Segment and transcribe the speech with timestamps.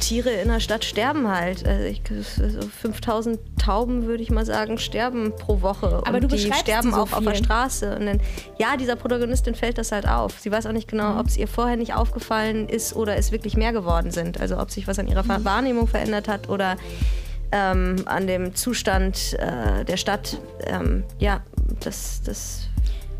[0.00, 1.66] Tiere in der Stadt sterben halt.
[1.66, 6.02] Also ich, so 5000 Tauben, würde ich mal sagen, sterben pro Woche.
[6.04, 7.44] Aber und du die beschreibst sterben die so auch auf der viel.
[7.44, 7.96] Straße.
[7.96, 8.20] Und dann,
[8.58, 10.40] ja, dieser Protagonistin fällt das halt auf.
[10.40, 11.20] Sie weiß auch nicht genau, Mhm.
[11.20, 14.40] ob es ihr vorher nicht aufgefallen ist oder es wirklich mehr geworden sind.
[14.40, 15.44] Also ob sich was an ihrer Mhm.
[15.44, 16.76] Wahrnehmung verändert hat oder
[17.52, 20.38] ähm, an dem Zustand äh, der Stadt.
[20.66, 21.40] Ähm, ja,
[21.80, 22.62] das, das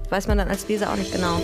[0.08, 1.40] weiß man dann als Leser auch nicht genau.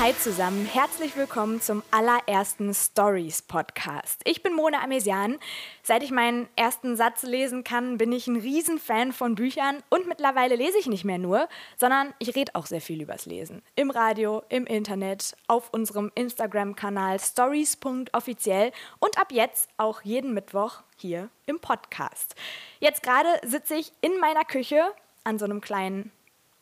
[0.00, 4.22] Hi zusammen, herzlich willkommen zum allerersten Stories Podcast.
[4.24, 5.36] Ich bin Mona Amesian.
[5.82, 10.56] Seit ich meinen ersten Satz lesen kann, bin ich ein Riesenfan von Büchern und mittlerweile
[10.56, 13.60] lese ich nicht mehr nur, sondern ich rede auch sehr viel übers Lesen.
[13.76, 21.28] Im Radio, im Internet, auf unserem Instagram-Kanal stories.offiziell und ab jetzt auch jeden Mittwoch hier
[21.44, 22.36] im Podcast.
[22.78, 24.80] Jetzt gerade sitze ich in meiner Küche
[25.24, 26.10] an so einem kleinen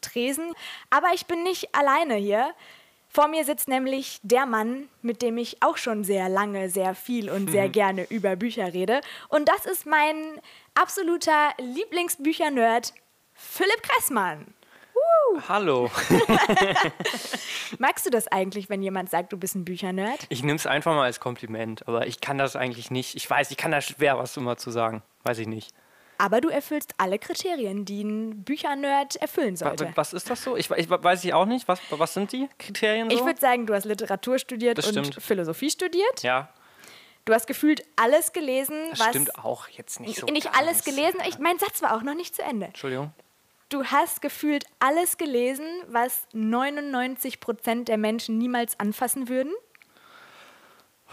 [0.01, 0.55] Tresen,
[0.91, 2.53] aber ich bin nicht alleine hier.
[3.09, 7.31] Vor mir sitzt nämlich der Mann, mit dem ich auch schon sehr lange, sehr viel
[7.31, 9.01] und sehr gerne über Bücher rede.
[9.29, 10.41] Und das ist mein
[10.75, 12.93] absoluter Lieblingsbücher-Nerd,
[13.35, 14.47] Philipp Kressmann.
[15.49, 15.91] Hallo.
[17.79, 20.27] Magst du das eigentlich, wenn jemand sagt, du bist ein Büchernerd?
[20.29, 23.15] Ich nehme es einfach mal als Kompliment, aber ich kann das eigentlich nicht.
[23.15, 25.03] Ich weiß, ich kann da schwer was immer zu sagen.
[25.25, 25.73] Weiß ich nicht.
[26.19, 29.93] Aber du erfüllst alle Kriterien, die ein Büchernerd erfüllen sollte.
[29.95, 30.57] Was ist das so?
[30.57, 31.69] Ich, ich weiß ich auch nicht.
[31.69, 33.17] Was, was sind die Kriterien so?
[33.17, 35.23] Ich würde sagen, du hast Literatur studiert und.
[35.23, 36.23] Philosophie studiert.
[36.23, 36.49] ja,
[37.29, 39.09] Du hast gefühlt alles gelesen, das was.
[39.09, 40.27] stimmt auch jetzt nicht so.
[40.29, 41.21] nicht alles gelesen.
[41.29, 42.67] Ich, mein Satz war auch noch nicht zu Ende.
[42.69, 43.13] Entschuldigung.
[43.69, 49.53] Du hast gefühlt alles gelesen, was 99 Prozent der Menschen niemals anfassen würden.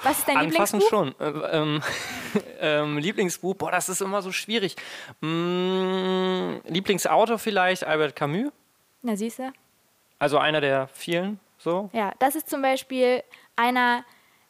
[0.04, 1.16] Was ist dein Anfassen Lieblingsbuch?
[1.18, 1.44] schon.
[1.52, 1.82] Äh, ähm,
[2.60, 4.76] ähm, Lieblingsbuch, boah, das ist immer so schwierig.
[5.22, 8.52] Mm, Lieblingsautor vielleicht Albert Camus.
[9.02, 9.52] Na, siehst du?
[10.20, 11.40] Also einer der vielen.
[11.58, 11.90] So.
[11.94, 13.24] Ja, das ist zum Beispiel
[13.56, 14.04] einer,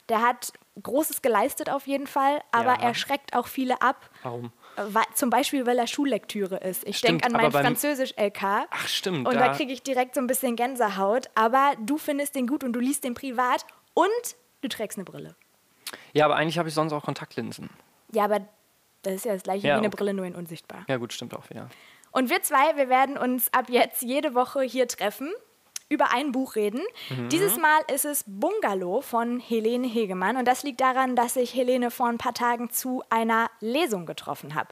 [0.09, 2.81] der hat Großes geleistet auf jeden Fall, aber Ja.
[2.89, 4.09] er schreckt auch viele ab.
[4.23, 4.51] Warum?
[4.75, 6.85] weil- Zum Beispiel, weil er Schullektüre ist.
[6.85, 8.67] Ich denke an mein Französisch-LK.
[8.69, 9.25] Ach, stimmt.
[9.25, 11.27] Und da kriege ich direkt so ein bisschen Gänsehaut.
[11.33, 14.09] Aber du findest den gut und du liest den privat und
[14.65, 15.35] du trägst eine Brille.
[16.13, 17.69] ja, aber eigentlich habe ich sonst auch Kontaktlinsen.
[18.11, 18.41] Ja, aber
[19.03, 19.97] das ist ja das gleiche Ja, wie eine okay.
[19.97, 20.85] Brille, nur in unsichtbar.
[20.87, 21.69] Ja, gut, stimmt auch wieder.
[22.11, 25.31] Und wir zwei, wir werden uns ab jetzt jede Woche hier treffen,
[25.89, 26.81] über ein Buch reden.
[27.31, 30.35] Dieses Mal ist es Bungalow von Helene Hegemann.
[30.37, 34.55] Und das liegt daran, dass ich Helene vor ein paar Tagen zu einer Lesung getroffen
[34.55, 34.69] habe.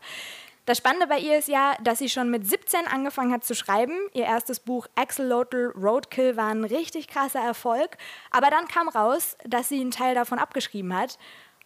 [0.66, 3.98] Das Spannende bei ihr ist ja, dass sie schon mit 17 angefangen hat zu schreiben.
[4.14, 7.98] Ihr erstes Buch Axolotl Roadkill war ein richtig krasser Erfolg.
[8.32, 11.18] Aber dann kam raus, dass sie einen Teil davon abgeschrieben hat.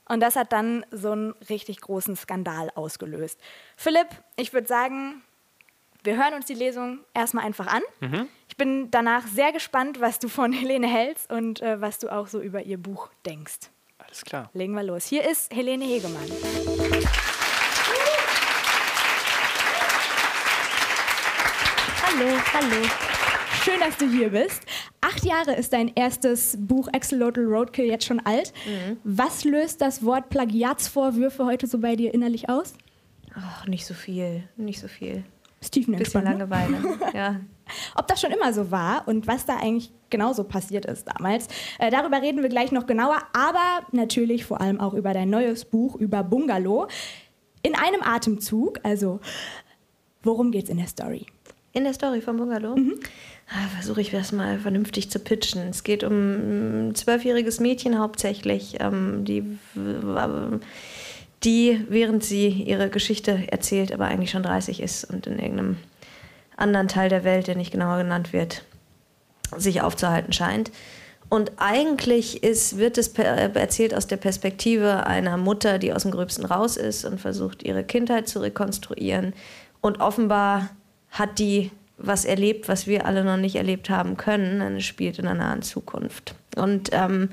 [0.09, 3.39] Und das hat dann so einen richtig großen Skandal ausgelöst.
[3.75, 5.21] Philipp, ich würde sagen,
[6.03, 7.81] wir hören uns die Lesung erstmal einfach an.
[8.47, 12.27] Ich bin danach sehr gespannt, was du von Helene hältst und äh, was du auch
[12.27, 13.69] so über ihr Buch denkst.
[13.99, 14.49] Alles klar.
[14.53, 15.05] Legen wir los.
[15.05, 16.31] Hier ist Helene Hegemann.
[22.17, 22.87] Hallo, hallo.
[23.63, 24.63] Schön, dass du hier bist.
[25.01, 28.53] Acht Jahre ist dein erstes Buch Axolotl Roadkill jetzt schon alt.
[29.03, 32.73] Was löst das Wort Plagiatsvorwürfe heute so bei dir innerlich aus?
[33.35, 35.25] Ach, nicht so viel, nicht so viel.
[35.59, 36.31] Bisschen Bisschen ne?
[36.31, 36.77] Langeweile.
[37.13, 37.39] ja.
[37.95, 41.91] Ob das schon immer so war und was da eigentlich genauso passiert ist damals, äh,
[41.91, 45.95] darüber reden wir gleich noch genauer, aber natürlich vor allem auch über dein neues Buch,
[45.95, 46.87] über Bungalow.
[47.61, 49.19] In einem Atemzug, also
[50.23, 51.27] worum geht's in der Story?
[51.73, 52.75] In der Story vom Bungalow
[53.49, 55.67] ah, versuche ich das mal vernünftig zu pitchen.
[55.69, 59.43] Es geht um ein zwölfjähriges Mädchen hauptsächlich, ähm, die,
[61.43, 65.77] die, während sie ihre Geschichte erzählt, aber eigentlich schon 30 ist und in irgendeinem
[66.55, 68.63] anderen Teil der Welt, der nicht genauer genannt wird,
[69.55, 70.71] sich aufzuhalten scheint.
[71.29, 76.45] Und eigentlich ist, wird es erzählt aus der Perspektive einer Mutter, die aus dem Gröbsten
[76.45, 79.33] raus ist und versucht, ihre Kindheit zu rekonstruieren.
[79.81, 80.69] Und offenbar
[81.19, 84.61] hat die was erlebt, was wir alle noch nicht erlebt haben können.
[84.61, 86.35] Und es spielt in einer nahen Zukunft.
[86.55, 87.29] Und ähm,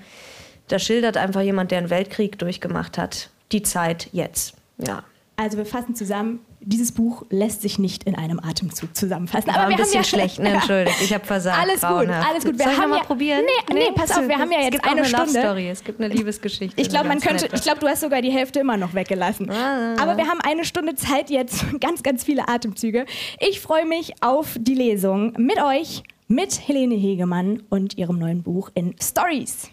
[0.69, 4.55] da schildert einfach jemand, der einen Weltkrieg durchgemacht hat, die Zeit jetzt.
[4.79, 5.05] Ja.
[5.37, 9.49] Also wir fassen zusammen, dieses Buch lässt sich nicht in einem Atemzug zusammenfassen.
[9.49, 10.51] War ein wir haben bisschen ja- schlecht, ne?
[10.55, 11.59] Entschuldigt, ich habe versagt.
[11.61, 12.57] Alles gut, alles gut.
[12.59, 13.43] Wir Soll haben noch mal ja- probieren?
[13.69, 15.31] Nee, nee, pass auf, wir haben ja es jetzt gibt eine eine Stunde.
[15.41, 15.69] Story.
[15.69, 16.81] Es gibt eine Liebesgeschichte.
[16.81, 17.57] Ich glaube, man ganz könnte, nette.
[17.57, 19.51] ich glaube, du hast sogar die Hälfte immer noch weggelassen.
[19.51, 19.97] Ah.
[20.01, 23.05] Aber wir haben eine Stunde Zeit jetzt, ganz, ganz viele Atemzüge.
[23.41, 28.71] Ich freue mich auf die Lesung mit euch, mit Helene Hegemann und ihrem neuen Buch
[28.75, 29.69] in Stories.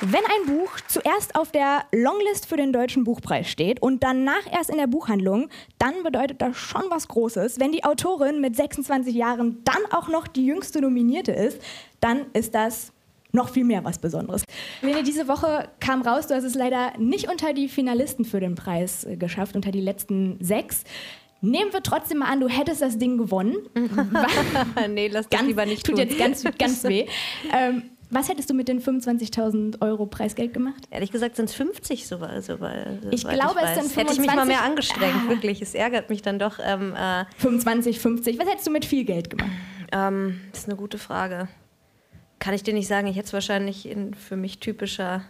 [0.00, 4.70] Wenn ein Buch zuerst auf der Longlist für den Deutschen Buchpreis steht und danach erst
[4.70, 5.48] in der Buchhandlung,
[5.78, 7.58] dann bedeutet das schon was Großes.
[7.58, 11.60] Wenn die Autorin mit 26 Jahren dann auch noch die jüngste Nominierte ist,
[12.00, 12.92] dann ist das
[13.32, 14.44] noch viel mehr was Besonderes.
[14.82, 18.54] Lene, diese Woche kam raus, du hast es leider nicht unter die Finalisten für den
[18.54, 20.84] Preis äh, geschafft, unter die letzten sechs.
[21.40, 23.56] Nehmen wir trotzdem mal an, du hättest das Ding gewonnen.
[24.88, 26.04] nee, lass das ganz, lieber nicht tut tun.
[26.04, 27.06] jetzt ganz, ganz weh.
[27.52, 30.84] Ähm, was hättest du mit den 25.000 Euro Preisgeld gemacht?
[30.90, 33.80] Ehrlich gesagt sind es 50 so, so, weil, Ich glaube, es weiß.
[33.88, 34.48] sind Hätte ich mich mal 25.
[34.48, 35.28] mehr angestrengt, Ah.
[35.28, 35.60] wirklich.
[35.62, 36.58] Es ärgert mich dann doch.
[36.62, 38.38] Ähm, äh, 25, 50.
[38.38, 39.50] Was hättest du mit viel Geld gemacht?
[39.92, 41.48] ähm, das ist eine gute Frage.
[42.38, 43.06] Kann ich dir nicht sagen.
[43.08, 45.22] Ich hätte es wahrscheinlich in für mich typischer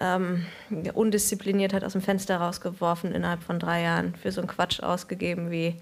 [0.00, 0.44] ähm,
[0.92, 4.14] Undiszipliniertheit aus dem Fenster rausgeworfen innerhalb von drei Jahren.
[4.16, 5.76] Für so einen Quatsch ausgegeben wie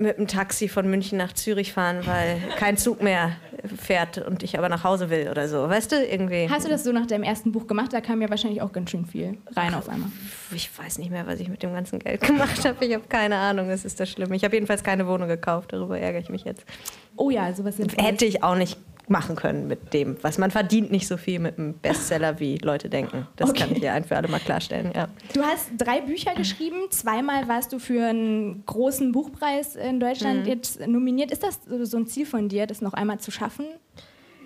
[0.00, 3.36] mit dem Taxi von München nach Zürich fahren, weil kein Zug mehr
[3.76, 5.68] fährt und ich aber nach Hause will oder so.
[5.68, 6.48] Weißt du, irgendwie.
[6.48, 7.92] Hast du das so nach deinem ersten Buch gemacht?
[7.92, 10.10] Da kam ja wahrscheinlich auch ganz schön viel rein auf einmal.
[10.54, 12.84] Ich weiß nicht mehr, was ich mit dem ganzen Geld gemacht habe.
[12.84, 14.34] Ich habe keine Ahnung, es ist das Schlimme.
[14.34, 16.64] Ich habe jedenfalls keine Wohnung gekauft, darüber ärgere ich mich jetzt.
[17.16, 18.78] Oh ja, sowas Hätte ich auch nicht
[19.10, 22.88] machen können mit dem, was man verdient nicht so viel mit einem Bestseller, wie Leute
[22.88, 23.26] denken.
[23.36, 23.60] Das Okay.
[23.60, 24.92] kann ich hier ein für alle mal klarstellen.
[24.94, 25.08] Ja.
[25.34, 26.76] Du hast drei Bücher geschrieben.
[26.90, 31.30] Zweimal warst du für einen großen Buchpreis in Deutschland jetzt nominiert.
[31.32, 33.66] Ist das so ein Ziel von dir, das noch einmal zu schaffen?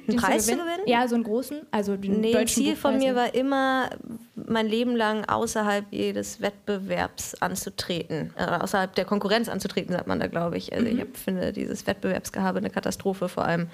[0.07, 0.69] den Preis zu gewinnen?
[0.87, 1.61] Ja, so einen großen.
[1.71, 3.89] Also den Nee, ein Ziel von mir war immer,
[4.35, 8.33] mein Leben lang außerhalb jedes Wettbewerbs anzutreten.
[8.37, 10.73] Äh, außerhalb der Konkurrenz anzutreten, sagt man da, glaube ich.
[10.75, 13.69] Also ich hab, finde dieses Wettbewerbsgehabe eine Katastrophe, vor allem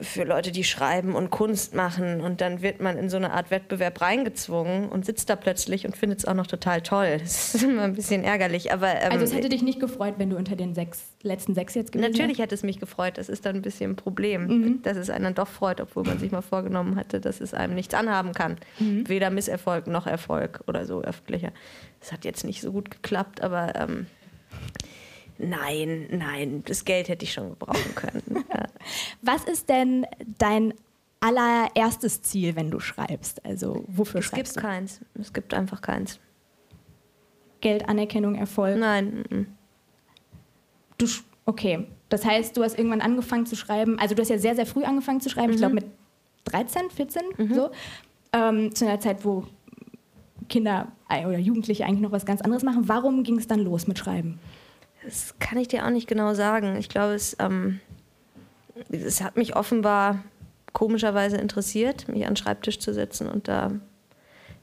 [0.00, 2.20] für Leute, die schreiben und Kunst machen.
[2.20, 5.96] Und dann wird man in so eine Art Wettbewerb reingezwungen und sitzt da plötzlich und
[5.96, 7.18] findet es auch noch total toll.
[7.22, 8.72] Das ist immer ein bisschen ärgerlich.
[8.72, 11.74] Aber ähm, Also es hätte dich nicht gefreut, wenn du unter den sechs, letzten sechs
[11.74, 14.82] jetzt gewesen Natürlich hätte es mich gefreut, das ist dann ein bisschen ein Problem, Mhm.
[14.82, 17.74] dass es einen dann doch freut, obwohl man sich mal vorgenommen hatte, dass es einem
[17.74, 18.56] nichts anhaben kann.
[18.78, 19.08] Mhm.
[19.08, 21.52] Weder Misserfolg noch Erfolg oder so öffentlicher.
[22.00, 24.06] Das hat jetzt nicht so gut geklappt, aber ähm,
[25.38, 28.22] nein, nein, das Geld hätte ich schon gebrauchen können.
[28.52, 28.66] ja.
[29.22, 30.06] Was ist denn
[30.38, 30.74] dein
[31.20, 33.44] allererstes Ziel, wenn du schreibst?
[33.44, 34.60] Also wofür Es gibt schreibst du?
[34.60, 35.00] keins.
[35.14, 36.18] Es gibt einfach keins.
[37.60, 38.76] Geld, Anerkennung, Erfolg?
[38.78, 39.56] Nein.
[40.98, 44.38] Du, sch- okay, das heißt, du hast irgendwann angefangen zu schreiben, also du hast ja
[44.38, 45.86] sehr, sehr früh angefangen zu schreiben, ich glaube mit
[46.44, 47.22] 13, 14,
[47.54, 47.70] so,
[48.32, 49.44] ähm, zu einer Zeit, wo
[50.48, 52.88] Kinder oder Jugendliche eigentlich noch was ganz anderes machen.
[52.88, 54.38] Warum ging es dann los mit Schreiben?
[55.04, 56.76] Das kann ich dir auch nicht genau sagen.
[56.76, 57.80] Ich glaube, es, ähm,
[58.90, 60.22] es hat mich offenbar
[60.72, 63.72] komischerweise interessiert, mich an den Schreibtisch zu setzen und da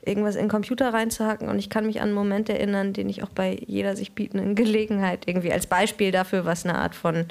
[0.03, 1.49] irgendwas in den Computer reinzuhacken.
[1.49, 4.55] Und ich kann mich an einen Moment erinnern, den ich auch bei jeder sich bietenden
[4.55, 7.25] Gelegenheit irgendwie als Beispiel dafür, was eine Art von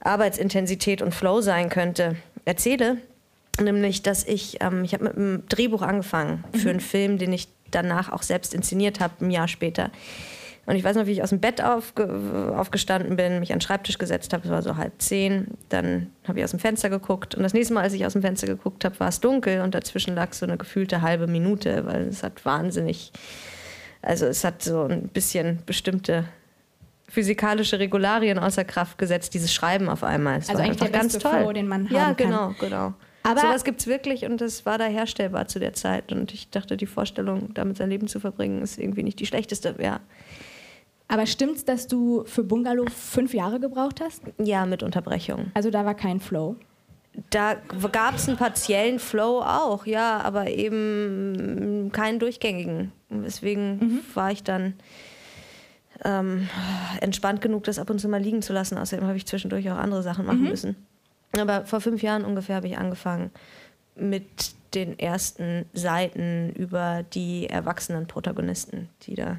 [0.00, 2.98] Arbeitsintensität und Flow sein könnte, erzähle.
[3.60, 7.48] Nämlich, dass ich, ähm, ich habe mit einem Drehbuch angefangen für einen Film, den ich
[7.70, 9.90] danach auch selbst inszeniert habe, ein Jahr später.
[10.70, 13.62] Und ich weiß noch, wie ich aus dem Bett aufge aufgestanden bin, mich an den
[13.62, 15.48] Schreibtisch gesetzt habe, es war so halb zehn.
[15.68, 17.34] Dann habe ich aus dem Fenster geguckt.
[17.34, 19.74] Und das nächste Mal, als ich aus dem Fenster geguckt habe, war es dunkel und
[19.74, 23.10] dazwischen lag so eine gefühlte halbe Minute, weil es hat wahnsinnig,
[24.00, 26.24] also es hat so ein bisschen bestimmte
[27.08, 30.38] physikalische Regularien außer Kraft gesetzt, dieses Schreiben auf einmal.
[30.38, 31.40] Es Also war eigentlich der ganz beste toll.
[31.40, 32.28] Flow, den man ja, haben kann.
[32.30, 32.94] genau, genau.
[33.22, 36.10] Aber- Sowas gibt es wirklich und das war da herstellbar zu der Zeit.
[36.12, 39.74] Und ich dachte, die Vorstellung, damit sein Leben zu verbringen, ist irgendwie nicht die schlechteste.
[39.78, 40.00] Ja,
[41.10, 44.22] Aber stimmt's, dass du für Bungalow fünf Jahre gebraucht hast?
[44.38, 45.50] ja mit Unterbrechung.
[45.54, 46.54] Also da war kein Flow.
[47.30, 47.56] Da
[47.90, 52.92] gab es einen partiellen Flow auch, ja, aber eben keinen durchgängigen.
[53.10, 54.74] Deswegen war ich dann
[56.04, 56.48] ähm,
[57.00, 58.78] entspannt genug, das ab und zu mal liegen zu lassen.
[58.78, 60.76] Außerdem habe ich zwischendurch auch andere Sachen machen müssen.
[61.36, 63.32] Aber vor fünf Jahren ungefähr habe ich angefangen
[63.96, 69.38] mit den ersten Seiten über die erwachsenen Protagonisten, die da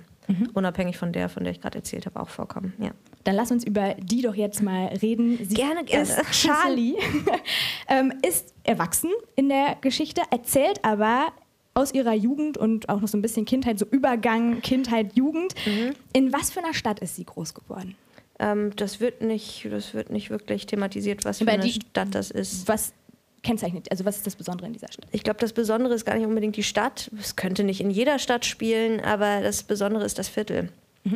[0.53, 2.73] unabhängig von der, von der ich gerade erzählt habe, auch vorkommen.
[2.79, 2.91] Ja.
[3.23, 5.37] Dann lass uns über die doch jetzt mal reden.
[5.43, 6.03] Sie Gerne, gerne.
[6.03, 6.95] Ist Charlie
[7.87, 11.27] ähm, ist erwachsen in der Geschichte, erzählt aber
[11.73, 15.53] aus ihrer Jugend und auch noch so ein bisschen Kindheit, so Übergang Kindheit, Jugend.
[15.65, 15.93] Mhm.
[16.13, 17.95] In was für einer Stadt ist sie groß geworden?
[18.39, 22.09] Ähm, das, wird nicht, das wird nicht wirklich thematisiert, was für Aber eine die- Stadt
[22.15, 22.67] das ist.
[22.67, 22.93] Was
[23.43, 25.07] kennzeichnet, also was ist das Besondere in dieser Stadt?
[25.11, 27.09] Ich glaube, das Besondere ist gar nicht unbedingt die Stadt.
[27.19, 30.69] Es könnte nicht in jeder Stadt spielen, aber das Besondere ist das Viertel.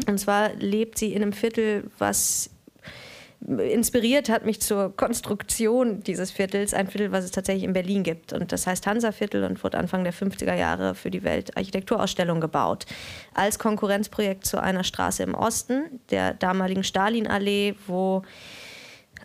[0.07, 2.49] Und zwar lebt sie in einem Viertel, was
[3.47, 8.33] inspiriert hat mich zur Konstruktion dieses Viertels, ein Viertel, was es tatsächlich in Berlin gibt.
[8.33, 12.85] Und das heißt Hansa-Viertel und wurde Anfang der 50er Jahre für die Weltarchitekturausstellung gebaut.
[13.33, 18.23] Als Konkurrenzprojekt zu einer Straße im Osten, der damaligen Stalinallee, wo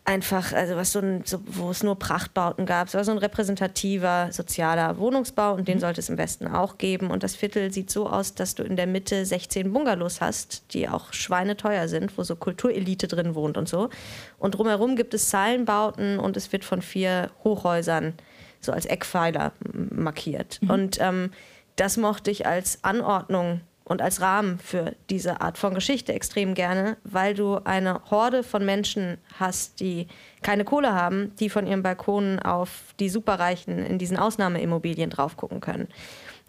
[0.04, 2.88] einfach, also was so ein, so, wo es nur Prachtbauten gab.
[2.88, 5.80] Es war so ein repräsentativer sozialer Wohnungsbau und den mhm.
[5.80, 7.10] sollte es im Westen auch geben.
[7.10, 10.88] Und das Viertel sieht so aus, dass du in der Mitte 16 Bungalows hast, die
[10.88, 13.90] auch schweineteuer sind, wo so Kulturelite drin wohnt und so.
[14.38, 18.14] Und drumherum gibt es Zeilenbauten und es wird von vier Hochhäusern
[18.60, 20.60] so als Eckpfeiler markiert.
[20.62, 20.70] Mhm.
[20.70, 21.30] Und ähm,
[21.76, 23.60] das mochte ich als Anordnung
[23.90, 28.64] und als Rahmen für diese Art von Geschichte extrem gerne, weil du eine Horde von
[28.64, 30.06] Menschen hast, die
[30.42, 32.70] keine Kohle haben, die von ihren Balkonen auf
[33.00, 35.88] die Superreichen in diesen Ausnahmeimmobilien drauf gucken können.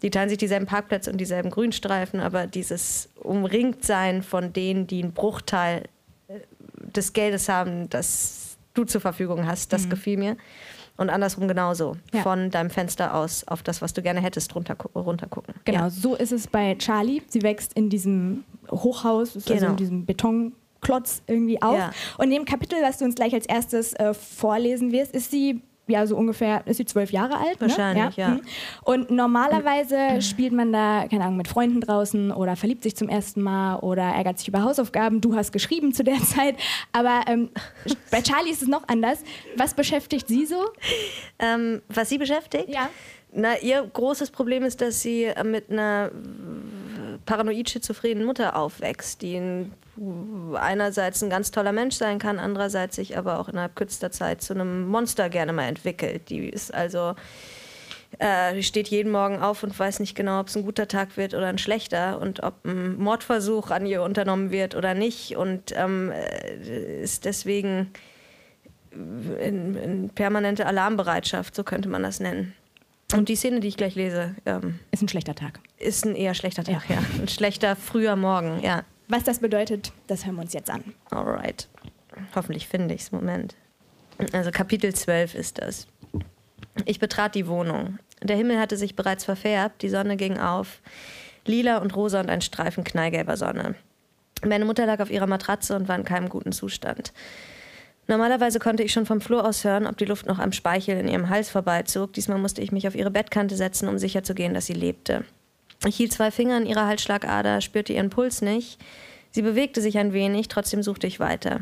[0.02, 5.12] Die teilen sich dieselben Parkplätze und dieselben Grünstreifen, aber dieses Umringtsein von denen, die einen
[5.12, 5.88] Bruchteil
[6.28, 6.38] äh,
[6.94, 9.90] des Geldes haben, das du zur Verfügung hast, das mhm.
[9.90, 10.36] gefiel mir.
[10.96, 11.96] Und andersrum genauso.
[12.12, 12.22] Ja.
[12.22, 15.54] Von deinem Fenster aus auf das, was du gerne hättest, runter, runter gucken.
[15.64, 15.90] Genau, ja.
[15.90, 17.22] so ist es bei Charlie.
[17.28, 19.70] Sie wächst in diesem Hochhaus, also genau.
[19.70, 21.78] in diesem Betonklotz irgendwie auf.
[21.78, 21.92] Ja.
[22.18, 25.62] Und in dem Kapitel, was du uns gleich als erstes äh, vorlesen wirst, ist sie
[25.86, 27.60] ja, so ungefähr, ist sie zwölf Jahre alt?
[27.60, 27.68] Ne?
[27.68, 28.22] Wahrscheinlich, ne?
[28.22, 28.28] ja.
[28.28, 28.34] ja.
[28.34, 28.42] Mhm.
[28.82, 33.42] Und normalerweise spielt man da, keine Ahnung, mit Freunden draußen oder verliebt sich zum ersten
[33.42, 35.20] Mal oder ärgert sich über Hausaufgaben.
[35.20, 36.56] Du hast geschrieben zu der Zeit.
[36.92, 37.50] Aber ähm,
[38.10, 39.24] bei Charlie ist es noch anders.
[39.56, 40.70] Was beschäftigt sie so?
[41.38, 42.68] Ähm, was sie beschäftigt?
[42.68, 42.88] Ja.
[43.34, 46.10] Na, ihr großes Problem ist, dass sie mit einer
[47.24, 49.72] paranoid schizophrenen Mutter aufwächst, die ein,
[50.54, 54.54] einerseits ein ganz toller Mensch sein kann, andererseits sich aber auch innerhalb kürzester Zeit zu
[54.54, 56.30] einem Monster gerne mal entwickelt.
[56.30, 57.14] Die ist also
[58.18, 61.34] äh, steht jeden Morgen auf und weiß nicht genau, ob es ein guter Tag wird
[61.34, 66.10] oder ein schlechter und ob ein Mordversuch an ihr unternommen wird oder nicht und ähm,
[66.12, 67.90] äh, ist deswegen
[68.92, 72.54] in, in permanente Alarmbereitschaft, so könnte man das nennen.
[73.14, 75.60] Und die Szene, die ich gleich lese, ähm, ist ein schlechter Tag.
[75.78, 76.96] Ist ein eher schlechter Tag, ja.
[76.96, 77.02] ja.
[77.20, 78.84] Ein schlechter früher Morgen, ja.
[79.12, 80.82] Was das bedeutet, das hören wir uns jetzt an.
[81.10, 81.68] Alright.
[82.34, 83.12] Hoffentlich finde ich es.
[83.12, 83.54] Moment.
[84.32, 85.86] Also Kapitel 12 ist das.
[86.86, 87.98] Ich betrat die Wohnung.
[88.22, 90.80] Der Himmel hatte sich bereits verfärbt, die Sonne ging auf.
[91.44, 93.74] Lila und rosa und ein Streifen knallgelber Sonne.
[94.46, 97.12] Meine Mutter lag auf ihrer Matratze und war in keinem guten Zustand.
[98.06, 101.08] Normalerweise konnte ich schon vom Flur aus hören, ob die Luft noch am Speichel in
[101.08, 102.14] ihrem Hals vorbeizog.
[102.14, 105.26] Diesmal musste ich mich auf ihre Bettkante setzen, um sicherzugehen, dass sie lebte.
[105.86, 108.78] Ich hielt zwei Finger an ihrer Halsschlagader, spürte ihren Puls nicht.
[109.30, 111.60] Sie bewegte sich ein wenig, trotzdem suchte ich weiter.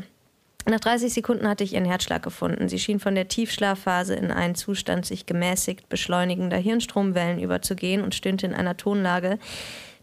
[0.69, 2.69] Nach 30 Sekunden hatte ich ihren Herzschlag gefunden.
[2.69, 8.45] Sie schien von der Tiefschlafphase in einen Zustand sich gemäßigt beschleunigender Hirnstromwellen überzugehen und stöhnte
[8.45, 9.39] in einer Tonlage,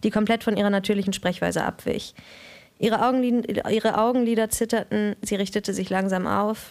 [0.03, 2.15] die komplett von ihrer natürlichen Sprechweise abwich.
[2.81, 6.71] Ihre, Augenlider, ihre Augenlider zitterten, sie richtete sich langsam auf.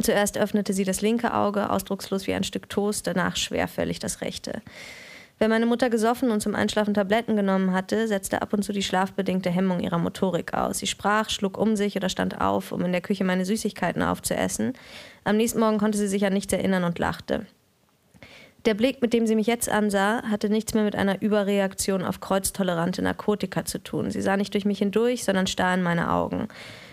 [0.00, 4.62] Zuerst öffnete sie das linke Auge, ausdruckslos wie ein Stück Toast, danach schwerfällig das rechte.
[5.38, 8.82] Wenn meine Mutter gesoffen und zum Einschlafen Tabletten genommen hatte, setzte ab und zu die
[8.82, 10.78] schlafbedingte Hemmung ihrer Motorik aus.
[10.78, 14.72] Sie sprach, schlug um sich oder stand auf, um in der Küche meine Süßigkeiten aufzuessen.
[15.22, 17.46] Am nächsten Morgen konnte sie sich an nichts erinnern und lachte.
[18.64, 22.18] Der Blick, mit dem sie mich jetzt ansah, hatte nichts mehr mit einer Überreaktion auf
[22.18, 24.10] kreuztolerante Narkotika zu tun.
[24.10, 26.48] Sie sah nicht durch mich hindurch, sondern starr in meine Augen.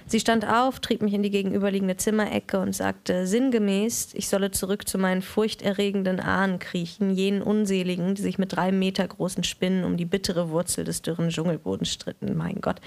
[0.07, 4.87] Sie stand auf, trieb mich in die gegenüberliegende Zimmerecke und sagte sinngemäß, ich solle zurück
[4.87, 9.97] zu meinen furchterregenden Ahnen kriechen, jenen Unseligen, die sich mit drei Meter großen Spinnen um
[9.97, 12.37] die bittere Wurzel des dürren Dschungelbodens stritten.
[12.37, 12.79] Mein Gott.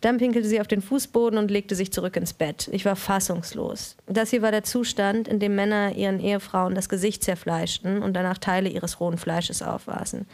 [0.00, 2.70] Dann pinkelte sie auf den Fußboden und legte sich zurück ins Bett.
[2.72, 3.96] Ich war fassungslos.
[4.06, 8.38] Das hier war der Zustand, in dem Männer ihren Ehefrauen das Gesicht zerfleischten und danach
[8.38, 10.26] Teile ihres rohen Fleisches aufwaßen.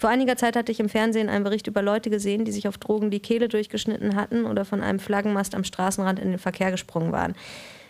[0.00, 2.78] Vor einiger Zeit hatte ich im Fernsehen einen Bericht über Leute gesehen, die sich auf
[2.78, 7.12] Drogen die Kehle durchgeschnitten hatten oder von einem Flaggenmast am Straßenrand in den Verkehr gesprungen
[7.12, 7.34] waren.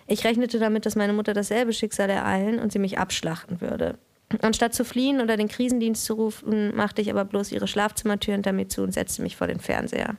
[0.08, 3.96] Ich rechnete damit, dass meine Mutter dasselbe Schicksal ereilen und sie mich abschlachten würde.
[4.42, 8.50] Anstatt zu fliehen oder den Krisendienst zu rufen, machte ich aber bloß ihre Schlafzimmertür hinter
[8.50, 10.16] mir zu und setzte mich vor den Fernseher.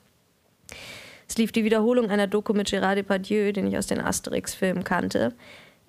[1.27, 5.33] Es lief die Wiederholung einer Doku mit Gérard Depardieu, den ich aus den Asterix-Filmen kannte.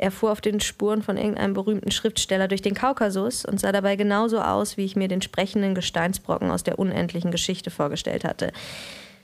[0.03, 3.95] Er fuhr auf den Spuren von irgendeinem berühmten Schriftsteller durch den Kaukasus und sah dabei
[3.95, 8.51] genauso aus, wie ich mir den sprechenden Gesteinsbrocken aus der unendlichen Geschichte vorgestellt hatte.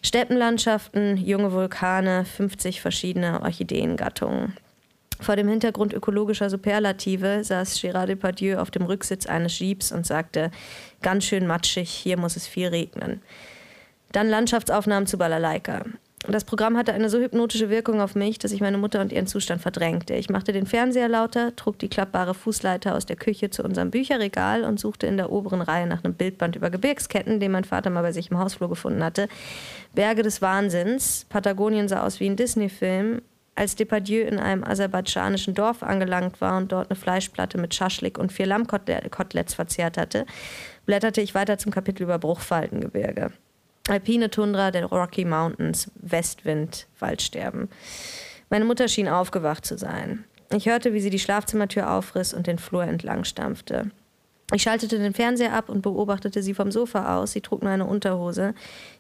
[0.03, 4.57] Steppenlandschaften, junge Vulkane, 50 verschiedene Orchideengattungen.
[5.19, 10.53] Vor dem Hintergrund ökologischer Superlative saß Gérard Depardieu auf dem Rücksitz eines Jeeps und sagte:
[11.03, 13.21] Ganz schön matschig, hier muss es viel regnen.
[14.13, 15.87] Dann Landschaftsaufnahmen zu Balalaika.
[16.27, 19.29] Das Programm hatte eine so hypnotische Wirkung auf mich, dass ich meine Mutter und ihren
[19.29, 20.15] Zustand verdrängte.
[20.15, 24.65] Ich machte den Fernseher lauter, trug die klappbare Fußleiter aus der Küche zu unserem Bücherregal
[24.65, 28.03] und suchte in der oberen Reihe nach einem Bildband über Gebirgsketten, den mein Vater mal
[28.03, 29.29] bei sich im Hausflur gefunden hatte.
[29.95, 31.25] Berge des Wahnsinns.
[31.29, 33.23] Patagonien sah aus wie ein Disney-Film.
[33.55, 38.33] Als Depardieu in einem aserbaidschanischen Dorf angelangt war und dort eine Fleischplatte mit Schaschlik und
[38.33, 40.27] vier Lammkoteletts verzehrt hatte,
[40.85, 43.33] blätterte ich weiter zum Kapitel über Bruchfaltengebirge.
[43.89, 47.69] Alpine Tundra der Rocky Mountains, Westwind, Waldsterben.
[48.51, 50.25] Meine Mutter schien aufgewacht zu sein.
[50.55, 53.91] Ich hörte, wie sie die Schlafzimmertür aufriss und den Flur entlang stampfte.
[54.55, 57.33] Ich schaltete den Fernseher ab und beobachtete sie vom Sofa aus.
[57.33, 58.55] Sie trug nur eine Unterhose.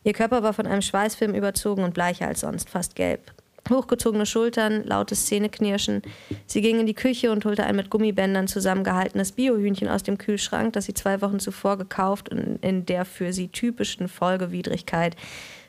[0.04, 3.32] Ihr Körper war von einem Schweißfilm überzogen und bleicher als sonst, fast gelb.
[3.70, 6.02] Hochgezogene Schultern, lautes Zähneknirschen.
[6.46, 10.72] Sie ging in die Küche und holte ein mit Gummibändern zusammengehaltenes Biohühnchen aus dem Kühlschrank,
[10.72, 15.16] das sie zwei Wochen zuvor gekauft und in der für sie typischen Folgewidrigkeit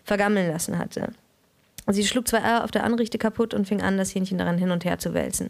[0.04, 1.12] vergammeln lassen hatte.
[1.88, 4.72] Sie schlug zwei Eier auf der Anrichte kaputt und fing an, das Hähnchen daran hin
[4.72, 5.50] und her zu wälzen.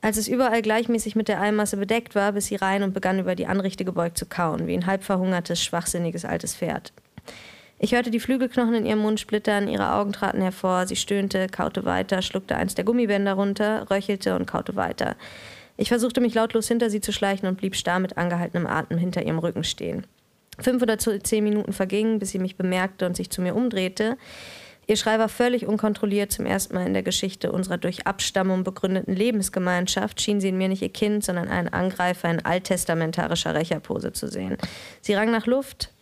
[0.00, 3.34] Als es überall gleichmäßig mit der Eimasse bedeckt war, biss sie rein und begann über
[3.34, 6.92] die Anrichte gebeugt zu kauen, wie ein halb verhungertes, schwachsinniges altes Pferd.
[7.80, 11.84] Ich hörte die Flügelknochen in ihrem Mund splittern, ihre Augen traten hervor, sie stöhnte, kaute
[11.84, 15.14] weiter, schluckte eins der Gummibänder runter, röchelte und kaute weiter.
[15.76, 19.22] Ich versuchte mich lautlos hinter sie zu schleichen und blieb starr mit angehaltenem Atem hinter
[19.22, 20.06] ihrem Rücken stehen.
[20.58, 24.18] Fünf oder zehn Minuten vergingen, bis sie mich bemerkte und sich zu mir umdrehte.
[24.88, 26.32] Ihr Schrei war völlig unkontrolliert.
[26.32, 30.68] Zum ersten Mal in der Geschichte unserer durch Abstammung begründeten Lebensgemeinschaft schien sie in mir
[30.68, 34.56] nicht ihr Kind, sondern einen Angreifer in alttestamentarischer Rächerpose zu sehen.
[35.00, 35.92] Sie rang nach Luft,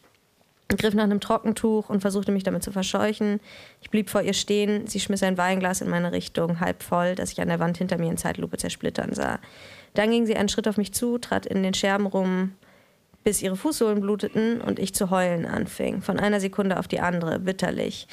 [0.69, 3.41] griff nach einem Trockentuch und versuchte mich damit zu verscheuchen.
[3.81, 4.87] Ich blieb vor ihr stehen.
[4.87, 7.99] Sie schmiss ein Weinglas in meine Richtung, halb voll, das ich an der Wand hinter
[7.99, 9.39] mir in Zeitlupe zersplittern sah.
[9.95, 12.53] Dann ging sie einen Schritt auf mich zu, trat in den Scherben rum,
[13.23, 16.03] bis ihre Fußsohlen bluteten und ich zu heulen anfing.
[16.03, 18.09] Von einer Sekunde auf die andere, bitterlich.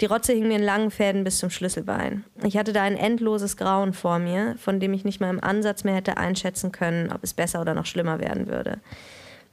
[0.00, 2.24] Die Rotze hing mir in langen Fäden bis zum Schlüsselbein.
[2.42, 5.84] Ich hatte da ein endloses Grauen vor mir, von dem ich nicht mal im Ansatz
[5.84, 8.80] mehr hätte einschätzen können, ob es besser oder noch schlimmer werden würde.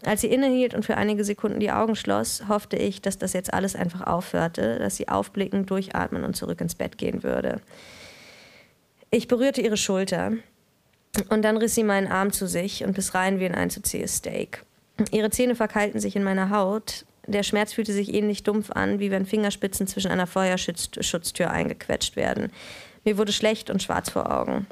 [0.05, 3.53] Als sie innehielt und für einige Sekunden die Augen schloss, hoffte ich, dass das jetzt
[3.53, 7.61] alles einfach aufhörte, dass sie aufblicken, durchatmen und zurück ins Bett gehen würde.
[9.11, 10.33] Ich berührte ihre Schulter
[11.29, 14.63] und dann riss sie meinen Arm zu sich und biss rein wie ein einzuziehes Steak.
[15.11, 19.11] Ihre Zähne verkeilten sich in meiner Haut der Schmerz fühlte sich ähnlich dumpf an, wie
[19.11, 22.51] wenn Fingerspitzen zwischen einer Feuerschutztür eingequetscht werden.
[23.05, 24.65] Mir wurde schlecht und schwarz vor Augen.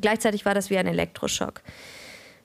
[0.00, 1.62] Gleichzeitig war das wie ein Elektroschock.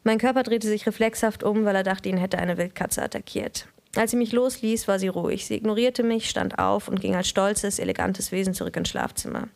[0.08, 3.68] Mein Körper drehte sich reflexhaft um, weil er dachte, ihn hätte eine Wildkatze attackiert.
[3.96, 5.48] Als sie mich losließ, war sie ruhig.
[5.48, 9.48] Sie ignorierte mich, stand auf und ging als stolzes, elegantes Wesen zurück ins Schlafzimmer.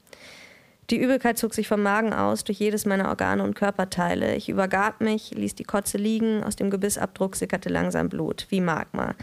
[0.89, 4.36] Die Übelkeit zog sich vom Magen aus durch jedes meiner Organe und Körperteile.
[4.36, 9.14] Ich übergab mich, ließ die Kotze liegen, aus dem Gebissabdruck sickerte langsam Blut, wie Magma.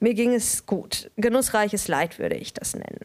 [0.00, 1.08] Mir ging es gut.
[1.16, 3.04] Genussreiches Leid würde ich das nennen.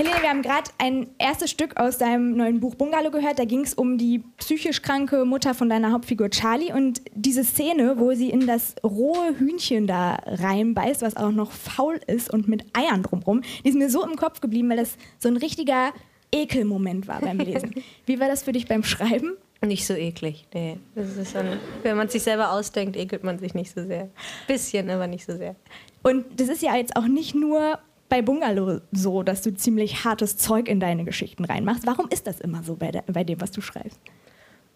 [0.00, 3.38] Helene, wir haben gerade ein erstes Stück aus deinem neuen Buch Bungalow gehört.
[3.38, 6.72] Da ging es um die psychisch kranke Mutter von deiner Hauptfigur Charlie.
[6.72, 12.00] Und diese Szene, wo sie in das rohe Hühnchen da reinbeißt, was auch noch faul
[12.06, 15.28] ist und mit Eiern drumrum, die ist mir so im Kopf geblieben, weil das so
[15.28, 15.92] ein richtiger
[16.32, 17.74] Ekelmoment war beim Lesen.
[18.06, 19.36] Wie war das für dich beim Schreiben?
[19.62, 20.78] Nicht so eklig, nee.
[20.94, 24.08] Das ist dann, wenn man sich selber ausdenkt, ekelt man sich nicht so sehr.
[24.46, 25.56] Bisschen, aber nicht so sehr.
[26.02, 27.78] Und das ist ja jetzt auch nicht nur
[28.10, 31.86] bei Bungalow so, dass du ziemlich hartes Zeug in deine Geschichten reinmachst.
[31.86, 33.98] Warum ist das immer so bei, der, bei dem, was du schreibst?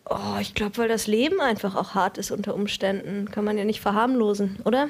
[0.08, 3.30] Oh, ich glaube, weil das Leben einfach auch hart ist unter Umständen.
[3.30, 4.88] Kann man ja nicht verharmlosen, oder?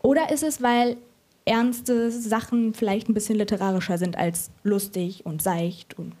[0.00, 0.96] Oder ist es, weil
[1.44, 6.14] ernste Sachen vielleicht ein bisschen literarischer sind als lustig und seicht und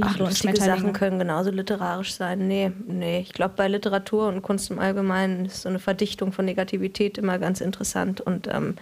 [0.00, 2.46] Ach, lustige Sachen können genauso literarisch sein.
[2.46, 3.20] Nee, nee.
[3.20, 7.38] Ich glaube, bei Literatur und Kunst im Allgemeinen ist so eine Verdichtung von Negativität immer
[7.38, 8.20] ganz interessant.
[8.20, 8.76] Und ähm,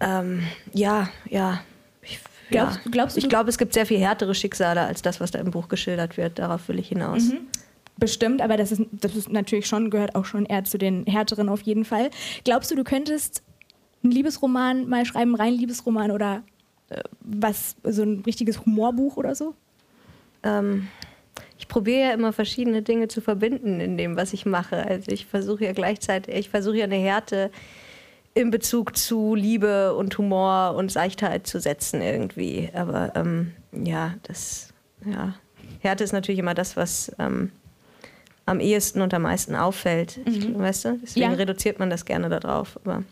[0.00, 1.60] ähm, ja, ja.
[2.02, 2.90] Ich, glaubst, ja.
[2.90, 3.20] glaubst du?
[3.20, 6.16] Ich glaube, es gibt sehr viel härtere Schicksale als das, was da im Buch geschildert
[6.16, 6.38] wird.
[6.38, 7.24] Darauf will ich hinaus.
[7.24, 7.40] Mhm.
[7.96, 11.48] Bestimmt, aber das ist, das ist natürlich schon, gehört auch schon eher zu den härteren
[11.48, 12.10] auf jeden Fall.
[12.44, 13.42] Glaubst du, du könntest
[14.04, 16.44] einen Liebesroman mal schreiben, rein Liebesroman oder
[16.90, 19.54] äh, was, so ein richtiges Humorbuch oder so?
[20.42, 20.88] ähm,
[21.58, 24.86] ich probiere ja immer verschiedene Dinge zu verbinden in dem, was ich mache.
[24.86, 27.50] Also ich versuche ja gleichzeitig, ich versuche ja eine Härte
[28.34, 32.70] in Bezug zu Liebe und Humor und Seichtheit zu setzen irgendwie.
[32.74, 34.72] Aber ähm, ja, das,
[35.04, 35.34] ja,
[35.80, 37.52] Härte ist natürlich immer das, was ähm,
[38.46, 40.18] am ehesten und am meisten auffällt.
[40.26, 40.58] Mhm.
[40.58, 40.98] Weißt du?
[41.02, 41.36] Deswegen ja.
[41.36, 42.78] reduziert man das gerne darauf.
[42.84, 43.02] Aber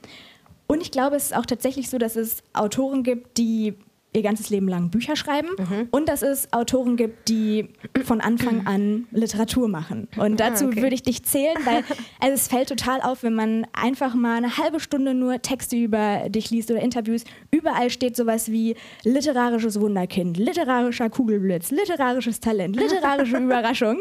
[0.66, 3.74] und ich glaube, es ist auch tatsächlich so, dass es Autoren gibt, die
[4.16, 5.88] ihr ganzes Leben lang Bücher schreiben mhm.
[5.90, 7.68] und dass es Autoren gibt, die
[8.04, 10.08] von Anfang an Literatur machen.
[10.16, 10.82] Und ah, dazu ah, okay.
[10.82, 11.84] würde ich dich zählen, weil
[12.20, 16.28] also es fällt total auf, wenn man einfach mal eine halbe Stunde nur Texte über
[16.28, 17.24] dich liest oder Interviews.
[17.50, 18.74] Überall steht sowas wie
[19.04, 24.00] literarisches Wunderkind, literarischer Kugelblitz, literarisches Talent, literarische Überraschung.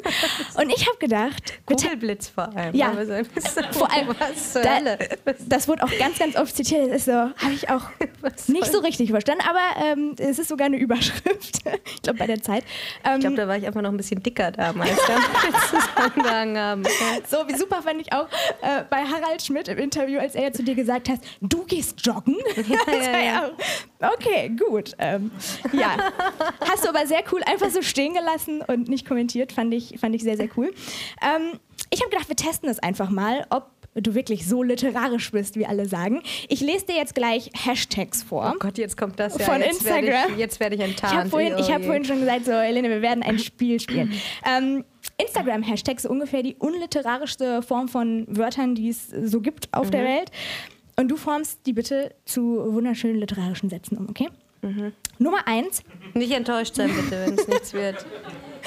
[0.58, 2.76] Und ich habe gedacht, Kugelblitz vor allem.
[2.76, 2.92] Ja,
[3.72, 4.08] vor allem.
[4.20, 4.98] Was zur da, Hölle?
[5.48, 6.90] Das wurde auch ganz, ganz oft zitiert.
[6.90, 7.84] Das ist so, habe ich auch
[8.48, 9.44] nicht so richtig verstanden.
[9.48, 11.62] Aber ähm, Ähm, es ist sogar eine Überschrift.
[11.86, 12.64] ich glaube, bei der Zeit.
[13.04, 14.98] Ähm, ich glaube, da war ich einfach noch ein bisschen dicker damals,
[16.76, 16.86] haben.
[17.30, 18.28] So, wie super fand ich auch
[18.62, 22.36] äh, bei Harald Schmidt im Interview, als er zu dir gesagt hat, du gehst joggen.
[22.68, 23.52] Ja, ja, ja.
[24.14, 24.94] Okay, gut.
[24.98, 25.32] Ähm,
[25.72, 25.98] ja.
[26.68, 29.52] Hast du aber sehr cool einfach so stehen gelassen und nicht kommentiert.
[29.52, 30.74] Fand ich, fand ich sehr, sehr cool.
[31.22, 35.56] Ähm, ich habe gedacht, wir testen das einfach mal, ob du wirklich so literarisch bist,
[35.56, 36.22] wie alle sagen.
[36.50, 38.52] Ich lese dir jetzt gleich Hashtags vor.
[38.54, 39.46] Oh Gott, jetzt kommt das ja.
[39.46, 40.06] Von jetzt Instagram.
[40.06, 41.14] Werd ich, jetzt werde ich enttarnt.
[41.14, 44.14] Ich habe vorhin, oh hab vorhin schon gesagt, so, Helene, wir werden ein Spiel spielen.
[44.46, 44.84] ähm,
[45.18, 49.92] Instagram-Hashtags so ungefähr die unliterarischste Form von Wörtern, die es so gibt auf mhm.
[49.92, 50.32] der Welt.
[50.98, 54.30] Und du formst die bitte zu wunderschönen literarischen Sätzen um, okay?
[54.62, 54.94] Mhm.
[55.20, 55.84] Nummer eins.
[56.14, 58.06] Nicht enttäuscht sein, bitte, wenn es nichts wird.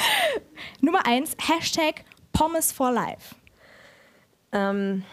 [0.81, 3.35] Nummer eins, Hashtag Pommes for Life.
[4.53, 5.05] Ähm,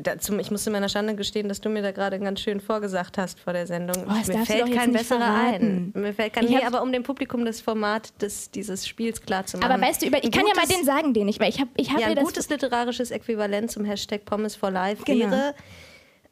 [0.00, 3.18] dazu, ich muss in meiner Schande gestehen, dass du mir da gerade ganz schön vorgesagt
[3.18, 4.06] hast vor der Sendung.
[4.08, 5.92] Oh, mir fällt kein besserer ein.
[5.94, 9.58] Mir fällt kein, nee, aber um dem Publikum das Format des, dieses Spiels klar zu
[9.58, 9.70] machen.
[9.70, 11.70] Aber weißt du, über, ich kann ja mal den sagen, den ich, weil ich habe
[11.76, 15.30] ich hab ja, ein gutes literarisches Äquivalent zum Hashtag Pommes for Life genau.
[15.30, 15.54] wäre,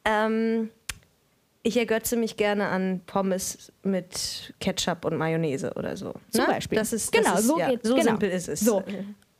[0.04, 0.70] ähm,
[1.64, 6.12] ich ergötze mich gerne an Pommes mit Ketchup und Mayonnaise oder so.
[6.30, 6.46] Zum ne?
[6.48, 6.76] Beispiel.
[6.76, 8.04] Das ist, das genau, ist, so, ja, so genau.
[8.04, 8.60] simpel ist es.
[8.60, 8.82] So.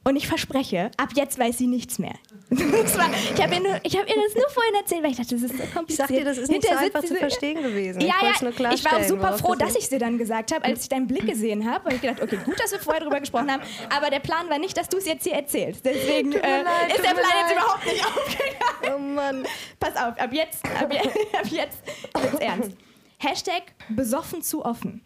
[0.04, 2.14] Und ich verspreche, ab jetzt weiß sie nichts mehr.
[2.50, 5.56] War, ich habe ihr, hab ihr das nur vorhin erzählt, weil ich dachte, das ist
[5.56, 5.88] so kompliziert.
[5.88, 8.00] Ich sag dir, das ist nicht so einfach zu verstehen gewesen.
[8.00, 10.64] Ja, ich ja, ich war auch super froh, dass ich es dir dann gesagt habe,
[10.64, 11.84] als ich deinen Blick gesehen habe.
[11.84, 13.62] Weil ich gedacht, okay, gut, dass wir vorher darüber gesprochen haben.
[13.96, 15.84] Aber der Plan war nicht, dass du es jetzt hier erzählst.
[15.84, 18.94] Deswegen äh, leid, ist der Plan jetzt überhaupt nicht aufgegangen.
[18.94, 19.46] Oh Mann.
[19.78, 20.92] Pass auf, ab jetzt, ab,
[21.32, 21.78] ab jetzt
[22.14, 22.72] wird's ernst.
[23.18, 25.00] Hashtag besoffen zu offen.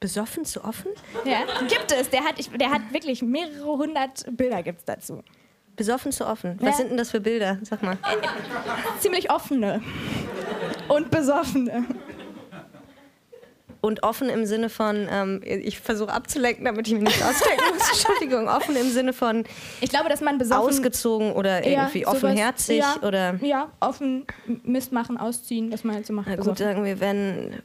[0.00, 0.90] Besoffen zu offen?
[1.24, 2.10] Ja, gibt es.
[2.10, 5.22] Der hat, der hat wirklich mehrere hundert Bilder gibt's dazu.
[5.74, 6.56] Besoffen zu offen.
[6.60, 6.76] Was ja.
[6.76, 7.58] sind denn das für Bilder?
[7.62, 7.98] Sag mal.
[9.00, 9.82] Ziemlich offene
[10.88, 11.84] und besoffene.
[13.86, 17.88] Und offen im Sinne von, ähm, ich versuche abzulenken, damit ich mich nicht ausdenken muss.
[17.92, 19.44] Entschuldigung, offen im Sinne von.
[19.80, 20.68] Ich glaube, dass man besoffen.
[20.68, 23.36] Ausgezogen oder irgendwie ja, offenherzig ja, oder.
[23.42, 24.26] Ja, offen
[24.64, 26.26] Mist machen, ausziehen, was man halt so macht.
[26.28, 27.62] Na gut, sagen wir, wenn,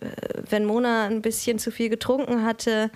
[0.48, 2.92] wenn Mona ein bisschen zu viel getrunken hatte,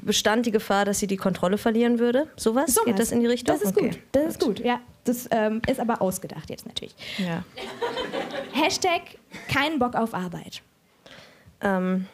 [0.00, 2.28] bestand die Gefahr, dass sie die Kontrolle verlieren würde?
[2.36, 2.72] Sowas?
[2.72, 3.54] So Geht das in die Richtung?
[3.54, 3.90] Das ist okay.
[3.90, 3.98] gut.
[4.12, 4.80] Das ist gut, ja.
[5.04, 6.94] Das ähm, ist aber ausgedacht jetzt natürlich.
[7.18, 7.44] Ja.
[8.52, 9.02] Hashtag
[9.48, 10.62] kein Bock auf Arbeit.
[11.62, 12.06] Ähm,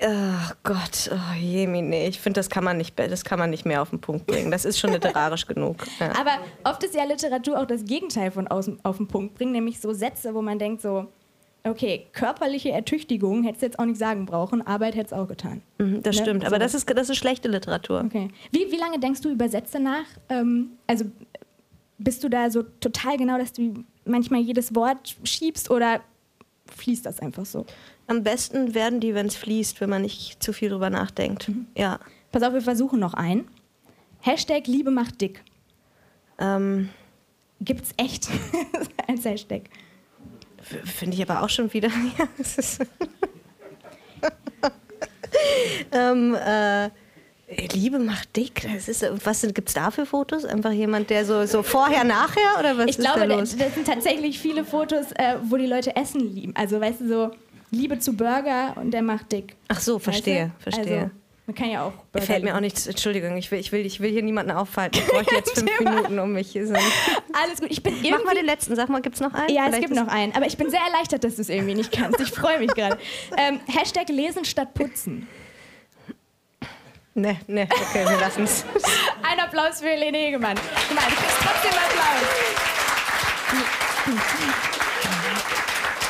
[0.00, 3.82] Ach Gott, oh Jemine, ich finde, das kann man nicht, das kann man nicht mehr
[3.82, 4.52] auf den Punkt bringen.
[4.52, 5.78] Das ist schon literarisch genug.
[5.98, 6.12] Ja.
[6.16, 9.92] Aber oft ist ja Literatur auch das Gegenteil von auf den Punkt bringen, nämlich so
[9.92, 11.08] Sätze, wo man denkt so,
[11.64, 15.62] okay, körperliche Ertüchtigung hättest du jetzt auch nicht sagen brauchen, Arbeit hätte es auch getan.
[15.78, 16.22] Mhm, das ne?
[16.22, 16.60] stimmt, aber so.
[16.60, 18.04] das, ist, das ist schlechte Literatur.
[18.06, 18.28] Okay.
[18.52, 20.06] Wie, wie lange denkst du über Sätze nach?
[20.28, 21.06] Ähm, also
[21.98, 26.02] bist du da so total genau, dass du manchmal jedes Wort schiebst oder
[26.78, 27.66] fließt das einfach so?
[28.06, 31.48] Am besten werden die, wenn es fließt, wenn man nicht zu viel drüber nachdenkt.
[31.48, 31.66] Mhm.
[31.76, 32.00] Ja.
[32.32, 33.48] Pass auf, wir versuchen noch einen.
[34.20, 35.42] Hashtag Liebe macht dick.
[36.38, 36.88] Ähm.
[37.60, 38.28] Gibt's echt
[39.08, 39.62] als Hashtag.
[40.84, 41.90] Finde ich aber auch schon wieder.
[45.92, 46.90] ähm, äh,
[47.72, 48.66] Liebe macht dick.
[48.74, 50.44] Das ist, was gibt es da für Fotos?
[50.44, 53.56] Einfach jemand, der so, so vorher, nachher oder was ich ist glaube, da los?
[53.56, 56.54] das sind tatsächlich viele Fotos, äh, wo die Leute Essen lieben.
[56.54, 57.30] Also weißt du so
[57.70, 59.54] Liebe zu Burger und der macht dick.
[59.68, 60.70] Ach so, verstehe, weißt du?
[60.70, 60.98] verstehe.
[60.98, 61.10] Also,
[61.46, 61.92] man kann ja auch.
[62.12, 62.86] Burger Fällt mir auch nichts.
[62.86, 64.98] Entschuldigung, ich will, ich will, ich will hier niemanden aufhalten.
[64.98, 66.74] Ich bräuchte jetzt fünf Minuten, um mich hier so.
[66.74, 67.70] Alles gut.
[67.70, 68.76] Ich bin irgendwie Mach mal den letzten.
[68.76, 69.48] Sag mal, gibt es noch einen?
[69.54, 70.34] Ja, Vielleicht es gibt noch einen.
[70.34, 72.20] Aber ich bin sehr erleichtert, dass du es irgendwie nicht kannst.
[72.20, 72.98] Ich freue mich gerade.
[73.38, 75.28] Ähm, Hashtag lesen statt putzen.
[77.18, 78.64] Ne, ne, okay, wir lassen es.
[79.28, 80.54] Ein Applaus für Helene Hegemann.
[80.56, 82.68] Guck mal, du kriegst trotzdem Applaus.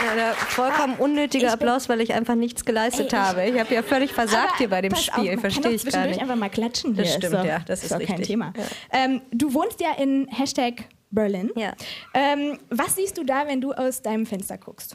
[0.04, 3.46] Ja, der vollkommen ah, unnötige Applaus, weil ich einfach nichts geleistet ey, ich, habe.
[3.46, 6.20] Ich habe ja völlig versagt hier bei dem Spiel, verstehe ich gar nicht.
[6.20, 7.04] einfach mal klatschen hier.
[7.04, 8.16] Das stimmt, ist ja, das ist, ist richtig.
[8.16, 8.52] kein Thema.
[8.54, 8.64] Ja.
[9.04, 11.50] Ähm, du wohnst ja in Hashtag Berlin.
[11.56, 11.72] Ja.
[12.12, 14.94] Ähm, was siehst du da, wenn du aus deinem Fenster guckst?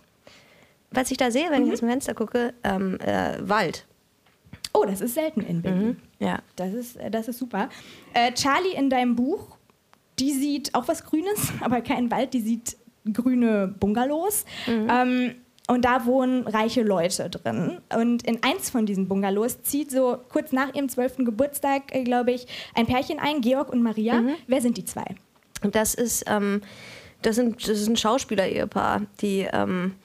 [0.92, 1.70] Was ich da sehe, wenn mhm.
[1.70, 3.88] ich aus dem Fenster gucke, ähm, äh, Wald.
[4.74, 5.88] Oh, das ist selten in Berlin.
[5.88, 5.98] Mhm.
[6.20, 6.40] Ja.
[6.56, 7.70] Das ist, äh, das ist super.
[8.14, 9.58] Äh, Charlie in deinem Buch,
[10.20, 12.78] die sieht auch was Grünes, aber keinen Wald, die sieht
[13.12, 14.46] grüne Bungalows.
[14.68, 14.88] Mhm.
[14.90, 15.36] Ähm,
[15.68, 17.80] und da wohnen reiche Leute drin.
[17.96, 22.32] Und in eins von diesen Bungalows zieht so kurz nach ihrem zwölften Geburtstag, äh, glaube
[22.32, 24.22] ich, ein Pärchen ein, Georg und Maria.
[24.22, 24.36] Mhm.
[24.48, 25.06] Wer sind die zwei?
[25.62, 26.62] Das ist, ähm,
[27.22, 29.96] das sind, das ist ein Schauspieler-Ehepaar, die, ähm,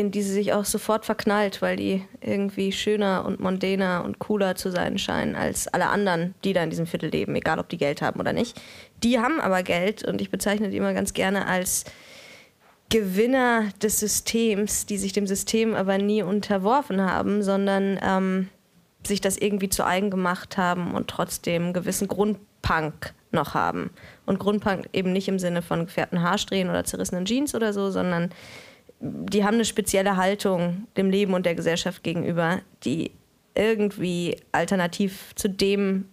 [0.00, 4.54] in die sie sich auch sofort verknallt, weil die irgendwie schöner und mondäner und cooler
[4.54, 7.78] zu sein scheinen als alle anderen, die da in diesem Viertel leben, egal ob die
[7.78, 8.60] Geld haben oder nicht.
[9.02, 11.84] Die haben aber Geld und ich bezeichne die immer ganz gerne als
[12.88, 18.48] Gewinner des Systems, die sich dem System aber nie unterworfen haben, sondern ähm,
[19.06, 23.90] sich das irgendwie zu eigen gemacht haben und trotzdem einen gewissen Grundpunk noch haben.
[24.26, 28.30] Und Grundpunk eben nicht im Sinne von gefärbten Haarsträhnen oder zerrissenen Jeans oder so, sondern
[29.00, 33.12] die haben eine spezielle Haltung dem Leben und der Gesellschaft gegenüber, die
[33.54, 36.06] irgendwie alternativ zu dem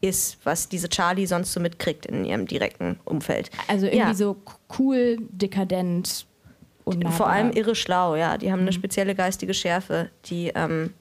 [0.00, 3.50] ist, was diese Charlie sonst so mitkriegt in ihrem direkten Umfeld.
[3.68, 4.14] Also irgendwie ja.
[4.14, 4.36] so
[4.78, 6.26] cool, dekadent.
[6.84, 8.36] und Vor allem irre schlau, ja.
[8.36, 8.74] Die haben eine mhm.
[8.74, 10.92] spezielle geistige Schärfe, die ähm,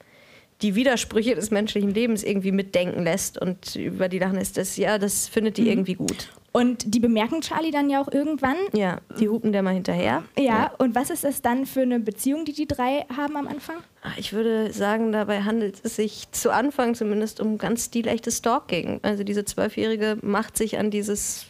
[0.61, 4.97] die Widersprüche des menschlichen Lebens irgendwie mitdenken lässt und über die lachen ist das, ja,
[4.97, 5.69] das findet die mhm.
[5.69, 6.29] irgendwie gut.
[6.55, 8.55] Und die bemerken Charlie dann ja auch irgendwann.
[8.73, 10.23] Ja, die hupen der mal hinterher.
[10.37, 13.47] Ja, ja, und was ist das dann für eine Beziehung, die die drei haben am
[13.47, 13.77] Anfang?
[14.03, 18.99] Ah, ich würde sagen, dabei handelt es sich zu Anfang zumindest um ganz stilechtes Stalking.
[19.01, 21.47] Also diese Zwölfjährige macht sich an dieses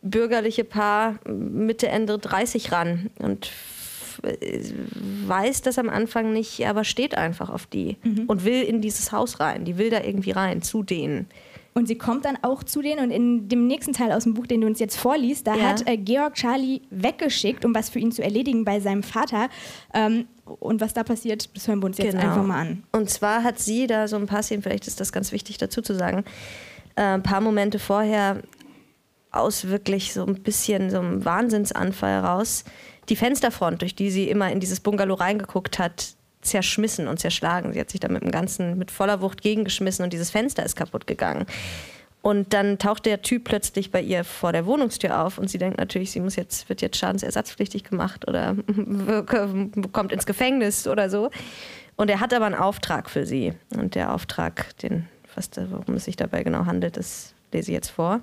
[0.00, 3.50] bürgerliche Paar Mitte, Ende 30 ran und
[5.26, 8.24] weiß das am Anfang nicht, aber steht einfach auf die mhm.
[8.26, 9.64] und will in dieses Haus rein.
[9.64, 11.28] Die will da irgendwie rein, zu denen.
[11.76, 14.46] Und sie kommt dann auch zu denen und in dem nächsten Teil aus dem Buch,
[14.46, 15.64] den du uns jetzt vorliest, da ja.
[15.64, 19.50] hat äh, Georg Charlie weggeschickt, um was für ihn zu erledigen bei seinem Vater.
[19.92, 22.28] Ähm, und was da passiert, das hören wir uns jetzt genau.
[22.28, 22.84] einfach mal an.
[22.92, 25.82] Und zwar hat sie da so ein paar Szenen, vielleicht ist das ganz wichtig dazu
[25.82, 26.24] zu sagen,
[26.94, 28.40] äh, ein paar Momente vorher
[29.30, 32.64] aus wirklich so ein bisschen so einem Wahnsinnsanfall raus
[33.10, 37.72] die Fensterfront, durch die sie immer in dieses Bungalow reingeguckt hat, zerschmissen und zerschlagen.
[37.72, 40.76] Sie hat sich da mit dem Ganzen mit voller Wucht gegengeschmissen und dieses Fenster ist
[40.76, 41.46] kaputt gegangen.
[42.22, 45.78] Und dann taucht der Typ plötzlich bei ihr vor der Wohnungstür auf und sie denkt
[45.78, 48.56] natürlich, sie muss jetzt, wird jetzt schadensersatzpflichtig gemacht oder
[49.92, 51.30] kommt ins Gefängnis oder so.
[51.94, 53.52] Und er hat aber einen Auftrag für sie.
[53.76, 55.06] Und der Auftrag, den,
[55.36, 58.20] was, worum es sich dabei genau handelt, das lese ich jetzt vor,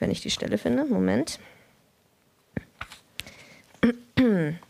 [0.00, 0.86] wenn ich die Stelle finde.
[0.86, 1.38] Moment.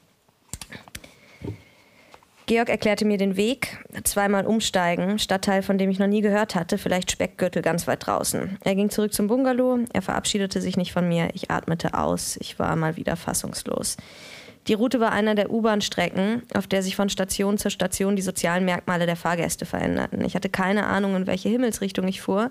[2.48, 6.78] Georg erklärte mir den Weg, zweimal umsteigen, Stadtteil, von dem ich noch nie gehört hatte,
[6.78, 8.56] vielleicht Speckgürtel ganz weit draußen.
[8.64, 12.58] Er ging zurück zum Bungalow, er verabschiedete sich nicht von mir, ich atmete aus, ich
[12.58, 13.98] war mal wieder fassungslos.
[14.66, 18.64] Die Route war einer der U-Bahn-Strecken, auf der sich von Station zu Station die sozialen
[18.64, 20.24] Merkmale der Fahrgäste veränderten.
[20.24, 22.50] Ich hatte keine Ahnung, in welche Himmelsrichtung ich fuhr.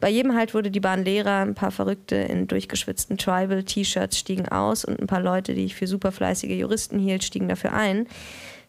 [0.00, 4.86] Bei jedem Halt wurde die Bahn leerer, ein paar Verrückte in durchgeschwitzten Tribal-T-Shirts stiegen aus
[4.86, 8.06] und ein paar Leute, die ich für superfleißige Juristen hielt, stiegen dafür ein.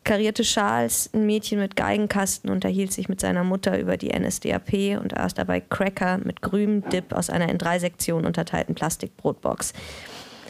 [0.07, 5.17] Karierte Schals, ein Mädchen mit Geigenkasten unterhielt sich mit seiner Mutter über die NSDAP und
[5.17, 9.73] aß dabei Cracker mit grünem Dip aus einer in drei Sektionen unterteilten Plastikbrotbox.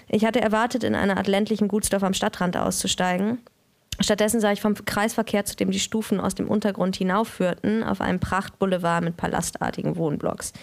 [0.09, 3.39] Ich hatte erwartet, in einer Art ländlichen Gutsdorf am Stadtrand auszusteigen.
[3.99, 8.19] Stattdessen sah ich vom Kreisverkehr, zu dem die Stufen aus dem Untergrund hinaufführten, auf einem
[8.19, 10.53] Prachtboulevard mit palastartigen Wohnblocks.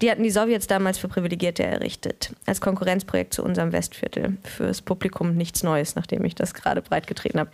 [0.00, 4.36] Die hatten die Sowjets damals für Privilegierte errichtet, als Konkurrenzprojekt zu unserem Westviertel.
[4.42, 7.50] Fürs Publikum nichts Neues, nachdem ich das gerade breitgetreten habe.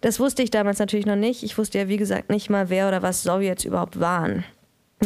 [0.00, 1.42] Das wusste ich damals natürlich noch nicht.
[1.42, 4.44] Ich wusste ja, wie gesagt, nicht mal, wer oder was Sowjets überhaupt waren.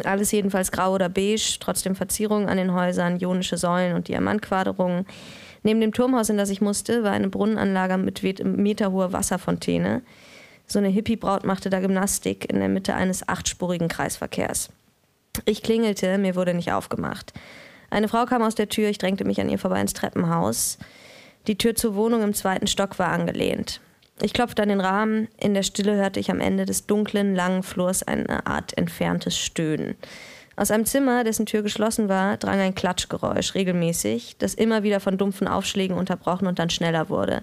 [0.04, 5.06] Alles jedenfalls grau oder beige, trotzdem Verzierungen an den Häusern, ionische Säulen und Diamantquaderungen.
[5.62, 10.02] Neben dem Turmhaus, in das ich musste, war eine Brunnenanlage mit meterhoher Wasserfontäne.
[10.66, 14.70] So eine Hippie-Braut machte da Gymnastik in der Mitte eines achtspurigen Kreisverkehrs.
[15.44, 17.32] Ich klingelte, mir wurde nicht aufgemacht.
[17.90, 20.78] Eine Frau kam aus der Tür, ich drängte mich an ihr vorbei ins Treppenhaus.
[21.46, 23.80] Die Tür zur Wohnung im zweiten Stock war angelehnt.
[24.20, 25.28] Ich klopfte an den Rahmen.
[25.38, 29.96] In der Stille hörte ich am Ende des dunklen, langen Flurs eine Art entferntes Stöhnen.
[30.54, 35.16] Aus einem Zimmer, dessen Tür geschlossen war, drang ein Klatschgeräusch regelmäßig, das immer wieder von
[35.16, 37.42] dumpfen Aufschlägen unterbrochen und dann schneller wurde.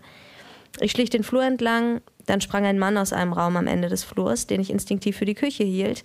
[0.80, 4.04] Ich schlich den Flur entlang, dann sprang ein Mann aus einem Raum am Ende des
[4.04, 6.04] Flurs, den ich instinktiv für die Küche hielt.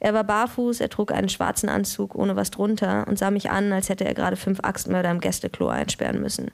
[0.00, 3.72] Er war barfuß, er trug einen schwarzen Anzug ohne was drunter und sah mich an,
[3.72, 6.50] als hätte er gerade fünf Axtmörder im Gästeklo einsperren müssen.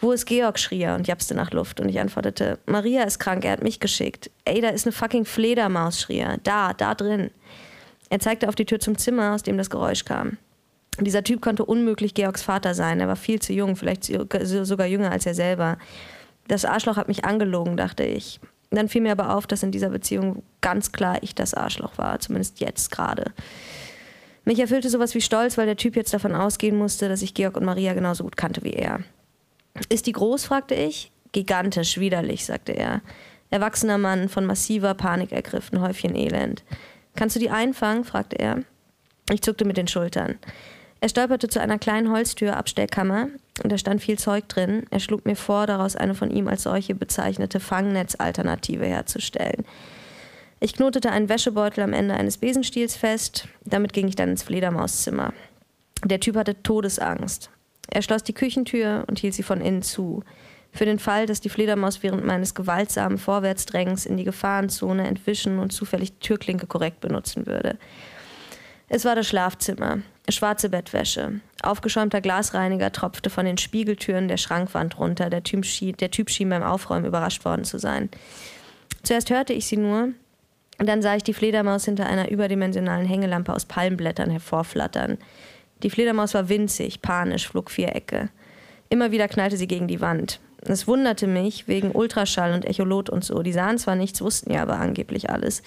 [0.00, 0.58] Wo ist Georg?
[0.58, 1.80] schrie er und japste nach Luft.
[1.80, 4.30] Und ich antwortete, Maria ist krank, er hat mich geschickt.
[4.44, 6.38] Ey, da ist eine fucking Fledermaus, schrie er.
[6.38, 7.30] Da, da drin.
[8.10, 10.36] Er zeigte auf die Tür zum Zimmer, aus dem das Geräusch kam.
[11.00, 13.00] Dieser Typ konnte unmöglich Georgs Vater sein.
[13.00, 15.78] Er war viel zu jung, vielleicht sogar jünger als er selber.
[16.46, 18.40] Das Arschloch hat mich angelogen, dachte ich.
[18.74, 22.18] Dann fiel mir aber auf, dass in dieser Beziehung ganz klar ich das Arschloch war,
[22.20, 23.32] zumindest jetzt gerade.
[24.44, 27.56] Mich erfüllte sowas wie Stolz, weil der Typ jetzt davon ausgehen musste, dass ich Georg
[27.56, 29.00] und Maria genauso gut kannte wie er.
[29.88, 30.44] Ist die groß?
[30.44, 31.10] fragte ich.
[31.32, 33.00] Gigantisch, widerlich, sagte er.
[33.50, 36.62] Erwachsener Mann, von massiver Panik ergriffen, Häufchen Elend.
[37.16, 38.04] Kannst du die einfangen?
[38.04, 38.62] fragte er.
[39.30, 40.38] Ich zuckte mit den Schultern.
[41.00, 43.28] Er stolperte zu einer kleinen Holztür Abstellkammer
[43.62, 44.84] und da stand viel Zeug drin.
[44.90, 49.64] Er schlug mir vor, daraus eine von ihm als solche bezeichnete Fangnetzalternative herzustellen.
[50.60, 53.48] Ich knotete einen Wäschebeutel am Ende eines Besenstiels fest.
[53.64, 55.32] Damit ging ich dann ins Fledermauszimmer.
[56.04, 57.50] Der Typ hatte Todesangst.
[57.90, 60.22] Er schloss die Küchentür und hielt sie von innen zu.
[60.72, 65.72] Für den Fall, dass die Fledermaus während meines gewaltsamen Vorwärtsdrängens in die Gefahrenzone entwischen und
[65.72, 67.78] zufällig die Türklinke korrekt benutzen würde.
[68.88, 69.98] Es war das Schlafzimmer.
[70.28, 71.40] Schwarze Bettwäsche.
[71.62, 75.28] Aufgeschäumter Glasreiniger tropfte von den Spiegeltüren der Schrankwand runter.
[75.28, 78.08] Der Typ, schien, der typ schien beim Aufräumen überrascht worden zu sein.
[79.02, 80.10] Zuerst hörte ich sie nur,
[80.78, 85.18] dann sah ich die Fledermaus hinter einer überdimensionalen Hängelampe aus Palmblättern hervorflattern.
[85.82, 88.30] Die Fledermaus war winzig, panisch, flog Vierecke.
[88.88, 90.40] Immer wieder knallte sie gegen die Wand.
[90.62, 93.42] Es wunderte mich wegen Ultraschall und Echolot und so.
[93.42, 95.62] Die sahen zwar nichts, wussten ja aber angeblich alles.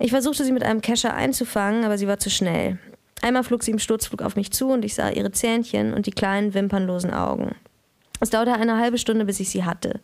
[0.00, 2.78] Ich versuchte sie mit einem Kescher einzufangen, aber sie war zu schnell.
[3.22, 6.12] Einmal flog sie im Sturzflug auf mich zu und ich sah ihre Zähnchen und die
[6.12, 7.54] kleinen, wimpernlosen Augen.
[8.20, 10.00] Es dauerte eine halbe Stunde, bis ich sie hatte.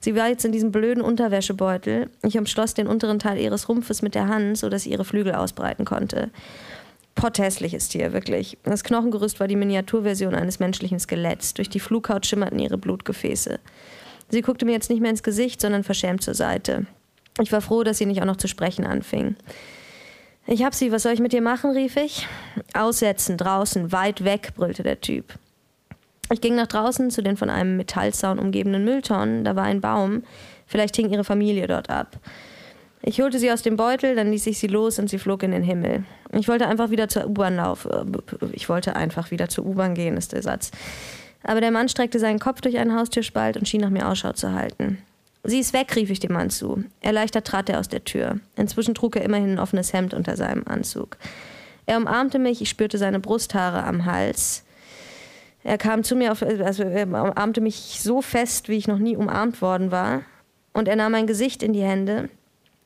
[0.00, 2.10] Sie war jetzt in diesem blöden Unterwäschebeutel.
[2.22, 5.84] Ich umschloss den unteren Teil ihres Rumpfes mit der Hand, sodass sie ihre Flügel ausbreiten
[5.84, 6.30] konnte.
[7.14, 8.58] Potthässliches Tier, wirklich.
[8.62, 11.54] Das Knochengerüst war die Miniaturversion eines menschlichen Skeletts.
[11.54, 13.58] Durch die Flughaut schimmerten ihre Blutgefäße.
[14.28, 16.86] Sie guckte mir jetzt nicht mehr ins Gesicht, sondern verschämt zur Seite.
[17.40, 19.36] Ich war froh, dass sie nicht auch noch zu sprechen anfing.
[20.48, 21.72] Ich hab sie, was soll ich mit dir machen?
[21.72, 22.28] rief ich.
[22.72, 25.34] Aussetzen, draußen, weit weg, brüllte der Typ.
[26.32, 29.44] Ich ging nach draußen zu den von einem Metallzaun umgebenen Mülltonnen.
[29.44, 30.22] Da war ein Baum.
[30.66, 32.18] Vielleicht hing ihre Familie dort ab.
[33.02, 35.52] Ich holte sie aus dem Beutel, dann ließ ich sie los und sie flog in
[35.52, 36.04] den Himmel.
[36.32, 38.16] Ich wollte einfach wieder zur U-Bahn laufen.
[38.52, 40.70] Ich wollte einfach wieder zur U-Bahn gehen, ist der Satz.
[41.44, 44.52] Aber der Mann streckte seinen Kopf durch einen Haustürspalt und schien nach mir Ausschau zu
[44.52, 44.98] halten.
[45.46, 46.84] Sie ist weg, rief ich dem Mann zu.
[47.00, 48.40] Erleichtert trat er aus der Tür.
[48.56, 51.16] Inzwischen trug er immerhin ein offenes Hemd unter seinem Anzug.
[51.86, 54.64] Er umarmte mich, ich spürte seine Brusthaare am Hals.
[55.62, 59.16] Er kam zu mir, auf, also er umarmte mich so fest, wie ich noch nie
[59.16, 60.22] umarmt worden war.
[60.72, 62.28] Und er nahm mein Gesicht in die Hände.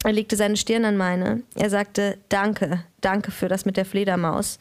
[0.04, 1.42] Er legte seine Stirn an meine.
[1.54, 4.58] Er sagte, danke, danke für das mit der Fledermaus.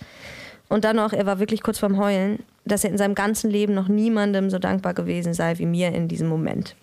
[0.70, 3.74] Und dann noch, er war wirklich kurz vorm Heulen, dass er in seinem ganzen Leben
[3.74, 6.76] noch niemandem so dankbar gewesen sei wie mir in diesem Moment.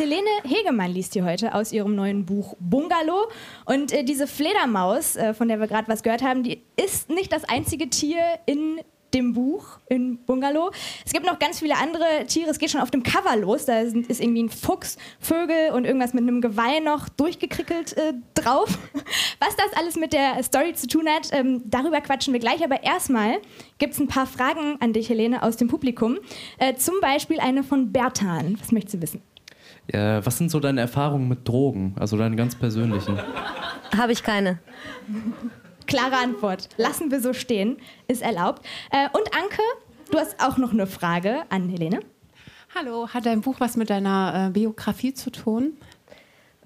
[0.00, 3.28] Helene Hegemann liest hier heute aus ihrem neuen Buch Bungalow.
[3.66, 7.30] Und äh, diese Fledermaus, äh, von der wir gerade was gehört haben, die ist nicht
[7.30, 8.80] das einzige Tier in
[9.12, 10.70] dem Buch in Bungalow.
[11.04, 12.48] Es gibt noch ganz viele andere Tiere.
[12.48, 13.66] Es geht schon auf dem Cover los.
[13.66, 18.78] Da ist irgendwie ein Fuchs, Vögel und irgendwas mit einem Geweih noch durchgekrickelt äh, drauf.
[19.38, 22.64] Was das alles mit der Story zu tun hat, ähm, darüber quatschen wir gleich.
[22.64, 23.38] Aber erstmal
[23.76, 26.18] gibt es ein paar Fragen an dich, Helene, aus dem Publikum.
[26.56, 28.56] Äh, zum Beispiel eine von Bertan.
[28.60, 29.29] Was möchtest du wissen?
[29.92, 31.94] Ja, was sind so deine Erfahrungen mit Drogen?
[31.98, 33.18] Also deine ganz persönlichen?
[33.96, 34.58] Habe ich keine.
[35.86, 36.68] Klare Antwort.
[36.76, 37.78] Lassen wir so stehen.
[38.06, 38.64] Ist erlaubt.
[38.92, 39.62] Äh, und Anke,
[40.10, 42.00] du hast auch noch eine Frage an Helene.
[42.74, 45.72] Hallo, hat dein Buch was mit deiner äh, Biografie zu tun?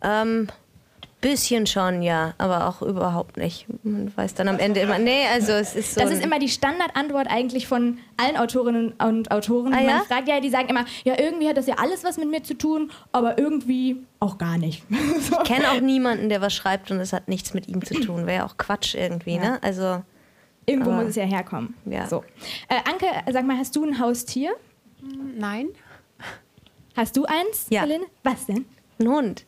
[0.03, 0.49] Ähm,
[1.25, 3.65] Bisschen schon, ja, aber auch überhaupt nicht.
[3.83, 6.01] Man weiß dann am Ende immer, nee, also es ist so.
[6.03, 10.05] Das ist immer die Standardantwort eigentlich von allen Autorinnen und Autoren, die ah, man ja?
[10.07, 10.29] fragt.
[10.29, 12.91] Ja, die sagen immer, ja, irgendwie hat das ja alles was mit mir zu tun,
[13.13, 14.83] aber irgendwie auch gar nicht.
[15.31, 15.39] so.
[15.39, 18.27] Ich kenne auch niemanden, der was schreibt und es hat nichts mit ihm zu tun.
[18.27, 19.41] Wäre ja auch Quatsch irgendwie, ja.
[19.41, 19.63] ne?
[19.63, 20.03] Also.
[20.67, 21.75] Irgendwo muss es ja herkommen.
[21.87, 22.07] Ja.
[22.07, 22.23] So.
[22.69, 24.51] Äh, Anke, sag mal, hast du ein Haustier?
[25.39, 25.69] Nein.
[26.95, 27.81] Hast du eins, ja.
[27.81, 28.05] Helene?
[28.23, 28.67] Was denn?
[28.99, 29.47] Ein Hund.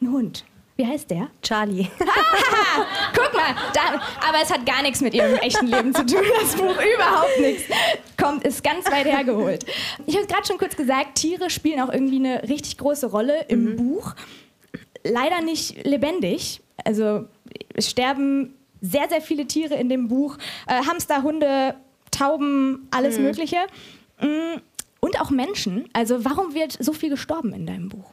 [0.00, 0.44] Ein Hund.
[0.76, 1.28] Wie heißt der?
[1.40, 1.86] Charlie.
[1.98, 6.56] Guck mal, da, aber es hat gar nichts mit ihrem echten Leben zu tun, das
[6.56, 7.62] Buch überhaupt nichts.
[8.20, 9.64] Kommt, ist ganz weit hergeholt.
[10.06, 13.64] Ich habe gerade schon kurz gesagt, Tiere spielen auch irgendwie eine richtig große Rolle im
[13.64, 13.76] mhm.
[13.76, 14.14] Buch.
[15.04, 16.60] Leider nicht lebendig.
[16.84, 17.26] Also
[17.74, 20.38] es sterben sehr, sehr viele Tiere in dem Buch.
[20.66, 21.76] Äh, Hamster, Hunde,
[22.10, 23.24] Tauben, alles mhm.
[23.24, 23.58] Mögliche.
[24.20, 24.58] Mm,
[25.00, 25.88] und auch Menschen.
[25.92, 28.10] Also warum wird so viel gestorben in deinem Buch?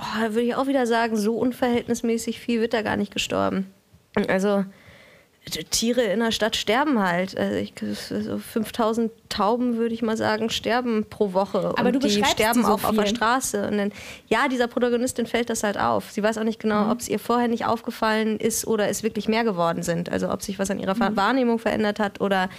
[0.00, 3.72] Oh, würde ich auch wieder sagen, so unverhältnismäßig viel wird da gar nicht gestorben.
[4.28, 4.64] Also
[5.70, 7.36] Tiere in der Stadt sterben halt.
[7.36, 11.72] Also ich, so 5000 Tauben, würde ich mal sagen, sterben pro Woche.
[11.76, 13.66] Aber und du die sterben so auch auf der Straße.
[13.66, 13.92] Und dann,
[14.28, 16.10] ja, dieser Protagonistin fällt das halt auf.
[16.10, 16.90] Sie weiß auch nicht genau, mhm.
[16.90, 20.12] ob es ihr vorher nicht aufgefallen ist oder es wirklich mehr geworden sind.
[20.12, 21.16] Also ob sich was an ihrer mhm.
[21.16, 22.50] Wahrnehmung verändert hat oder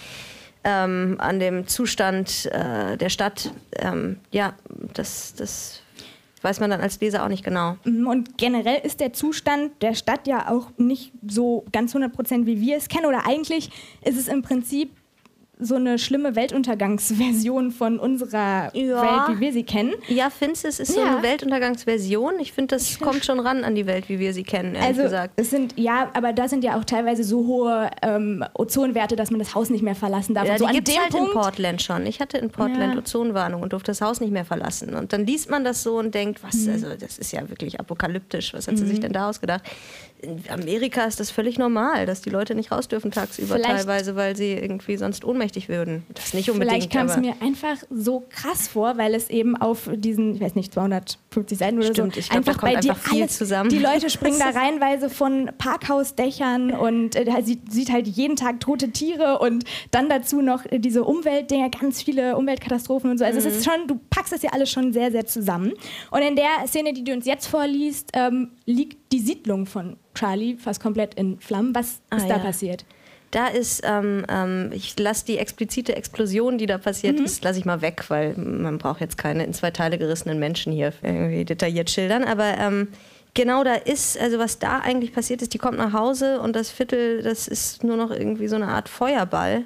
[0.63, 3.51] ähm, an dem Zustand äh, der Stadt.
[3.77, 4.53] Ähm, ja,
[4.93, 5.80] das, das
[6.41, 7.77] weiß man dann als Leser auch nicht genau.
[7.83, 12.45] Mhm, und generell ist der Zustand der Stadt ja auch nicht so ganz 100 Prozent,
[12.45, 13.05] wie wir es kennen.
[13.05, 13.69] Oder eigentlich
[14.03, 14.91] ist es im Prinzip
[15.61, 19.01] so eine schlimme Weltuntergangsversion von unserer ja.
[19.01, 19.93] Welt, wie wir sie kennen.
[20.07, 22.39] Ja, findest du, es ist so eine Weltuntergangsversion?
[22.39, 25.03] Ich finde, das kommt schon ran an die Welt, wie wir sie kennen, ehrlich also,
[25.03, 25.33] gesagt.
[25.35, 29.39] Es sind, ja, aber da sind ja auch teilweise so hohe ähm, Ozonwerte, dass man
[29.39, 30.47] das Haus nicht mehr verlassen darf.
[30.47, 32.05] Ja, so die gibt es halt Punkt, in Portland schon.
[32.07, 32.99] Ich hatte in Portland ja.
[32.99, 34.95] Ozonwarnung und durfte das Haus nicht mehr verlassen.
[34.95, 36.73] Und dann liest man das so und denkt, was, mhm.
[36.73, 38.53] also das ist ja wirklich apokalyptisch.
[38.53, 39.01] Was hat sie sich mhm.
[39.01, 39.63] denn da ausgedacht?
[40.21, 44.15] In Amerika ist das völlig normal, dass die Leute nicht raus dürfen tagsüber Vielleicht- teilweise,
[44.15, 46.03] weil sie irgendwie sonst ohnmächtig würden.
[46.13, 46.71] Das nicht unbedingt.
[46.83, 50.55] Vielleicht kam es mir einfach so krass vor, weil es eben auf diesen, ich weiß
[50.55, 53.21] nicht, 250 Seiten oder Stimmt, so, ich glaub, da einfach kommt bei dir einfach viel
[53.23, 53.69] alles, zusammen.
[53.69, 58.59] Die Leute springen da reihenweise von Parkhausdächern und äh, da sieht, sieht halt jeden Tag
[58.59, 63.25] tote Tiere und dann dazu noch äh, diese Umweltdinger, ganz viele Umweltkatastrophen und so.
[63.25, 63.51] Also es Mhm.
[63.51, 65.73] ist schon, du packst das ja alles schon sehr, sehr zusammen.
[66.11, 70.57] Und in der Szene, die du uns jetzt vorliest, ähm, liegt die Siedlung von Charlie
[70.57, 71.73] fast komplett in Flammen.
[71.75, 72.39] Was Ah, ist da ja.
[72.39, 72.85] passiert?
[73.31, 77.25] Da ist, ähm, ähm, ich lasse die explizite Explosion, die da passiert Mhm.
[77.25, 80.73] ist, lasse ich mal weg, weil man braucht jetzt keine in zwei Teile gerissenen Menschen
[80.73, 82.25] hier irgendwie detailliert schildern.
[82.25, 82.89] Aber ähm,
[83.33, 86.69] genau da ist, also was da eigentlich passiert ist, die kommt nach Hause und das
[86.71, 89.63] Viertel, das ist nur noch irgendwie so eine Art Feuerball.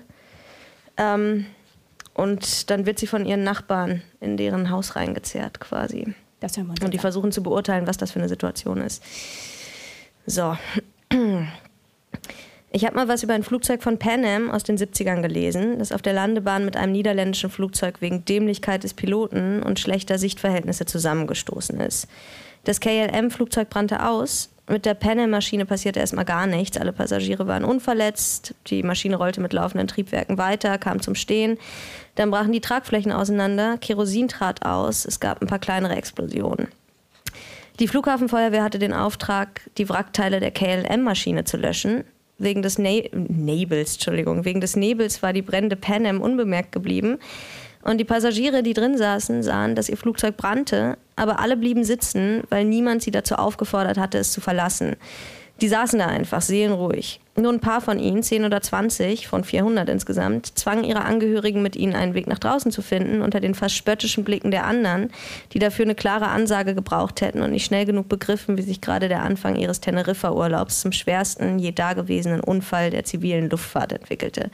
[0.98, 1.48] Ähm,
[2.14, 6.14] und dann wird sie von ihren Nachbarn in deren Haus reingezerrt quasi.
[6.46, 7.02] Das hören wir uns Und die an.
[7.02, 9.02] versuchen zu beurteilen, was das für eine Situation ist.
[10.28, 10.56] So.
[12.72, 15.92] Ich habe mal was über ein Flugzeug von Pan Am aus den 70ern gelesen, das
[15.92, 21.80] auf der Landebahn mit einem niederländischen Flugzeug wegen Dämlichkeit des Piloten und schlechter Sichtverhältnisse zusammengestoßen
[21.80, 22.08] ist.
[22.66, 24.50] Das KLM-Flugzeug brannte aus.
[24.68, 26.78] Mit der Pan Am-Maschine passierte erstmal gar nichts.
[26.78, 28.56] Alle Passagiere waren unverletzt.
[28.68, 31.60] Die Maschine rollte mit laufenden Triebwerken weiter, kam zum Stehen.
[32.16, 33.78] Dann brachen die Tragflächen auseinander.
[33.78, 35.06] Kerosin trat aus.
[35.06, 36.68] Es gab ein paar kleinere Explosionen.
[37.80, 42.04] Die Flughafenfeuerwehr hatte den Auftrag, die Wrackteile der KLM-Maschine zu löschen.
[42.40, 47.20] Wegen des Ne- Nebels, Entschuldigung, wegen des Nebels war die brennende Pan Am unbemerkt geblieben.
[47.86, 52.42] Und die Passagiere, die drin saßen, sahen, dass ihr Flugzeug brannte, aber alle blieben sitzen,
[52.50, 54.96] weil niemand sie dazu aufgefordert hatte, es zu verlassen.
[55.62, 57.22] Die saßen da einfach seelenruhig.
[57.38, 61.76] Nur ein paar von ihnen, 10 oder 20 von 400 insgesamt, zwangen ihre Angehörigen mit
[61.76, 65.12] ihnen einen Weg nach draußen zu finden, unter den fast spöttischen Blicken der anderen,
[65.54, 69.10] die dafür eine klare Ansage gebraucht hätten und nicht schnell genug begriffen, wie sich gerade
[69.10, 74.50] der Anfang ihres Teneriffa-Urlaubs zum schwersten je dagewesenen Unfall der zivilen Luftfahrt entwickelte.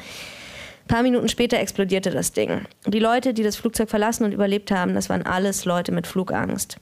[0.84, 2.62] Ein paar Minuten später explodierte das Ding.
[2.86, 6.78] Die Leute, die das Flugzeug verlassen und überlebt haben, das waren alles Leute mit Flugangst.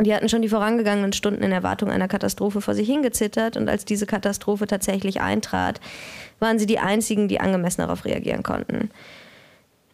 [0.00, 3.84] Die hatten schon die vorangegangenen Stunden in Erwartung einer Katastrophe vor sich hingezittert und als
[3.84, 5.80] diese Katastrophe tatsächlich eintrat,
[6.40, 8.90] waren sie die einzigen, die angemessen darauf reagieren konnten.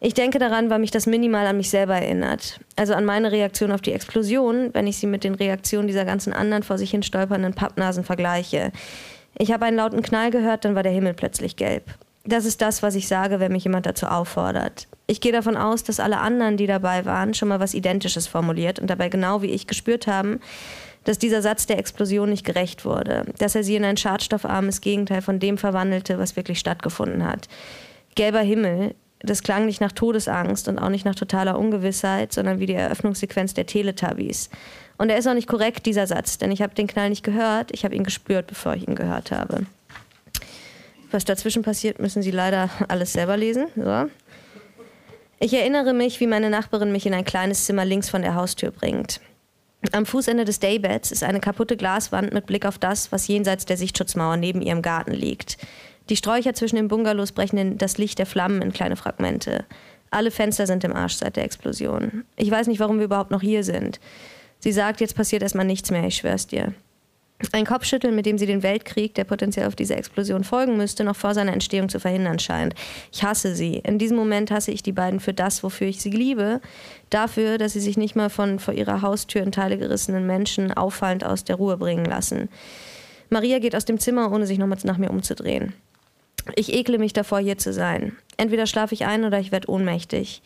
[0.03, 2.59] Ich denke daran, weil mich das minimal an mich selber erinnert.
[2.75, 6.33] Also an meine Reaktion auf die Explosion, wenn ich sie mit den Reaktionen dieser ganzen
[6.33, 8.71] anderen vor sich hin stolpernden Pappnasen vergleiche.
[9.37, 11.83] Ich habe einen lauten Knall gehört, dann war der Himmel plötzlich gelb.
[12.23, 14.87] Das ist das, was ich sage, wenn mich jemand dazu auffordert.
[15.07, 18.79] Ich gehe davon aus, dass alle anderen, die dabei waren, schon mal was Identisches formuliert
[18.79, 20.39] und dabei genau wie ich gespürt haben,
[21.03, 25.21] dass dieser Satz der Explosion nicht gerecht wurde, dass er sie in ein schadstoffarmes Gegenteil
[25.21, 27.47] von dem verwandelte, was wirklich stattgefunden hat.
[28.13, 32.65] Gelber Himmel, das klang nicht nach Todesangst und auch nicht nach totaler Ungewissheit, sondern wie
[32.67, 34.49] die Eröffnungssequenz der Teletubbies.
[34.97, 37.71] Und er ist auch nicht korrekt, dieser Satz, denn ich habe den Knall nicht gehört,
[37.71, 39.65] ich habe ihn gespürt, bevor ich ihn gehört habe.
[41.11, 43.67] Was dazwischen passiert, müssen Sie leider alles selber lesen.
[43.75, 44.09] So.
[45.39, 48.71] Ich erinnere mich, wie meine Nachbarin mich in ein kleines Zimmer links von der Haustür
[48.71, 49.19] bringt.
[49.91, 53.77] Am Fußende des Daybeds ist eine kaputte Glaswand mit Blick auf das, was jenseits der
[53.77, 55.57] Sichtschutzmauer neben ihrem Garten liegt.
[56.09, 59.65] Die Sträucher zwischen den Bungalows brechen in das Licht der Flammen in kleine Fragmente.
[60.11, 62.25] Alle Fenster sind im Arsch seit der Explosion.
[62.35, 63.99] Ich weiß nicht, warum wir überhaupt noch hier sind.
[64.59, 66.73] Sie sagt, jetzt passiert erstmal nichts mehr, ich schwör's dir.
[67.51, 71.15] Ein Kopfschütteln, mit dem sie den Weltkrieg, der potenziell auf diese Explosion folgen müsste, noch
[71.15, 72.75] vor seiner Entstehung zu verhindern scheint.
[73.11, 73.77] Ich hasse sie.
[73.77, 76.61] In diesem Moment hasse ich die beiden für das, wofür ich sie liebe.
[77.09, 81.25] Dafür, dass sie sich nicht mal von vor ihrer Haustür in Teile gerissenen Menschen auffallend
[81.25, 82.49] aus der Ruhe bringen lassen.
[83.29, 85.73] Maria geht aus dem Zimmer, ohne sich nochmal nach mir umzudrehen.
[86.55, 88.15] Ich ekle mich davor, hier zu sein.
[88.37, 90.41] Entweder schlafe ich ein oder ich werde ohnmächtig.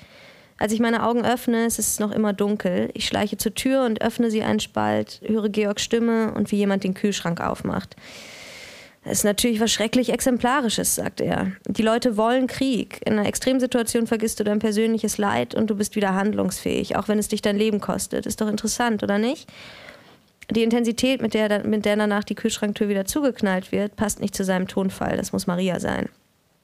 [0.58, 2.90] Als ich meine Augen öffne, ist es noch immer dunkel.
[2.94, 6.84] Ich schleiche zur Tür und öffne sie einen Spalt, höre Georgs Stimme und wie jemand
[6.84, 7.96] den Kühlschrank aufmacht.
[9.04, 11.52] Es ist natürlich was schrecklich Exemplarisches, sagt er.
[11.68, 13.02] Die Leute wollen Krieg.
[13.06, 17.20] In einer Extremsituation vergisst du dein persönliches Leid und du bist wieder handlungsfähig, auch wenn
[17.20, 18.26] es dich dein Leben kostet.
[18.26, 19.48] Ist doch interessant, oder nicht?
[20.50, 24.44] Die Intensität, mit der, mit der danach die Kühlschranktür wieder zugeknallt wird, passt nicht zu
[24.44, 25.18] seinem Tonfall.
[25.18, 26.10] Das muss Maria sein.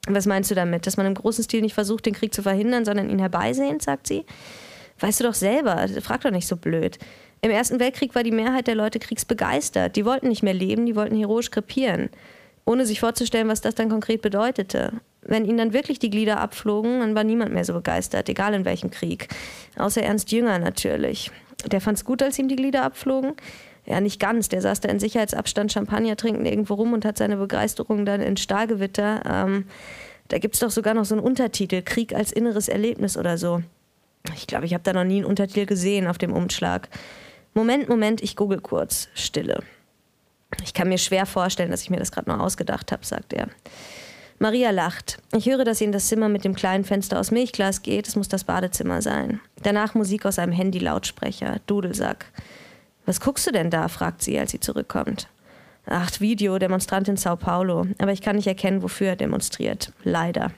[0.08, 0.86] Was meinst du damit?
[0.86, 4.06] Dass man im großen Stil nicht versucht, den Krieg zu verhindern, sondern ihn herbeisehnt, sagt
[4.06, 4.24] sie?
[4.98, 6.98] Weißt du doch selber, frag doch nicht so blöd.
[7.40, 9.96] Im Ersten Weltkrieg war die Mehrheit der Leute kriegsbegeistert.
[9.96, 12.08] Die wollten nicht mehr leben, die wollten heroisch krepieren.
[12.64, 14.92] Ohne sich vorzustellen, was das dann konkret bedeutete.
[15.22, 18.64] Wenn ihnen dann wirklich die Glieder abflogen, dann war niemand mehr so begeistert, egal in
[18.64, 19.28] welchem Krieg.
[19.76, 21.30] Außer Ernst Jünger natürlich.
[21.66, 23.34] Der fand's gut, als ihm die Glieder abflogen.
[23.84, 24.48] Ja, nicht ganz.
[24.48, 28.36] Der saß da in Sicherheitsabstand Champagner trinkend irgendwo rum und hat seine Begeisterung dann in
[28.36, 29.22] Stahlgewitter.
[29.28, 29.66] Ähm,
[30.28, 33.62] da gibt's doch sogar noch so einen Untertitel, Krieg als inneres Erlebnis oder so.
[34.36, 36.88] Ich glaube, ich habe da noch nie einen Untertitel gesehen auf dem Umschlag.
[37.54, 39.08] Moment, Moment, ich google kurz.
[39.14, 39.62] Stille.
[40.64, 43.48] Ich kann mir schwer vorstellen, dass ich mir das gerade nur ausgedacht habe, sagt er.
[44.38, 45.18] Maria lacht.
[45.36, 48.08] Ich höre, dass sie in das Zimmer mit dem kleinen Fenster aus Milchglas geht.
[48.08, 49.40] Es muss das Badezimmer sein.
[49.62, 51.60] Danach Musik aus einem Handy-Lautsprecher.
[51.66, 52.26] Dudelsack.
[53.04, 53.88] Was guckst du denn da?
[53.88, 55.28] fragt sie, als sie zurückkommt.
[55.86, 57.86] Ach, Video, Demonstrant in Sao Paulo.
[57.98, 59.92] Aber ich kann nicht erkennen, wofür er demonstriert.
[60.04, 60.52] Leider.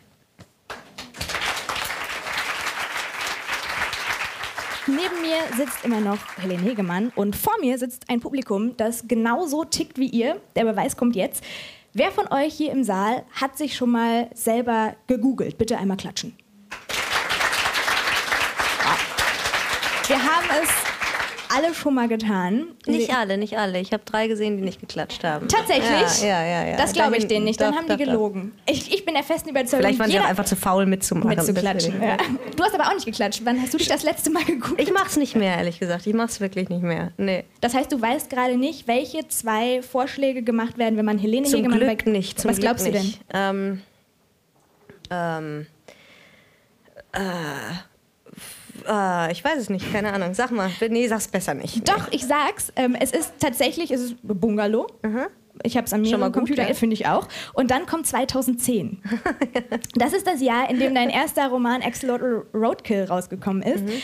[4.86, 9.64] Neben mir sitzt immer noch Helene Hegemann und vor mir sitzt ein Publikum, das genauso
[9.64, 10.38] tickt wie ihr.
[10.56, 11.42] Der Beweis kommt jetzt.
[11.94, 15.56] Wer von euch hier im Saal hat sich schon mal selber gegoogelt?
[15.56, 16.36] Bitte einmal klatschen.
[20.06, 20.93] Wir haben es
[21.56, 22.66] alle schon mal getan.
[22.86, 23.80] Nicht alle, nicht alle.
[23.80, 25.48] Ich habe drei gesehen, die nicht geklatscht haben.
[25.48, 26.22] Tatsächlich?
[26.22, 26.68] Ja, ja, ja.
[26.70, 26.76] ja.
[26.76, 27.60] Das glaube ich denen nicht.
[27.60, 28.52] Dann doch, haben doch, die gelogen.
[28.66, 31.30] Ich, ich bin der festen Überzeugung, Vielleicht waren sie auch einfach zu faul mitzumachen.
[31.30, 32.02] mitzuklatschen.
[32.02, 32.16] Ja.
[32.56, 33.40] Du hast aber auch nicht geklatscht.
[33.44, 34.80] Wann hast du dich das letzte Mal gegoogelt?
[34.80, 36.06] Ich mach's nicht mehr, ehrlich gesagt.
[36.06, 37.12] Ich mach's wirklich nicht mehr.
[37.16, 37.44] Nee.
[37.60, 41.60] Das heißt, du weißt gerade nicht, welche zwei Vorschläge gemacht werden, wenn man Helene Zum
[41.60, 42.40] Hegemann Glück nicht.
[42.40, 43.02] Zum Was Glück glaubst du denn?
[43.02, 43.20] nicht.
[43.32, 43.82] Ähm,
[45.10, 45.66] ähm,
[47.12, 47.18] äh,
[48.88, 50.34] äh, ich weiß es nicht, keine Ahnung.
[50.34, 50.70] Sag mal.
[50.88, 51.88] Nee, sag's besser nicht.
[51.88, 52.72] Doch, ich sag's.
[52.76, 54.86] Ähm, es ist tatsächlich, es ist Bungalow.
[55.62, 56.74] Ich habe es an mir am Computer, ja.
[56.74, 57.28] finde ich auch.
[57.52, 59.02] Und dann kommt 2010.
[59.94, 63.84] das ist das Jahr, in dem dein erster Roman Axolotl Roadkill rausgekommen ist.
[63.84, 64.02] Mhm.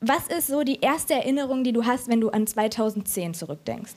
[0.00, 3.92] Was ist so die erste Erinnerung, die du hast, wenn du an 2010 zurückdenkst?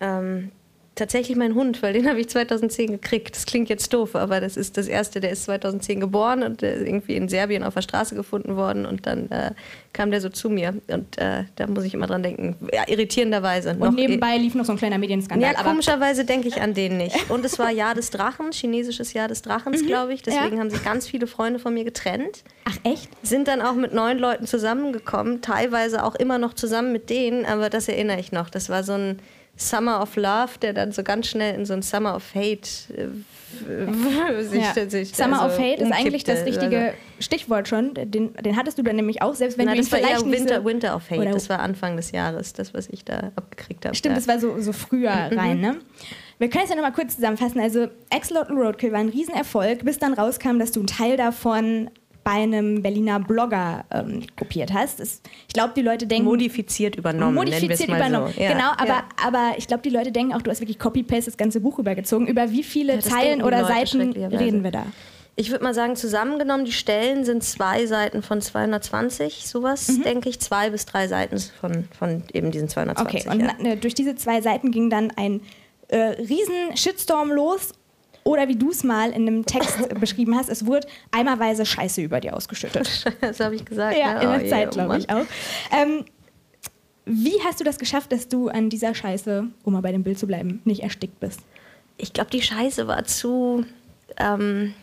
[0.00, 0.52] Ähm,
[0.94, 3.34] tatsächlich mein Hund, weil den habe ich 2010 gekriegt.
[3.36, 6.74] Das klingt jetzt doof, aber das ist das erste, der ist 2010 geboren und der
[6.74, 9.52] ist irgendwie in Serbien auf der Straße gefunden worden und dann äh,
[9.92, 12.56] kam der so zu mir und äh, da muss ich immer dran denken.
[12.72, 13.76] Ja, irritierenderweise.
[13.78, 15.52] Und nebenbei lief noch so ein kleiner Medienskandal.
[15.52, 17.30] Ja, komischerweise denke ich an den nicht.
[17.30, 20.22] Und es war Jahr des Drachen, chinesisches Jahr des Drachens, glaube ich.
[20.22, 20.52] Deswegen Mhm.
[20.54, 20.60] ja.
[20.60, 22.44] haben sich ganz viele Freunde von mir getrennt.
[22.64, 23.08] Ach echt?
[23.26, 27.68] Sind dann auch mit neun Leuten zusammengekommen, teilweise auch immer noch zusammen mit denen, aber
[27.70, 28.48] das erinnere ich noch.
[28.50, 29.18] Das war so ein
[29.56, 33.08] Summer of Love, der dann so ganz schnell in so ein Summer of Hate äh,
[34.42, 34.88] sich, Ja.
[34.88, 36.62] sich Summer also of Hate ist eigentlich das umkippte.
[36.62, 37.92] richtige Stichwort schon.
[37.94, 40.30] Den, den hattest du dann nämlich auch, selbst wenn Na, du das war vielleicht eher
[40.32, 41.30] Winter, so Winter of Hate.
[41.30, 43.94] Das war Anfang des Jahres, das, was ich da abgekriegt habe.
[43.94, 44.18] Stimmt, ja.
[44.20, 45.76] das war so, so früher rein, ne?
[46.38, 47.60] Wir können es ja nochmal kurz zusammenfassen.
[47.60, 51.90] Also, Axolotl Roadkill war ein Riesenerfolg, bis dann rauskam, dass du einen Teil davon
[52.24, 55.00] bei einem Berliner Blogger ähm, kopiert hast.
[55.00, 56.26] Das, ich glaube, die Leute denken.
[56.26, 57.34] modifiziert übernommen.
[57.34, 58.32] Modifiziert übernommen.
[58.34, 58.40] So.
[58.42, 59.04] Ja, Genau, aber, ja.
[59.26, 62.26] aber ich glaube, die Leute denken auch, du hast wirklich Copy-Paste das ganze Buch übergezogen.
[62.26, 64.86] Über wie viele das Zeilen oder Leute Seiten reden wir da?
[65.36, 70.02] Ich würde mal sagen, zusammengenommen, die Stellen sind zwei Seiten von 220, sowas, Mhm.
[70.02, 70.38] denke ich.
[70.40, 73.22] Zwei bis drei Seiten von, von eben diesen 220.
[73.26, 73.54] Okay, und ja.
[73.58, 75.40] na, ne, durch diese zwei Seiten ging dann ein
[75.88, 77.72] äh, riesen Shitstorm los.
[78.30, 82.20] Oder wie du es mal in einem Text beschrieben hast, es wurde eimerweise Scheiße über
[82.20, 83.04] dir ausgeschüttet.
[83.20, 83.98] das habe ich gesagt.
[83.98, 84.20] Ja, ne?
[84.22, 85.24] in Oh der je, Zeit, oh glaube ich auch.
[85.76, 86.04] Ähm,
[87.06, 90.16] wie hast du das geschafft, dass du an dieser Scheiße, um mal bei dem Bild
[90.16, 91.40] zu bleiben, nicht erstickt bist?
[91.96, 93.66] Ich glaube, die Scheiße war zu,
[94.16, 94.74] ähm,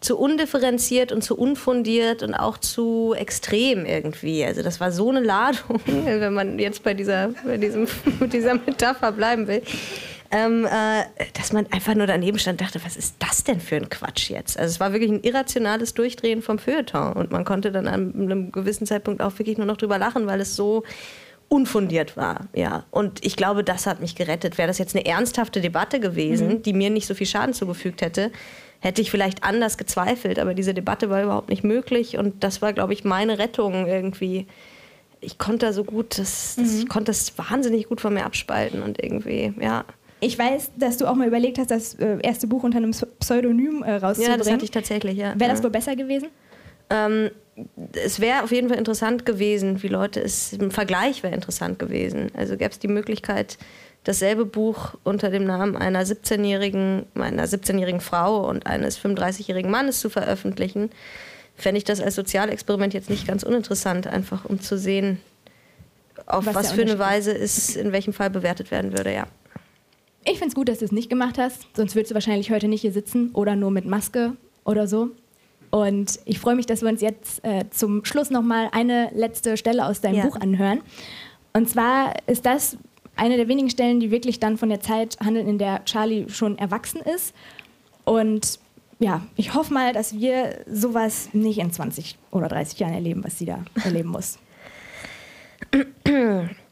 [0.00, 4.44] zu undifferenziert und zu unfundiert und auch zu extrem irgendwie.
[4.44, 7.86] Also das war so eine Ladung, wenn man jetzt bei dieser, bei diesem,
[8.30, 9.62] dieser Metapher bleiben will.
[10.36, 11.04] Ähm, äh,
[11.34, 14.30] dass man einfach nur daneben stand und dachte, was ist das denn für ein Quatsch
[14.30, 14.58] jetzt?
[14.58, 18.50] Also es war wirklich ein irrationales Durchdrehen vom Feuilleton und man konnte dann an einem
[18.50, 20.82] gewissen Zeitpunkt auch wirklich nur noch drüber lachen, weil es so
[21.48, 22.84] unfundiert war, ja.
[22.90, 24.58] Und ich glaube, das hat mich gerettet.
[24.58, 28.32] Wäre das jetzt eine ernsthafte Debatte gewesen, die mir nicht so viel Schaden zugefügt hätte,
[28.80, 30.40] hätte ich vielleicht anders gezweifelt.
[30.40, 34.48] Aber diese Debatte war überhaupt nicht möglich und das war, glaube ich, meine Rettung irgendwie.
[35.20, 38.82] Ich konnte da so gut, das, das, ich konnte das wahnsinnig gut von mir abspalten
[38.82, 39.84] und irgendwie, ja.
[40.24, 43.82] Ich weiß, dass du auch mal überlegt hast, das äh, erste Buch unter einem Pseudonym
[43.82, 44.32] äh, rauszubringen.
[44.32, 45.38] Ja, das hatte ich tatsächlich, ja.
[45.38, 46.28] Wäre das wohl besser gewesen?
[46.88, 47.30] Ähm,
[47.92, 52.30] es wäre auf jeden Fall interessant gewesen, wie Leute es im Vergleich wäre interessant gewesen.
[52.34, 53.58] Also gäbe es die Möglichkeit,
[54.04, 60.10] dasselbe Buch unter dem Namen einer 17-jährigen, einer 17-jährigen Frau und eines 35-jährigen Mannes zu
[60.10, 60.90] veröffentlichen,
[61.56, 65.20] fände ich das als Sozialexperiment jetzt nicht ganz uninteressant, einfach um zu sehen,
[66.26, 69.26] auf Was was, für eine Weise es in welchem Fall bewertet werden würde, ja.
[70.24, 72.66] Ich finde es gut, dass du es nicht gemacht hast, sonst würdest du wahrscheinlich heute
[72.68, 75.10] nicht hier sitzen oder nur mit Maske oder so.
[75.70, 79.84] Und ich freue mich, dass wir uns jetzt äh, zum Schluss nochmal eine letzte Stelle
[79.86, 80.26] aus deinem Ja.
[80.26, 80.80] Buch anhören.
[81.52, 82.78] Und zwar ist das
[83.16, 86.56] eine der wenigen Stellen, die wirklich dann von der Zeit handeln, in der Charlie schon
[86.58, 87.34] erwachsen ist.
[88.04, 88.58] Und
[89.00, 93.38] ja, ich hoffe mal, dass wir sowas nicht in 20 oder 30 Jahren erleben, was
[93.38, 94.38] sie da erleben muss.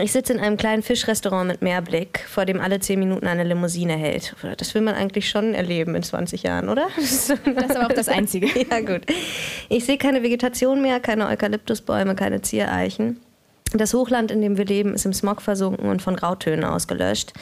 [0.00, 3.94] Ich sitze in einem kleinen Fischrestaurant mit Meerblick, vor dem alle zehn Minuten eine Limousine
[3.94, 4.34] hält.
[4.56, 6.88] Das will man eigentlich schon erleben in 20 Jahren, oder?
[6.96, 8.46] Das ist aber auch das Einzige.
[8.70, 9.02] ja, gut.
[9.68, 13.20] Ich sehe keine Vegetation mehr, keine Eukalyptusbäume, keine Ziereichen.
[13.72, 17.32] Das Hochland, in dem wir leben, ist im Smog versunken und von Grautönen ausgelöscht.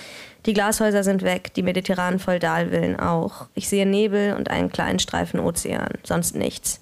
[0.47, 3.47] Die Glashäuser sind weg, die mediterranen Feudalvillen auch.
[3.55, 6.81] Ich sehe Nebel und einen kleinen Streifen Ozean, sonst nichts.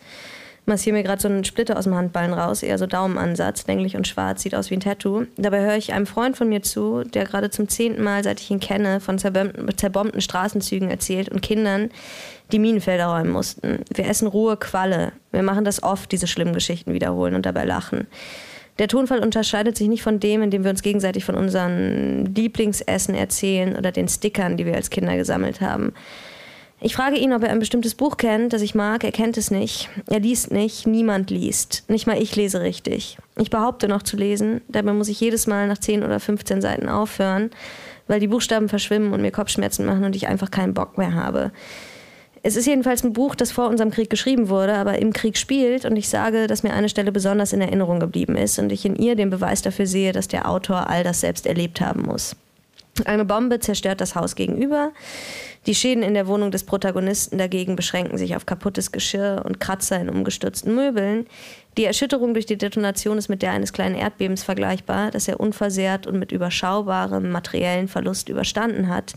[0.71, 4.07] Massiere mir gerade so einen Splitter aus dem Handballen raus, eher so Daumenansatz, länglich und
[4.07, 5.25] schwarz, sieht aus wie ein Tattoo.
[5.37, 8.53] Dabei höre ich einem Freund von mir zu, der gerade zum zehnten Mal, seit ich
[8.53, 11.91] ihn kenne, von zerbombten Straßenzügen erzählt und Kindern,
[12.53, 13.81] die Minenfelder räumen mussten.
[13.93, 15.11] Wir essen rohe Qualle.
[15.33, 18.07] Wir machen das oft, diese schlimmen Geschichten wiederholen und dabei lachen.
[18.79, 23.17] Der Tonfall unterscheidet sich nicht von dem, in dem wir uns gegenseitig von unseren Lieblingsessen
[23.17, 25.95] erzählen oder den Stickern, die wir als Kinder gesammelt haben.
[26.83, 29.05] Ich frage ihn, ob er ein bestimmtes Buch kennt, das ich mag.
[29.05, 29.91] Er kennt es nicht.
[30.09, 30.87] Er liest nicht.
[30.87, 31.85] Niemand liest.
[31.89, 33.19] Nicht mal ich lese richtig.
[33.37, 34.63] Ich behaupte noch zu lesen.
[34.69, 37.51] Dabei muss ich jedes Mal nach 10 oder 15 Seiten aufhören,
[38.09, 41.53] weil die Buchstaben verschwimmen und mir Kopfschmerzen machen und ich einfach keinen Bock mehr habe.
[42.43, 45.85] Es ist jedenfalls ein Buch, das vor unserem Krieg geschrieben wurde, aber im Krieg spielt
[45.85, 48.97] und ich sage, dass mir eine Stelle besonders in Erinnerung geblieben ist und ich in
[48.97, 52.35] ihr den Beweis dafür sehe, dass der Autor all das selbst erlebt haben muss.
[53.07, 54.93] Eine Bombe zerstört das Haus gegenüber.
[55.67, 60.01] Die Schäden in der Wohnung des Protagonisten dagegen beschränken sich auf kaputtes Geschirr und Kratzer
[60.01, 61.27] in umgestürzten Möbeln.
[61.77, 66.07] Die Erschütterung durch die Detonation ist mit der eines kleinen Erdbebens vergleichbar, das er unversehrt
[66.07, 69.13] und mit überschaubarem materiellen Verlust überstanden hat.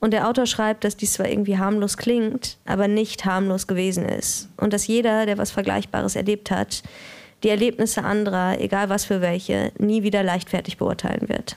[0.00, 4.48] Und der Autor schreibt, dass dies zwar irgendwie harmlos klingt, aber nicht harmlos gewesen ist.
[4.56, 6.82] Und dass jeder, der was Vergleichbares erlebt hat,
[7.42, 11.56] die Erlebnisse anderer, egal was für welche, nie wieder leichtfertig beurteilen wird.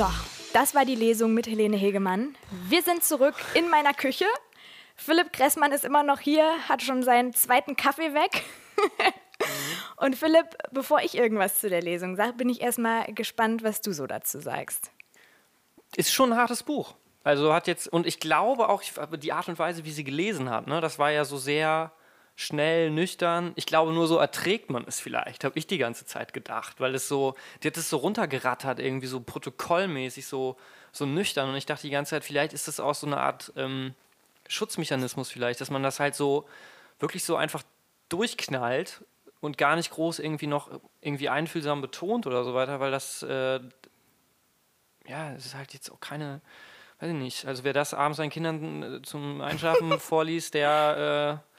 [0.00, 0.08] So,
[0.54, 2.34] das war die Lesung mit Helene Hegemann.
[2.70, 4.24] Wir sind zurück in meiner Küche.
[4.96, 8.42] Philipp Kressmann ist immer noch hier, hat schon seinen zweiten Kaffee weg.
[9.98, 13.92] Und Philipp, bevor ich irgendwas zu der Lesung sage, bin ich erstmal gespannt, was du
[13.92, 14.90] so dazu sagst.
[15.94, 16.94] Ist schon ein hartes Buch.
[17.22, 18.82] Also hat jetzt, und ich glaube auch,
[19.18, 21.92] die Art und Weise, wie sie gelesen hat, ne, das war ja so sehr
[22.40, 23.52] schnell, nüchtern.
[23.54, 26.94] Ich glaube, nur so erträgt man es vielleicht, habe ich die ganze Zeit gedacht, weil
[26.94, 30.56] es so, die hat es so runtergerattert, irgendwie so protokollmäßig, so,
[30.90, 31.50] so nüchtern.
[31.50, 33.94] Und ich dachte die ganze Zeit, vielleicht ist das auch so eine Art ähm,
[34.48, 36.48] Schutzmechanismus vielleicht, dass man das halt so
[36.98, 37.62] wirklich so einfach
[38.08, 39.04] durchknallt
[39.40, 40.70] und gar nicht groß irgendwie noch
[41.02, 43.60] irgendwie einfühlsam betont oder so weiter, weil das, äh,
[45.06, 46.40] ja, es ist halt jetzt auch keine,
[47.00, 51.49] weiß ich nicht, also wer das abends seinen Kindern äh, zum Einschlafen vorliest, der, äh,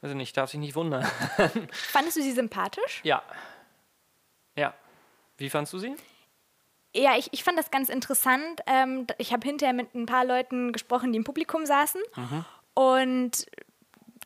[0.00, 1.04] weiß ich nicht, darf sich nicht wundern.
[1.72, 3.00] Fandest du sie sympathisch?
[3.02, 3.22] Ja.
[4.56, 4.74] Ja.
[5.36, 5.94] Wie fandest du sie?
[6.94, 8.62] Ja, ich, ich fand das ganz interessant.
[8.66, 12.00] Ähm, ich habe hinterher mit ein paar Leuten gesprochen, die im Publikum saßen.
[12.16, 12.44] Mhm.
[12.74, 13.46] Und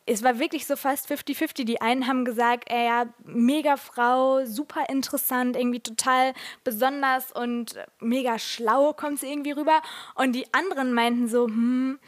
[0.07, 1.65] es war wirklich so fast 50-50.
[1.65, 8.37] Die einen haben gesagt, ey, ja, mega Frau, super interessant, irgendwie total besonders und mega
[8.37, 9.81] schlau kommt sie irgendwie rüber.
[10.15, 11.99] Und die anderen meinten so, hm,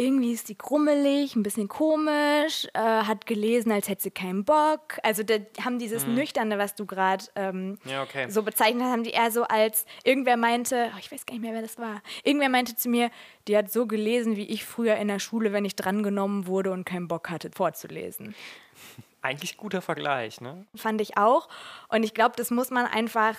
[0.00, 4.98] irgendwie ist sie krummelig, ein bisschen komisch, äh, hat gelesen, als hätte sie keinen Bock.
[5.02, 6.14] Also da haben dieses mhm.
[6.14, 8.30] Nüchterne, was du gerade ähm, ja, okay.
[8.30, 11.42] so bezeichnet hast, haben die eher so als, irgendwer meinte, oh, ich weiß gar nicht
[11.42, 13.10] mehr, wer das war, irgendwer meinte zu mir,
[13.46, 16.84] die hat so gelesen, wie ich früher in der Schule, wenn ich drangenommen wurde und
[16.84, 18.34] keinen Bock hatte, vorzulesen.
[19.22, 20.66] Eigentlich guter Vergleich, ne?
[20.74, 21.50] Fand ich auch.
[21.88, 23.36] Und ich glaube, das muss man einfach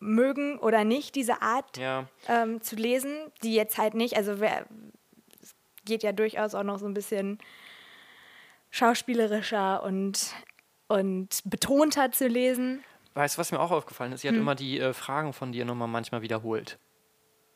[0.00, 2.06] mögen oder nicht, diese Art ja.
[2.28, 4.64] ähm, zu lesen, die jetzt halt nicht, also wer,
[5.88, 7.38] geht ja durchaus auch noch so ein bisschen
[8.70, 10.34] schauspielerischer und,
[10.86, 12.84] und betonter zu lesen.
[13.14, 14.20] Weißt du, was mir auch aufgefallen ist?
[14.20, 14.42] Sie hat hm.
[14.42, 16.78] immer die äh, Fragen von dir nochmal manchmal wiederholt.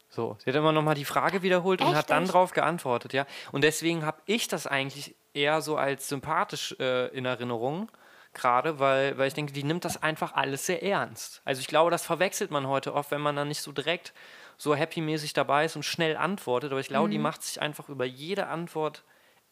[0.09, 1.89] So, sie hat immer nochmal die Frage wiederholt Echt?
[1.89, 3.27] und hat dann darauf geantwortet, ja.
[3.51, 7.91] Und deswegen habe ich das eigentlich eher so als sympathisch äh, in Erinnerung,
[8.35, 11.41] gerade, weil, weil ich denke, die nimmt das einfach alles sehr ernst.
[11.47, 14.13] Also ich glaube, das verwechselt man heute oft, wenn man dann nicht so direkt
[14.63, 16.71] so happy-mäßig dabei ist und schnell antwortet.
[16.71, 17.13] Aber ich glaube, mhm.
[17.13, 19.03] die macht sich einfach über jede Antwort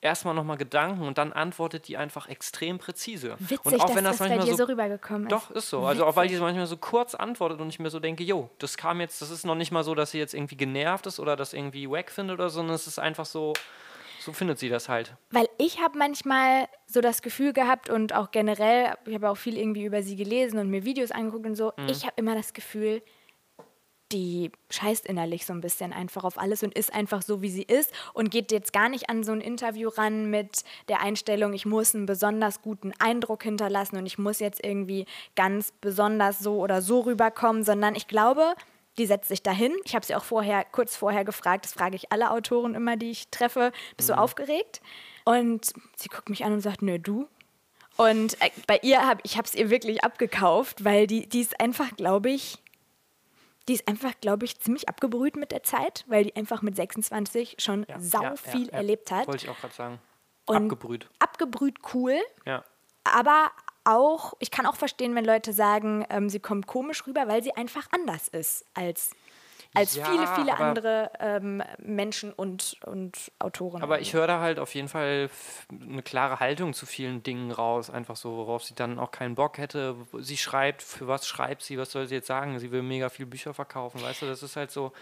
[0.00, 3.34] erstmal nochmal Gedanken und dann antwortet die einfach extrem präzise.
[3.40, 5.32] Witzig, und auch wenn das, das manchmal bei dir so, so rübergekommen ist.
[5.32, 5.80] Doch, ist so.
[5.84, 8.76] Also auch weil die manchmal so kurz antwortet und ich mir so denke, jo, das
[8.76, 11.34] kam jetzt, das ist noch nicht mal so, dass sie jetzt irgendwie genervt ist oder
[11.34, 13.52] das irgendwie wack findet oder so, sondern es ist einfach so,
[14.20, 15.16] so findet sie das halt.
[15.32, 19.58] Weil ich habe manchmal so das Gefühl gehabt und auch generell, ich habe auch viel
[19.58, 21.88] irgendwie über sie gelesen und mir Videos angeguckt und so, mhm.
[21.88, 23.02] ich habe immer das Gefühl,
[24.12, 27.62] die scheißt innerlich so ein bisschen einfach auf alles und ist einfach so, wie sie
[27.62, 31.66] ist und geht jetzt gar nicht an so ein Interview ran mit der Einstellung, ich
[31.66, 35.06] muss einen besonders guten Eindruck hinterlassen und ich muss jetzt irgendwie
[35.36, 38.54] ganz besonders so oder so rüberkommen, sondern ich glaube,
[38.98, 39.72] die setzt sich dahin.
[39.84, 43.10] Ich habe sie auch vorher, kurz vorher gefragt, das frage ich alle Autoren immer, die
[43.10, 44.14] ich treffe, bist mhm.
[44.14, 44.80] du aufgeregt?
[45.24, 47.28] Und sie guckt mich an und sagt, nö, du.
[47.96, 51.96] Und äh, bei ihr habe ich es ihr wirklich abgekauft, weil die, die ist einfach,
[51.96, 52.58] glaube ich,
[53.68, 57.56] die ist einfach, glaube ich, ziemlich abgebrüht mit der Zeit, weil die einfach mit 26
[57.58, 59.26] schon ja, sau ja, viel ja, erlebt hat.
[59.26, 59.98] Wollte ich auch gerade sagen.
[60.46, 61.08] Und abgebrüht.
[61.18, 62.18] Abgebrüht cool.
[62.44, 62.64] Ja.
[63.04, 63.50] aber
[63.84, 67.54] auch, ich kann auch verstehen, wenn Leute sagen, ähm, sie kommt komisch rüber, weil sie
[67.56, 69.12] einfach anders ist als,
[69.74, 73.82] als Ja, viele, viele andere ähm, Menschen und, und Autoren.
[73.82, 75.30] Aber ich höre da halt auf jeden Fall
[75.70, 79.58] eine klare Haltung zu vielen Dingen raus, einfach so, worauf sie dann auch keinen Bock
[79.58, 79.94] hätte.
[80.18, 82.58] Sie schreibt, für was schreibt sie, was soll sie jetzt sagen?
[82.58, 84.92] Sie will mega viel Bücher verkaufen, weißt du, das ist halt so,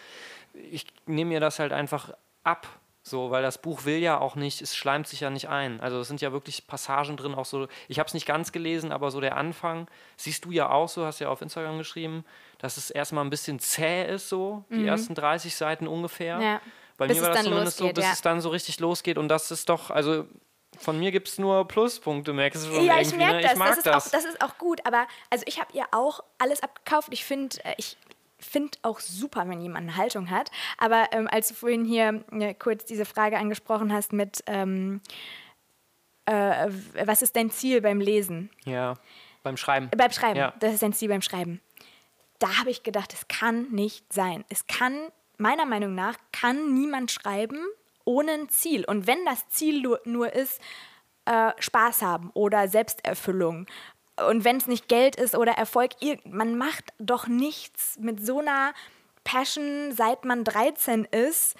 [0.53, 2.13] ich nehme mir das halt einfach
[2.45, 2.67] ab,
[3.09, 5.81] so, weil das Buch will ja auch nicht, es schleimt sich ja nicht ein.
[5.81, 8.93] Also es sind ja wirklich Passagen drin, auch so, ich habe es nicht ganz gelesen,
[8.93, 12.25] aber so der Anfang, siehst du ja auch so, hast ja auf Instagram geschrieben,
[12.59, 16.37] dass es erstmal ein bisschen zäh ist, so, die ersten 30 Seiten ungefähr.
[16.37, 16.43] Mhm.
[16.43, 16.61] Ja.
[16.97, 18.13] Bei Bis mir war es das zumindest so, losgeht, bis ja.
[18.13, 20.27] es dann so richtig losgeht und das ist doch, also
[20.79, 23.55] von mir gibt es nur Pluspunkte, merkst du schon ja, ich irgendwie, ne?
[23.57, 23.59] merke das.
[23.59, 24.81] Das, ist Auch, das ist auch gut.
[24.85, 27.09] Aber also ich habe ihr auch alles abgekauft.
[27.11, 27.97] Ich finde, äh, ich
[28.39, 30.51] finde auch super, wenn jemand eine Haltung hat.
[30.79, 35.01] Aber ähm, als du vorhin hier äh, kurz diese Frage angesprochen hast mit, ähm,
[36.27, 36.69] äh,
[37.05, 38.51] was ist dein Ziel beim Lesen?
[38.65, 38.95] Ja,
[39.43, 39.91] beim Schreiben.
[39.97, 40.39] Beim Schreiben.
[40.39, 40.55] Ja.
[40.61, 41.61] Das ist dein Ziel beim Schreiben.
[42.39, 44.45] Da habe ich gedacht, es kann nicht sein.
[44.49, 44.97] Es kann,
[45.39, 47.59] meiner Meinung nach, kann niemand schreiben
[48.05, 48.85] ohne ein Ziel.
[48.87, 50.61] Und wenn das Ziel nur, nur ist,
[51.27, 53.67] äh, Spaß haben oder Selbsterfüllung.
[54.29, 55.91] Und wenn es nicht Geld ist oder Erfolg,
[56.25, 58.73] man macht doch nichts mit so einer
[59.25, 61.55] Passion, seit man 13 ist,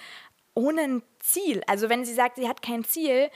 [0.55, 1.61] ohne ein Ziel.
[1.67, 3.29] Also wenn sie sagt, sie hat kein Ziel,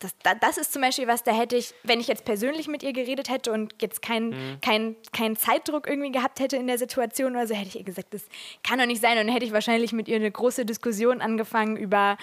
[0.00, 2.82] das, da- das ist zum Beispiel was, da hätte ich, wenn ich jetzt persönlich mit
[2.82, 7.32] ihr geredet hätte und jetzt keinen kein, kein Zeitdruck irgendwie gehabt hätte in der Situation
[7.32, 8.22] oder so, hätte ich ihr gesagt, das
[8.62, 9.12] kann doch nicht sein.
[9.18, 12.16] Und dann hätte ich wahrscheinlich mit ihr eine große Diskussion angefangen über,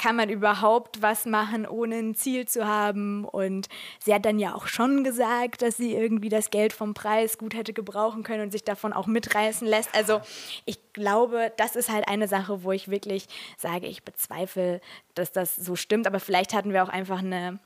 [0.00, 3.26] kann man überhaupt was machen, ohne ein Ziel zu haben?
[3.26, 3.68] Und
[4.02, 7.52] sie hat dann ja auch schon gesagt, dass sie irgendwie das Geld vom Preis gut
[7.52, 9.94] hätte gebrauchen können und sich davon auch mitreißen lässt.
[9.94, 10.22] Also
[10.64, 13.26] ich glaube, das ist halt eine Sache, wo ich wirklich
[13.58, 14.80] sage, ich bezweifle,
[15.14, 16.06] dass das so stimmt.
[16.06, 17.58] Aber vielleicht hatten wir auch einfach eine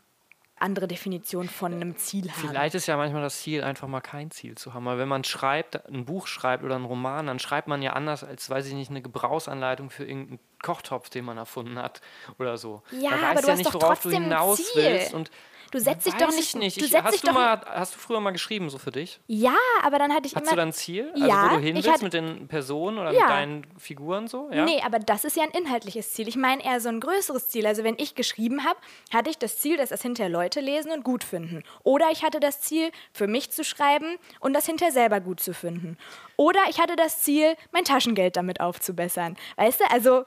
[0.57, 2.49] andere Definition von einem Ziel haben.
[2.49, 4.85] Vielleicht ist ja manchmal das Ziel, einfach mal kein Ziel zu haben.
[4.87, 8.23] Weil wenn man schreibt, ein Buch schreibt oder einen Roman, dann schreibt man ja anders
[8.23, 12.01] als, weiß ich nicht, eine Gebrauchsanleitung für irgendeinen Kochtopf, den man erfunden hat
[12.39, 12.83] oder so.
[12.93, 14.83] Ja, aber du ja hast nicht, doch worauf du trotzdem ein hinaus Ziel.
[14.83, 15.15] willst.
[15.15, 15.31] Und
[15.75, 16.81] Du setzt dich doch ich nicht- nicht.
[16.81, 18.93] du Ich, setzt hast, dich du doch- mal, hast du früher mal geschrieben, so für
[18.93, 19.19] dich?
[19.27, 20.51] Ja, aber dann hatte ich Hast immer.
[20.53, 21.11] du dann ein Ziel?
[21.15, 23.23] Also Ja, wo du hin willst hatte- mit den Personen oder Ja.
[23.23, 24.49] mit deinen Figuren so?
[24.53, 24.65] Ja?
[24.65, 26.29] Nee, aber das ist ja ein inhaltliches Ziel.
[26.29, 27.67] Ich meine eher so ein größeres Ziel.
[27.67, 28.79] Also wenn ich geschrieben habe,
[29.13, 31.65] hatte ich das Ziel, dass das hinterher Leute lesen und gut finden.
[31.83, 35.55] Oder ich hatte das Ziel, für mich zu schreiben und das hinterher selber gut zu
[35.55, 35.99] finden.
[36.37, 39.37] Oder ich hatte das Ziel, mein Taschengeld damit aufzubessern.
[39.57, 40.25] Weißt du, also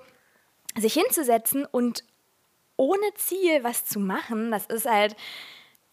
[0.78, 2.04] sich hinzusetzen und
[2.78, 5.16] ohne Ziel was zu machen, das ist halt,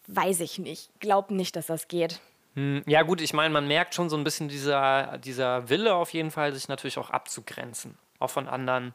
[0.07, 0.89] weiß ich nicht.
[0.99, 2.19] Glaub nicht, dass das geht.
[2.53, 6.11] Hm, Ja, gut, ich meine, man merkt schon so ein bisschen dieser, dieser Wille auf
[6.13, 7.97] jeden Fall, sich natürlich auch abzugrenzen.
[8.19, 8.93] Auch von anderen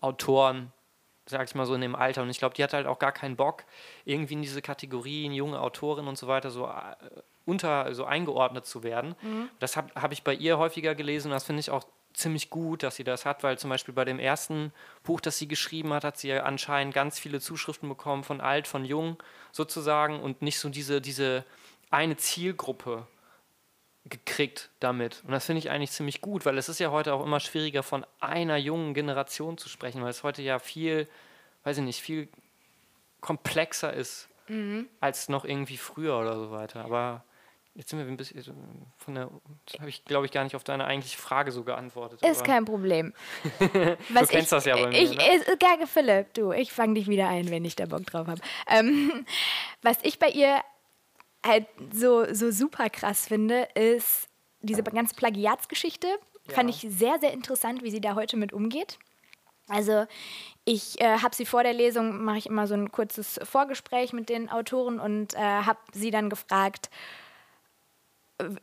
[0.00, 0.72] Autoren,
[1.26, 2.22] sag ich mal so in dem Alter.
[2.22, 3.64] Und ich glaube, die hat halt auch gar keinen Bock,
[4.04, 6.70] irgendwie in diese Kategorien, junge Autorin und so weiter so äh,
[7.44, 9.14] unter, so eingeordnet zu werden.
[9.58, 11.84] Das habe hab ich bei ihr häufiger gelesen und das finde ich auch
[12.16, 15.48] ziemlich gut, dass sie das hat, weil zum Beispiel bei dem ersten Buch, das sie
[15.48, 20.20] geschrieben hat, hat sie ja anscheinend ganz viele Zuschriften bekommen von alt, von jung sozusagen
[20.20, 21.44] und nicht so diese, diese
[21.90, 23.06] eine Zielgruppe
[24.06, 25.22] gekriegt damit.
[25.24, 27.82] Und das finde ich eigentlich ziemlich gut, weil es ist ja heute auch immer schwieriger,
[27.82, 31.08] von einer jungen Generation zu sprechen, weil es heute ja viel,
[31.64, 32.28] weiß ich nicht, viel
[33.20, 34.28] komplexer ist
[35.00, 36.84] als noch irgendwie früher oder so weiter.
[36.84, 37.24] Aber
[37.76, 38.42] jetzt sind wir ein bisschen
[38.96, 39.30] von der,
[39.78, 42.22] habe ich glaube ich gar nicht auf deine eigentliche Frage so geantwortet.
[42.22, 43.12] Ist kein Problem.
[44.08, 45.36] Was kennst das ja bei mir, Ich, ne?
[45.36, 48.40] ist, gar, Philipp, du, ich fange dich wieder ein, wenn ich da Bock drauf habe.
[48.66, 49.26] Ähm,
[49.82, 50.60] was ich bei ihr
[51.44, 54.28] halt so, so super krass finde, ist
[54.60, 56.08] diese ganze Plagiatsgeschichte.
[56.48, 58.98] Fand ich sehr, sehr interessant, wie sie da heute mit umgeht.
[59.68, 60.06] Also
[60.64, 64.28] ich äh, habe sie vor der Lesung, mache ich immer so ein kurzes Vorgespräch mit
[64.28, 66.88] den Autoren und äh, habe sie dann gefragt,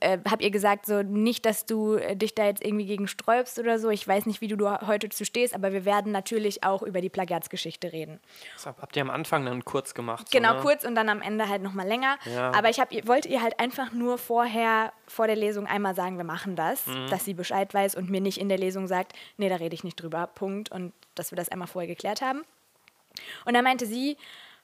[0.02, 3.58] äh, habe ihr gesagt, so nicht, dass du äh, dich da jetzt irgendwie gegen sträubst
[3.58, 3.90] oder so.
[3.90, 7.02] Ich weiß nicht, wie du, du heute zu stehst, aber wir werden natürlich auch über
[7.02, 8.20] die Plagiatsgeschichte reden.
[8.54, 10.30] Das hab- habt ihr am Anfang dann kurz gemacht.
[10.32, 10.62] Genau, so, ne?
[10.62, 12.18] kurz und dann am Ende halt nochmal länger.
[12.26, 12.52] Ja.
[12.54, 16.24] Aber ich hab, wollte ihr halt einfach nur vorher, vor der Lesung einmal sagen, wir
[16.26, 17.08] machen das, Mhm.
[17.10, 19.84] dass sie Bescheid weiß und mir nicht in der Lesung sagt, nee, da rede ich
[19.84, 20.72] nicht drüber, Punkt.
[20.72, 22.44] Und dass wir das einmal vorher geklärt haben.
[23.46, 24.18] Und dann meinte sie,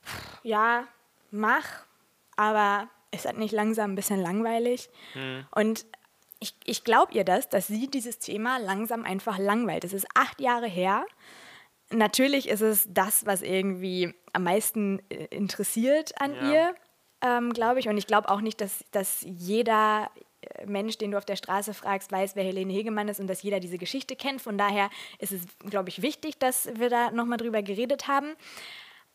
[0.03, 0.83] "Pff, ja,
[1.31, 1.65] mach,
[2.35, 4.89] aber ist das nicht langsam ein bisschen langweilig?
[5.55, 5.85] Und
[6.39, 9.83] ich, ich glaube ihr das, dass sie dieses Thema langsam einfach langweilt.
[9.83, 11.05] Es ist acht Jahre her.
[11.91, 16.51] Natürlich ist es das, was irgendwie am meisten äh, interessiert an Ja.
[16.51, 16.75] ihr,
[17.21, 17.89] ähm, glaube ich.
[17.89, 21.73] Und ich glaube auch nicht, dass, dass jeder äh, Mensch, den du auf der Straße
[21.73, 24.41] fragst, weiß, wer Helene Hegemann ist und dass jeder diese Geschichte kennt.
[24.41, 28.35] Von daher ist es, glaube ich, wichtig, dass wir da nochmal drüber geredet haben.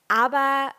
[0.09, 0.71] Aber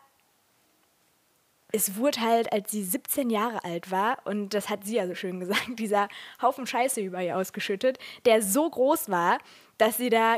[1.72, 5.14] es wurde halt, als sie 17 Jahre alt war, und das hat sie ja so
[5.14, 6.08] schön gesagt, dieser
[6.40, 9.38] Haufen Scheiße über ihr ausgeschüttet, der so groß war,
[9.78, 10.36] dass sie da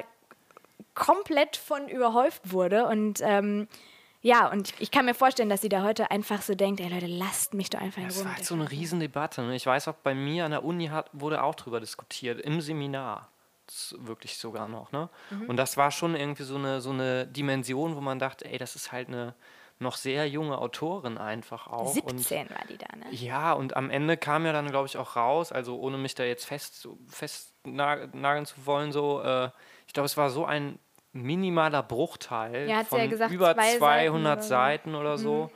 [0.95, 2.87] komplett von überhäuft wurde.
[2.87, 3.69] Und ähm,
[4.21, 7.07] ja, und ich kann mir vorstellen, dass sie da heute einfach so denkt, ey Leute,
[7.07, 8.25] lasst mich doch einfach in Das Ruhe.
[8.25, 8.71] war mit halt so eine.
[8.71, 9.43] Riesendebatte.
[9.43, 9.55] Ne?
[9.55, 13.29] Ich weiß auch, bei mir an der Uni hat, wurde auch drüber diskutiert, im Seminar.
[13.67, 14.91] Das wirklich sogar noch.
[14.93, 15.09] Ne?
[15.31, 15.51] Mhm.
[15.51, 18.75] Und das war schon irgendwie so eine, so eine Dimension, wo man dachte, ey, das
[18.75, 19.35] ist halt eine
[19.81, 21.95] noch sehr junge Autorin einfach auch.
[22.05, 23.07] Und 17 war die da, ne?
[23.11, 26.25] ja, und am Ende kam ja dann, glaube ich, auch raus, also ohne mich da
[26.25, 29.51] jetzt fest, so festnageln zu wollen, so, äh,
[29.87, 30.79] ich glaube, es war so ein
[31.13, 35.51] minimaler Bruchteil Ja, von ja gesagt, über zwei 200 Seiten Seiten oder oder so.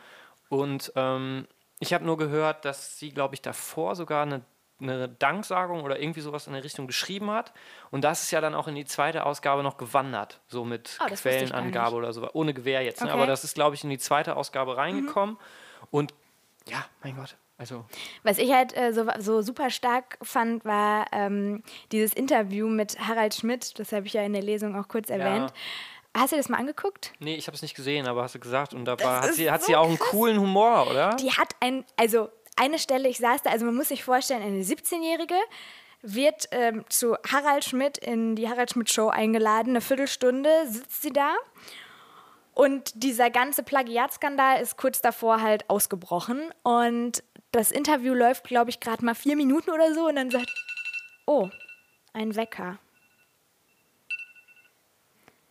[0.49, 0.57] so.
[0.57, 1.47] Und ähm,
[1.79, 4.43] ich habe nur gehört, dass sie, glaube ich, davor sogar eine,
[4.83, 7.53] eine Danksagung oder irgendwie sowas in der Richtung geschrieben hat.
[7.91, 11.07] Und das ist ja dann auch in die zweite Ausgabe noch gewandert, so mit Oh,
[11.15, 13.01] Quellenangabe oder so, ohne Gewehr jetzt.
[13.01, 13.07] Ne?
[13.07, 13.17] Okay.
[13.17, 13.23] Mhm.
[13.23, 15.37] Aber das ist, glaube ich, in die zweite Ausgabe reingekommen.
[15.91, 16.15] Und
[16.69, 17.85] ja, mein Gott, also
[18.23, 21.63] Was ich halt äh, so, so super stark fand, war ähm,
[21.93, 23.79] dieses Interview mit Harald Schmidt.
[23.79, 25.53] Das habe ich ja in der Lesung auch kurz erwähnt.
[26.15, 27.13] Hast du das mal angeguckt?
[27.21, 28.75] Nee, ich habe es nicht gesehen, aber hast du gesagt.
[28.75, 31.17] Und da war, hat sie, hat so sie auch einen coolen Humor, oder?
[31.17, 34.63] Die hat ein, also eine Stelle, ich saß da, also man muss sich vorstellen, eine
[34.63, 35.37] 17-Jährige
[36.03, 39.71] wird ähm, zu Harald Schmidt in die Harald Schmidt Show eingeladen.
[39.71, 41.35] Eine Viertelstunde sitzt sie da.
[42.55, 46.53] Und dieser ganze Plagiatskandal ist kurz davor halt ausgebrochen.
[46.63, 47.23] Und
[47.53, 50.09] das Interview läuft, glaube ich, gerade mal vier Minuten oder so.
[50.09, 50.51] Und dann sagt,
[51.27, 51.49] oh,
[52.13, 52.79] ein Wecker.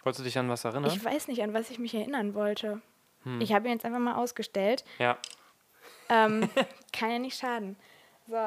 [0.03, 0.91] Wolltest du dich an was erinnern?
[0.93, 2.81] Ich weiß nicht, an was ich mich erinnern wollte.
[3.23, 3.39] Hm.
[3.39, 4.83] Ich habe ihn jetzt einfach mal ausgestellt.
[4.99, 5.17] ja.
[6.12, 6.49] Ähm,
[6.93, 7.76] kann ja nicht schaden.
[8.28, 8.38] So.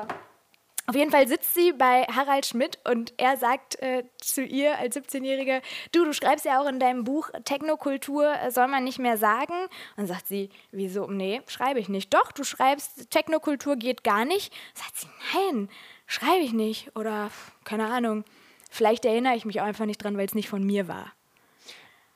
[0.86, 4.94] Auf jeden Fall sitzt sie bei Harald Schmidt und er sagt äh, zu ihr als
[4.94, 5.62] 17-Jährige,
[5.92, 9.54] du, du schreibst ja auch in deinem Buch Technokultur äh, soll man nicht mehr sagen.
[9.96, 11.06] Und sagt sie, wieso?
[11.06, 12.12] Nee, schreibe ich nicht.
[12.12, 14.52] Doch, du schreibst Technokultur geht gar nicht.
[14.74, 15.70] Sagt sie, nein,
[16.06, 16.94] schreibe ich nicht.
[16.94, 17.30] Oder
[17.64, 18.24] keine Ahnung.
[18.70, 21.12] Vielleicht erinnere ich mich auch einfach nicht dran, weil es nicht von mir war.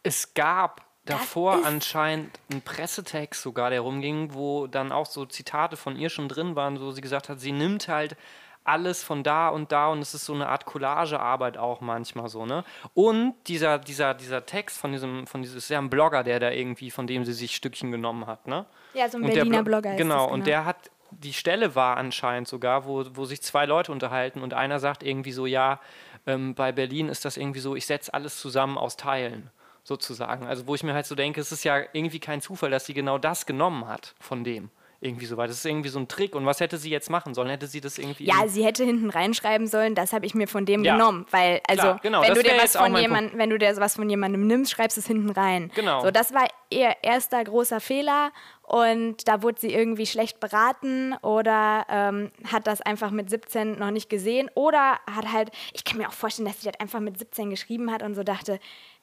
[0.03, 5.97] Es gab davor anscheinend einen Pressetext sogar, der rumging, wo dann auch so Zitate von
[5.97, 8.17] ihr schon drin waren, wo sie gesagt hat, sie nimmt halt
[8.65, 12.45] alles von da und da und es ist so eine Art Collagearbeit auch manchmal so,
[12.45, 12.65] ne?
[12.93, 16.51] Und dieser, dieser, dieser Text von diesem, von dieses ist ja ein Blogger, der da
[16.51, 18.67] irgendwie, von dem sie sich Stückchen genommen hat, ne?
[18.93, 21.75] Ja, so ein Und Berliner Blo- Blogger ist Genau, das, und der hat, die Stelle
[21.75, 25.81] war anscheinend sogar, wo, wo sich zwei Leute unterhalten und einer sagt irgendwie so, ja,
[26.27, 29.49] ähm, bei Berlin ist das irgendwie so, ich setze alles zusammen aus Teilen,
[29.89, 30.47] sozusagen.
[30.47, 32.95] Also wo ich mir halt so denke, es ist ja irgendwie kein Zufall, dass sie
[32.95, 34.70] genau das genommen hat von dem.
[35.01, 35.49] Irgendwie so weit.
[35.49, 36.34] Das ist irgendwie so ein Trick.
[36.34, 37.49] Und was hätte sie jetzt machen sollen?
[37.49, 38.24] Hätte sie das irgendwie.
[38.24, 40.95] Ja, sie hätte hinten reinschreiben sollen, das habe ich mir von dem Ja.
[40.97, 41.24] genommen.
[41.30, 44.11] Weil, also, Klar, genau, wenn, du dir was von jemand, wenn du dir was von
[44.11, 45.70] jemandem nimmst, schreibst du es hinten rein.
[45.76, 46.03] Genau.
[46.03, 48.32] So, das war ihr erster großer Fehler
[48.62, 53.93] und da wurde sie irgendwie schlecht beraten oder ähm, hat das einfach mit 17 noch
[53.93, 57.20] nicht gesehen oder hat halt, ich kann mir auch vorstellen, dass sie das einfach mit
[57.20, 58.59] 17 geschrieben hat und so dachte,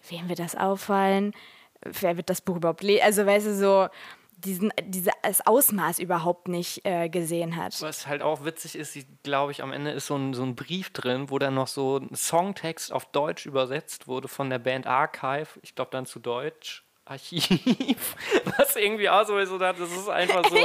[0.09, 1.33] wem wird das auffallen?
[1.81, 3.03] Wer wird das Buch überhaupt lesen?
[3.03, 3.87] Also, weißt du, so
[4.37, 5.11] diesen, dieses
[5.45, 7.79] Ausmaß überhaupt nicht äh, gesehen hat.
[7.81, 10.91] Was halt auch witzig ist, glaube ich, am Ende ist so ein, so ein Brief
[10.91, 15.47] drin, wo dann noch so ein Songtext auf Deutsch übersetzt wurde von der Band Archive,
[15.61, 16.83] ich glaube dann zu Deutsch.
[17.07, 17.45] Archiv,
[18.57, 20.57] was irgendwie auch so ist, das ist einfach so,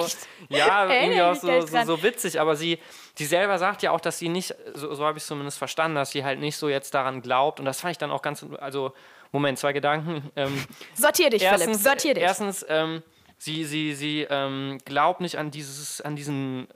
[0.48, 2.78] ja, Erinnere irgendwie auch so, so, so witzig, aber sie,
[3.14, 5.96] sie selber sagt ja auch, dass sie nicht, so, so habe ich es zumindest verstanden,
[5.96, 8.46] dass sie halt nicht so jetzt daran glaubt und das fand ich dann auch ganz,
[8.58, 8.94] also,
[9.32, 10.30] Moment, zwei Gedanken.
[10.36, 10.64] Ähm,
[10.94, 12.22] Sortier dich, Philipp, erstens, sortier dich.
[12.22, 13.02] Erstens, ähm,
[13.38, 16.68] sie, sie, sie ähm, glaubt nicht an dieses, an diesen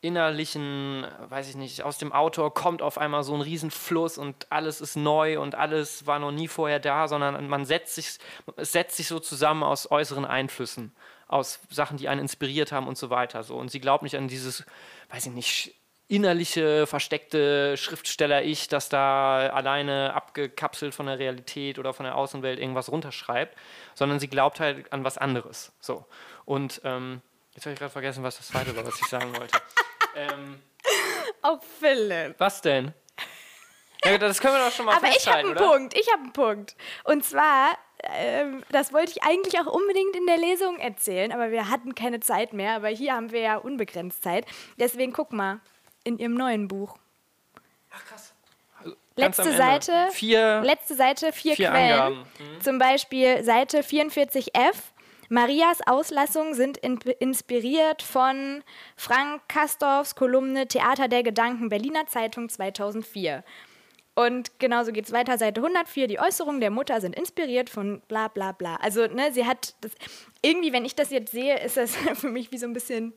[0.00, 4.80] innerlichen, weiß ich nicht, aus dem Autor kommt auf einmal so ein Riesenfluss und alles
[4.80, 8.18] ist neu und alles war noch nie vorher da, sondern man setzt sich,
[8.56, 10.94] es setzt sich so zusammen aus äußeren Einflüssen,
[11.26, 13.42] aus Sachen, die einen inspiriert haben und so weiter.
[13.42, 13.56] So.
[13.56, 14.64] Und sie glaubt nicht an dieses,
[15.10, 15.74] weiß ich nicht,
[16.08, 22.90] innerliche, versteckte Schriftsteller-Ich, das da alleine abgekapselt von der Realität oder von der Außenwelt irgendwas
[22.90, 23.56] runterschreibt,
[23.94, 25.72] sondern sie glaubt halt an was anderes.
[25.80, 26.06] So.
[26.46, 27.20] Und ähm,
[27.54, 29.58] jetzt habe ich gerade vergessen, was das zweite war, was ich sagen wollte.
[30.16, 30.60] ähm,
[31.42, 32.34] Oh, Philipp.
[32.38, 32.92] was denn?
[34.04, 35.66] Ja, das können wir doch schon mal Aber ich habe einen oder?
[35.70, 36.76] Punkt, ich habe einen Punkt.
[37.04, 41.68] Und zwar, ähm, das wollte ich eigentlich auch unbedingt in der Lesung erzählen, aber wir
[41.68, 42.76] hatten keine Zeit mehr.
[42.76, 44.46] Aber hier haben wir ja unbegrenzt Zeit.
[44.78, 45.60] Deswegen guck mal,
[46.08, 46.96] in ihrem neuen Buch.
[49.16, 49.58] Ganz Letzte am Ende.
[49.58, 52.00] Seite, Vier, letzte Seite, vier, vier Quellen.
[52.00, 52.26] Angaben.
[52.62, 54.74] Zum Beispiel Seite 44f.
[55.30, 58.62] Marias Auslassungen sind in, inspiriert von
[58.96, 63.44] Frank Kastorfs Kolumne Theater der Gedanken Berliner Zeitung 2004.
[64.14, 65.36] Und genauso geht es weiter.
[65.38, 66.06] Seite 104.
[66.08, 68.76] Die Äußerungen der Mutter sind inspiriert von bla bla bla.
[68.76, 69.92] Also, ne, sie hat das.
[70.42, 73.12] Irgendwie, wenn ich das jetzt sehe, ist das für mich wie so ein bisschen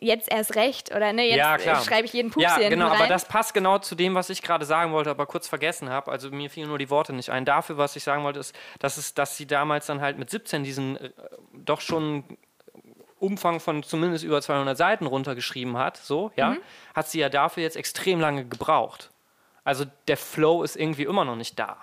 [0.00, 2.82] jetzt erst recht oder ne, jetzt Ja, äh, schreibe ich jeden Pups Ja, genau, hinten
[2.82, 3.08] aber rein.
[3.08, 6.10] das passt genau zu dem, was ich gerade sagen wollte, aber kurz vergessen habe.
[6.10, 7.44] Also mir fielen nur die Worte nicht ein.
[7.44, 10.62] Dafür, was ich sagen wollte, ist, dass, es, dass sie damals dann halt mit 17
[10.64, 11.10] diesen äh,
[11.52, 12.24] doch schon
[13.18, 16.58] Umfang von zumindest über 200 Seiten runtergeschrieben hat, so, ja, Mhm.
[16.94, 19.10] hat sie ja dafür jetzt extrem lange gebraucht.
[19.64, 21.76] Also der Flow ist irgendwie immer noch nicht da.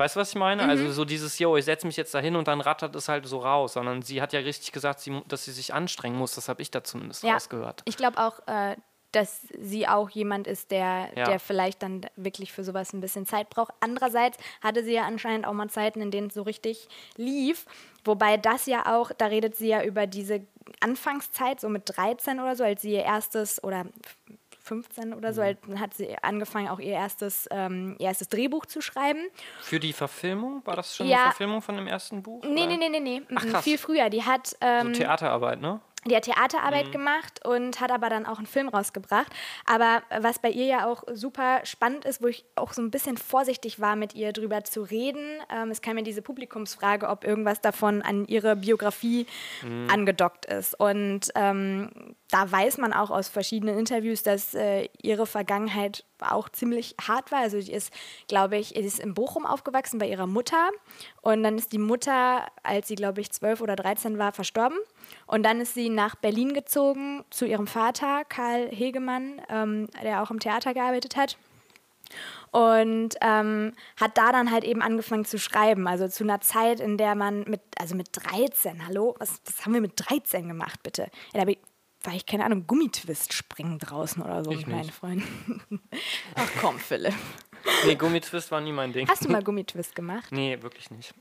[0.00, 0.62] Weißt du, was ich meine?
[0.64, 0.70] Mhm.
[0.70, 3.36] Also so dieses, yo, ich setze mich jetzt dahin und dann rattert es halt so
[3.40, 6.34] raus, sondern sie hat ja richtig gesagt, sie, dass sie sich anstrengen muss.
[6.34, 7.34] Das habe ich da zumindest Ja.
[7.34, 7.82] rausgehört.
[7.84, 8.76] Ich glaube auch, äh,
[9.12, 11.24] dass sie auch jemand ist, der, Ja.
[11.24, 13.74] der vielleicht dann wirklich für sowas ein bisschen Zeit braucht.
[13.80, 17.66] Andererseits hatte sie ja anscheinend auch mal Zeiten, in denen es so richtig lief.
[18.02, 20.46] Wobei das ja auch, da redet sie ja über diese
[20.80, 23.84] Anfangszeit, so mit 13 oder so, als sie ihr erstes oder
[24.70, 25.34] 15 oder Mhm.
[25.34, 29.20] so, halt, hat sie angefangen, auch ihr erstes, ähm, ihr erstes Drehbuch zu schreiben.
[29.60, 30.62] Für die Verfilmung?
[30.64, 31.16] War das schon Ja.
[31.16, 32.42] eine Verfilmung von dem ersten Buch?
[32.44, 32.76] Nee, oder?
[32.76, 33.22] nee, nee, nee, nee.
[33.34, 33.64] Ach, krass.
[33.64, 34.08] Viel früher.
[34.10, 34.46] Die hat.
[34.48, 35.80] So Ähm, Theaterarbeit, ne?
[36.06, 36.92] Die hat Theaterarbeit Mhm.
[36.92, 39.30] gemacht und hat aber dann auch einen Film rausgebracht.
[39.66, 43.18] Aber was bei ihr ja auch super spannend ist, wo ich auch so ein bisschen
[43.18, 47.60] vorsichtig war, mit ihr drüber zu reden, ähm, es kam mir diese Publikumsfrage, ob irgendwas
[47.60, 49.26] davon an ihre Biografie
[49.62, 49.88] Mhm.
[49.90, 50.78] angedockt ist.
[50.80, 51.90] Und ähm,
[52.30, 57.40] da weiß man auch aus verschiedenen Interviews, dass äh, ihre Vergangenheit auch ziemlich hart war.
[57.40, 57.92] Also sie ist,
[58.28, 60.70] glaube ich, sie ist in Bochum aufgewachsen bei ihrer Mutter.
[61.22, 64.78] Und dann ist die Mutter, als sie, glaube ich, 12 oder 13 war, verstorben.
[65.26, 70.30] Und dann ist sie nach Berlin gezogen zu ihrem Vater, Karl Hegemann, ähm, der auch
[70.30, 71.36] im Theater gearbeitet hat.
[72.50, 75.86] Und ähm, hat da dann halt eben angefangen zu schreiben.
[75.86, 79.74] Also zu einer Zeit, in der man mit, also mit 13, hallo, was, was haben
[79.74, 81.08] wir mit 13 gemacht, bitte?
[81.32, 81.52] Ja, da
[82.02, 84.94] war ich, keine Ahnung, Gummitwist springen draußen oder so Ich mit meinen nicht.
[84.94, 85.80] Freunden.
[86.34, 87.14] Ach komm, Philipp.
[87.84, 89.06] Nee, Gummitwist war nie mein Ding.
[89.08, 90.32] Hast du mal Gummitwist gemacht?
[90.32, 91.14] Nee, wirklich nicht.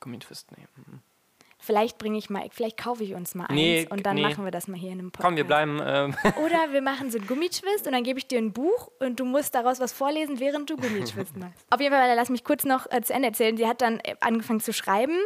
[0.00, 0.64] Gummitwist, nee.
[1.60, 4.22] Vielleicht bringe ich mal, vielleicht kaufe ich uns mal eins Nee, und dann nee.
[4.22, 5.26] machen wir das mal hier in einem Podcast.
[5.28, 5.80] Komm, wir bleiben.
[5.84, 9.20] Ähm, Oder wir machen so einen Gummitwist und dann gebe ich dir ein Buch und
[9.20, 11.66] du musst daraus was vorlesen, während du Gummitwist machst.
[11.70, 13.56] Auf jeden Fall, lass mich kurz noch äh, zu Ende erzählen.
[13.56, 15.16] Sie hat dann äh, angefangen zu schreiben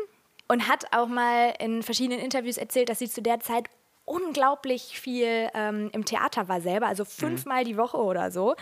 [0.49, 3.69] und hat auch mal in verschiedenen Interviews erzählt, dass sie zu der Zeit
[4.07, 8.55] unglaublich viel ähm, im Theater war selber, also fünfmal die Woche oder so.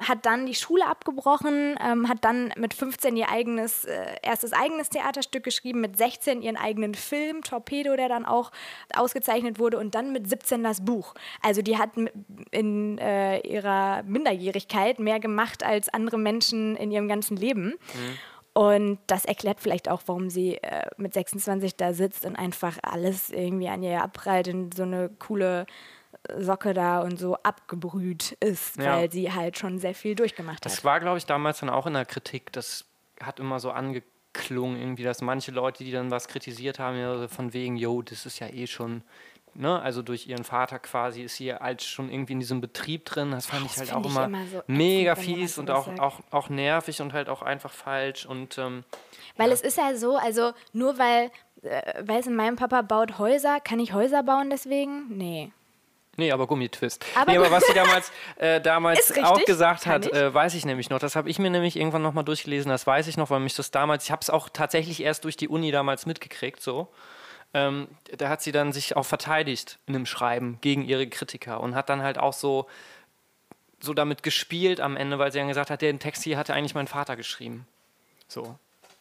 [0.00, 4.88] Hat dann die Schule abgebrochen, ähm, hat dann mit 15 ihr eigenes, äh, erstes eigenes
[4.88, 8.50] Theaterstück geschrieben, mit 16 ihren eigenen Film, Torpedo, der dann auch
[8.94, 11.14] ausgezeichnet wurde und dann mit 17 das Buch.
[11.40, 11.90] Also die hat
[12.50, 17.78] in äh, ihrer Minderjährigkeit mehr gemacht als andere Menschen in ihrem ganzen Leben.
[18.52, 23.30] Und das erklärt vielleicht auch, warum sie äh, mit 26 da sitzt und einfach alles
[23.30, 25.66] irgendwie an ihr abprallt und so eine coole
[26.36, 28.96] Socke da und so abgebrüht ist, Ja.
[28.96, 30.84] weil sie halt schon sehr viel durchgemacht das hat.
[30.84, 32.52] war, glaube ich, damals dann auch in der Kritik.
[32.52, 32.84] Das
[33.22, 37.52] hat immer so angeklungen, irgendwie, dass manche Leute, die dann was kritisiert haben, ja, von
[37.52, 39.02] wegen, yo, das ist ja eh schon.
[39.54, 43.32] Ne, also durch ihren Vater quasi ist sie halt schon irgendwie in diesem Betrieb drin.
[43.32, 46.20] Das fand ich Das halt auch ich immer, immer so mega fies und auch, auch,
[46.30, 48.26] auch nervig und halt auch einfach falsch.
[48.26, 48.84] Und ähm,
[49.36, 51.30] Weil es ist ja so, also nur weil,
[51.62, 55.06] äh, weiß mein Papa baut Häuser, kann ich Häuser bauen deswegen?
[55.16, 55.52] Nee.
[56.16, 57.04] Nee, aber Gummitwist.
[57.14, 60.12] Aber nee, aber was sie damals, äh, damals richtig, auch gesagt hat, ich.
[60.12, 60.98] äh, weiß ich nämlich noch.
[60.98, 63.70] Das habe ich mir nämlich irgendwann nochmal durchgelesen, das weiß ich noch, weil mich das
[63.70, 66.88] damals, ich habe es auch tatsächlich erst durch die Uni damals mitgekriegt, so.
[67.52, 71.74] Ähm, da hat sie dann sich auch verteidigt in einem Schreiben gegen ihre Kritiker und
[71.74, 72.66] hat dann halt auch so,
[73.80, 76.74] so damit gespielt am Ende, weil sie dann gesagt hat, den Text hier hatte eigentlich
[76.74, 77.66] mein Vater geschrieben.
[78.28, 78.56] So.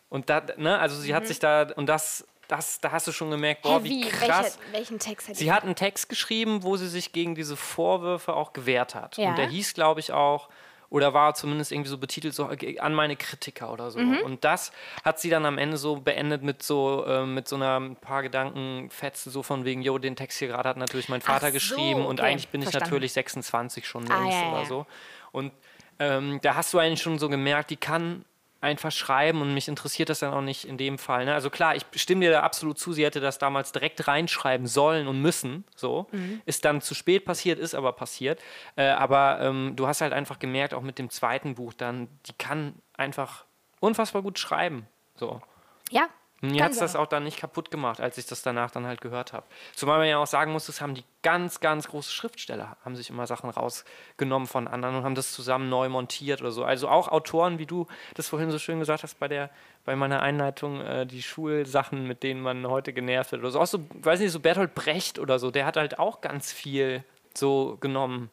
[0.10, 3.30] Und da, ne, also sie hat sich da, und das, das, da hast du schon
[3.30, 3.84] gemerkt, boah, Mhm.
[3.84, 4.02] Wie?
[4.10, 4.58] krass.
[4.58, 8.34] Welche, welchen Text hat Sie hat einen Text geschrieben, wo sie sich gegen diese Vorwürfe
[8.34, 9.18] auch gewehrt hat.
[9.18, 9.30] Ja.
[9.30, 10.50] Und der hieß, glaube ich, auch,
[10.90, 14.00] oder war zumindest irgendwie so betitelt, so an meine Kritiker oder so.
[14.00, 14.20] Mhm.
[14.24, 14.72] Und das
[15.04, 18.24] hat sie dann am Ende so beendet mit so, äh, mit so einer ein paar
[18.24, 22.06] Gedankenfetzen, so von wegen, jo, den Text hier gerade hat natürlich mein Vater so, geschrieben
[22.06, 22.90] und okay, eigentlich bin ich verstanden.
[22.92, 24.66] natürlich 26 schon Ah, längst ja, oder ja.
[24.66, 24.86] so.
[25.32, 25.52] Und
[26.00, 28.26] ähm, da hast du eigentlich schon so gemerkt, die kann
[28.62, 31.26] einfach schreiben und mich interessiert das dann auch nicht in dem Fall.
[31.26, 31.34] Ne?
[31.34, 35.07] Also klar, ich stimme dir da absolut zu, sie hätte das damals direkt reinschreiben sollen
[35.07, 35.64] und müssen.
[35.76, 36.07] So.
[36.12, 36.41] Mhm.
[36.45, 38.41] Ist dann zu spät passiert, ist aber passiert.
[38.76, 42.34] Äh, aber ähm, du hast halt einfach gemerkt, auch mit dem zweiten Buch dann, die
[42.34, 43.45] kann einfach
[43.80, 44.88] unfassbar gut schreiben.
[45.16, 45.41] So.
[45.89, 46.10] Ja.
[46.42, 49.02] Mir hat es das auch dann nicht kaputt gemacht, als ich das danach dann halt
[49.02, 49.46] gehört habe.
[49.76, 53.10] Zumal man ja auch sagen muss, das haben die ganz, ganz große Schriftsteller, haben sich
[53.10, 56.64] immer Sachen rausgenommen von anderen und haben das zusammen neu montiert oder so.
[56.64, 59.50] Also auch Autoren, wie du das vorhin so schön gesagt hast bei der,
[59.84, 63.60] bei meiner Einleitung, äh, die Schulsachen, mit denen man heute genervt wird oder so.
[63.60, 67.04] Auch so, weiß nicht, so Bertolt Brecht oder so, der hat halt auch ganz viel
[67.34, 68.30] so genommen.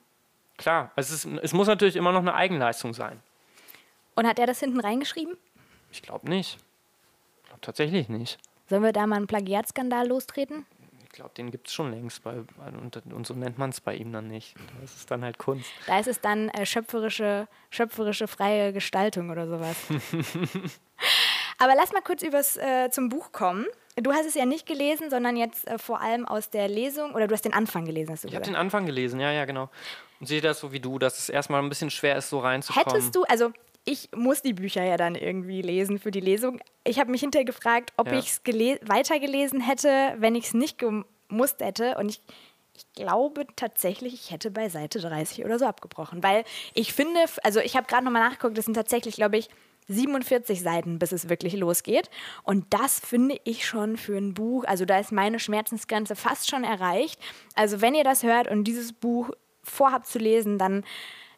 [0.59, 3.21] Klar, es, ist, es muss natürlich immer noch eine Eigenleistung sein.
[4.15, 5.37] Und hat er das hinten reingeschrieben?
[5.91, 6.59] Ich glaube nicht.
[7.57, 8.39] Glaube tatsächlich nicht.
[8.69, 10.67] Sollen wir da mal einen Plagiatskandal lostreten?
[11.05, 12.23] Ich glaube, den gibt es schon längst.
[12.23, 12.35] Bei,
[12.81, 14.55] und, und so nennt man es bei ihm dann nicht.
[14.83, 15.71] Das ist dann halt Kunst.
[15.87, 19.77] Da ist es dann äh, schöpferische, schöpferische freie Gestaltung oder sowas.
[21.59, 23.65] Aber lass mal kurz übers, äh, zum Buch kommen.
[23.97, 27.27] Du hast es ja nicht gelesen, sondern jetzt äh, vor allem aus der Lesung, oder
[27.27, 29.71] du hast den Anfang gelesen, hast du Ich habe den Anfang gelesen, ja, ja, genau.
[30.21, 32.91] Und sehe das so wie du, dass es erstmal ein bisschen schwer ist, so reinzukommen.
[32.91, 33.53] Hättest du, also
[33.89, 36.61] ich muss die Bücher ja dann irgendwie lesen für die Lesung.
[36.85, 38.19] Ich habe mich hinterher gefragt, ob Ja.
[38.19, 38.41] ich es
[38.89, 41.97] weitergelesen hätte, wenn ich es nicht gemusst hätte.
[41.97, 42.21] Und ich,
[42.77, 46.23] ich glaube tatsächlich, ich hätte bei Seite 30 oder so abgebrochen.
[46.23, 49.49] Weil ich finde, also ich habe gerade nochmal nachgeguckt, das sind tatsächlich, glaube ich,
[49.89, 52.11] 47 Seiten, bis es wirklich losgeht.
[52.43, 56.65] Und das finde ich schon für ein Buch, also da ist meine Schmerzensgrenze fast schon
[56.65, 57.21] erreicht.
[57.55, 59.31] Also wenn ihr das hört und dieses Buch
[59.63, 60.83] vorhabt zu lesen, dann,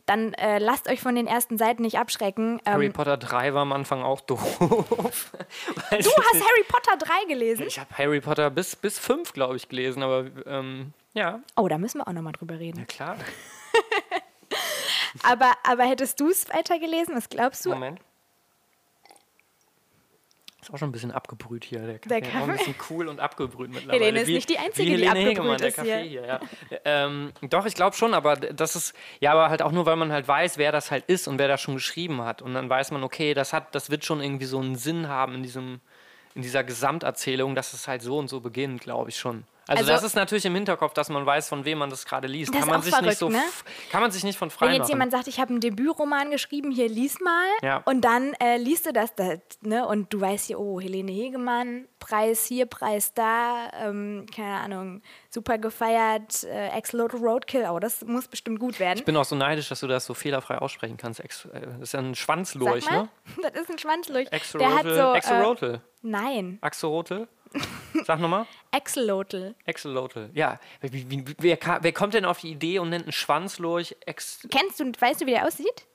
[0.09, 2.61] dann äh, lasst euch von den ersten Seiten nicht abschrecken.
[2.67, 4.59] Harry Ähm, Potter 3 war am Anfang auch doof.
[4.61, 6.35] Du hast.
[6.35, 7.67] Harry Potter 3 gelesen?
[7.67, 11.79] Ich habe Harry Potter bis, bis 5, glaube ich, gelesen, aber ähm, ja, Oh, da
[11.79, 12.87] müssen wir auch nochmal drüber ja reden.
[12.87, 13.17] klar.
[15.23, 17.17] Aber, aber hättest du es weitergelesen?
[17.17, 17.71] Was glaubst du?
[17.71, 17.99] Moment.
[20.61, 21.79] Ist auch schon ein bisschen abgebrüht hier.
[21.81, 22.53] Der Kaffee, Der Auch ein Kaffee.
[22.59, 24.01] bisschen cool und abgebrüht mittlerweile.
[24.05, 26.21] Helene ist Wie- nicht die Einzige, die abgebrüht Hegemann, der ist Kaffee hier.
[26.23, 26.27] hier.
[26.27, 26.41] ja.
[26.85, 30.11] ähm, doch, ich glaube schon, aber das ist, ja, aber halt auch nur, weil man
[30.11, 32.43] halt weiß, wer das halt ist und wer das schon geschrieben hat.
[32.43, 35.35] Und dann weiß man, okay, das hat, das wird schon irgendwie so einen Sinn haben
[35.37, 35.81] in diesem,
[36.35, 39.45] in dieser Gesamterzählung, dass es halt so und so beginnt, glaube ich schon.
[39.69, 42.27] Also, Also- das ist natürlich im Hinterkopf, dass man weiß, von wem man das gerade
[42.27, 42.49] liest.
[42.55, 43.43] Das kann ist man auch sich nicht verrückt, so, ne?
[43.93, 44.91] kann man sich nicht von frei Wenn jetzt machen.
[44.93, 47.83] jemand sagt, ich habe einen Debütroman geschrieben, hier lies mal, Ja.
[47.85, 51.87] und dann äh, liest du das, da, ne, und du weißt hier, oh, Helene Hegemann,
[52.01, 58.27] Preis hier, Preis da, ähm, keine Ahnung, super gefeiert, äh, Axolotl Roadkill, oh, das muss
[58.29, 58.99] bestimmt gut werden.
[58.99, 61.21] Ich bin auch so neidisch, dass du das so fehlerfrei aussprechen kannst.
[61.21, 63.09] Ex äh, das ist ja ein Sag Schwanzlurch, mal, ne?
[63.43, 64.31] das ist ein Schwanzlurch.
[64.31, 64.75] Der Axolotl.
[64.75, 65.81] hat so, äh, Axolotl.
[66.03, 67.29] nein, Axolotl.
[68.05, 68.47] Sag nochmal.
[68.71, 69.55] Axolotl.
[69.67, 70.31] Axolotl.
[70.35, 70.59] Ja.
[70.81, 74.93] Wer, ka- wer kommt denn auf die Idee und nennt einen Schwanzlurch Ex Kennst du,
[74.99, 75.87] weißt du, wie der aussieht?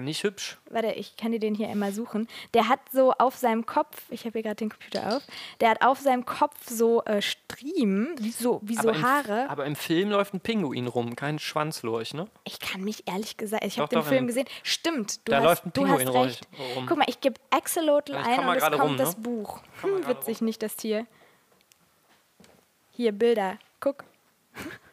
[0.00, 0.58] Nicht hübsch?
[0.70, 2.26] Warte, ich kann dir den hier einmal suchen.
[2.54, 5.22] Der hat so auf seinem Kopf, ich habe hier gerade den Computer auf,
[5.60, 9.50] der hat auf seinem Kopf so äh, Striemen, wie so, wie so aber, im, Haare.
[9.50, 12.26] aber im Film läuft ein Pinguin rum, kein Schwanzlurch, ne?
[12.44, 14.46] Ich kann mich ehrlich gesagt, ich habe den doch, Film im- gesehen.
[14.62, 16.48] Stimmt, du Da hast, läuft ein du hast Pinguin rum- recht.
[16.76, 16.86] rum.
[16.88, 19.22] Guck mal, ich gebe Axolotl ein und es kommt rum, das ne?
[19.22, 19.60] Buch.
[19.82, 21.06] Hm, witzig, nicht das Tier.
[22.92, 23.58] Hier, Bilder.
[23.80, 24.04] Guck.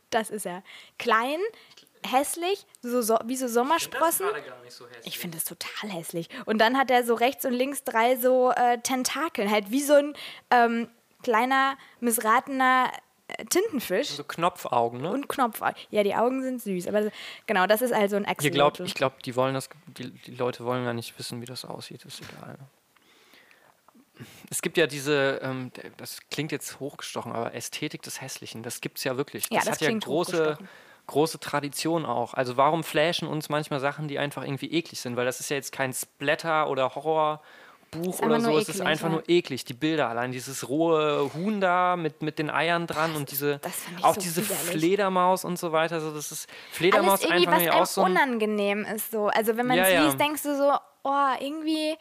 [0.10, 0.64] Das ist er.
[0.98, 1.40] Klein,
[2.06, 4.28] hässlich, so, so, wie so Sommersprossen.
[4.28, 5.08] gar nicht so hässlich.
[5.08, 6.30] Ich finde es total hässlich.
[6.46, 9.94] Und dann hat er so rechts und links drei so äh, Tentakeln, halt wie so
[9.94, 10.14] ein
[10.52, 10.90] ähm,
[11.24, 12.92] kleiner, missratener
[13.28, 14.10] äh, Tintenfisch.
[14.10, 15.12] So Knopfaugen, ne?
[15.12, 15.62] Und Knopf.
[15.90, 16.88] Ja, die Augen sind süß.
[16.88, 17.12] Aber
[17.46, 18.54] genau, das ist also ein Axolotl.
[18.54, 21.66] glaubt, ich glaube, die wollen das, die, die Leute wollen gar nicht wissen, wie das
[21.66, 22.58] aussieht, ist egal.
[24.50, 28.98] Es gibt ja diese, ähm, das klingt jetzt hochgestochen, aber Ästhetik des Hässlichen, das gibt
[28.98, 29.46] es ja wirklich.
[29.50, 30.70] Ja, das, das hat ja große, hochgestochen.
[31.10, 32.34] Große Tradition auch.
[32.34, 35.18] Also warum flashen uns manchmal Sachen, die einfach irgendwie eklig sind?
[35.18, 37.42] Weil das ist ja jetzt kein Splatter oder Horrorbuch
[37.94, 39.14] einfach oder so, nur es ist eklig, einfach ja.
[39.14, 39.66] nur eklig.
[39.66, 43.60] Die Bilder allein, dieses rohe Huhn da mit, mit den Eiern dran und diese,
[44.02, 44.72] auch so diese widerlich.
[44.72, 45.96] Fledermaus und so weiter.
[45.96, 49.12] Also das ist Alles Fledermaus irgendwie, einfach was auch so unangenehm ist.
[49.12, 49.28] So.
[49.28, 50.06] Also wenn man es Ja, ja.
[50.06, 51.96] liest, denkst du so, oh, irgendwie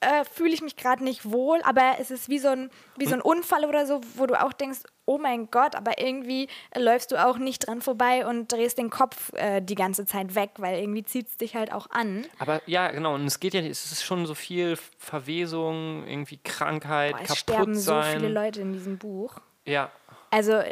[0.00, 3.14] äh, fühle ich mich gerade nicht wohl, aber es ist wie so, ein, wie so
[3.14, 7.10] ein Unfall oder so, wo du auch denkst, oh mein Gott, aber irgendwie äh, läufst
[7.12, 10.78] du auch nicht dran vorbei und drehst den Kopf äh, die ganze Zeit weg, weil
[10.80, 12.26] irgendwie zieht es dich halt auch an.
[12.38, 13.14] Aber ja, genau.
[13.14, 17.38] Und es geht ja, es ist schon so viel Verwesung, irgendwie Krankheit, Boah, es kaputt
[17.38, 18.20] sterben so sein.
[18.20, 19.36] viele Leute in diesem Buch.
[19.64, 19.90] Ja,
[20.30, 20.62] Also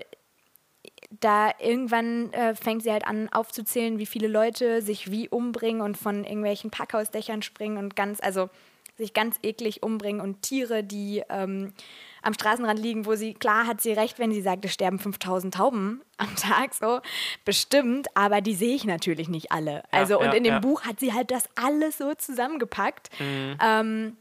[1.20, 5.96] da irgendwann äh, fängt sie halt an aufzuzählen, wie viele Leute sich wie umbringen und
[5.96, 8.48] von irgendwelchen Packhausdächern springen und ganz, also
[8.96, 11.72] sich ganz eklig umbringen und Tiere, die ähm,
[12.22, 15.54] am Straßenrand liegen, wo sie, klar hat sie recht, wenn sie sagt, es sterben 5000
[15.54, 17.00] Tauben am Tag, so
[17.44, 19.82] bestimmt, aber die sehe ich natürlich nicht alle.
[19.90, 20.60] Also und ja, in dem ja.
[20.60, 23.10] Buch hat sie halt das alles so zusammengepackt.
[23.18, 24.16] Ähm,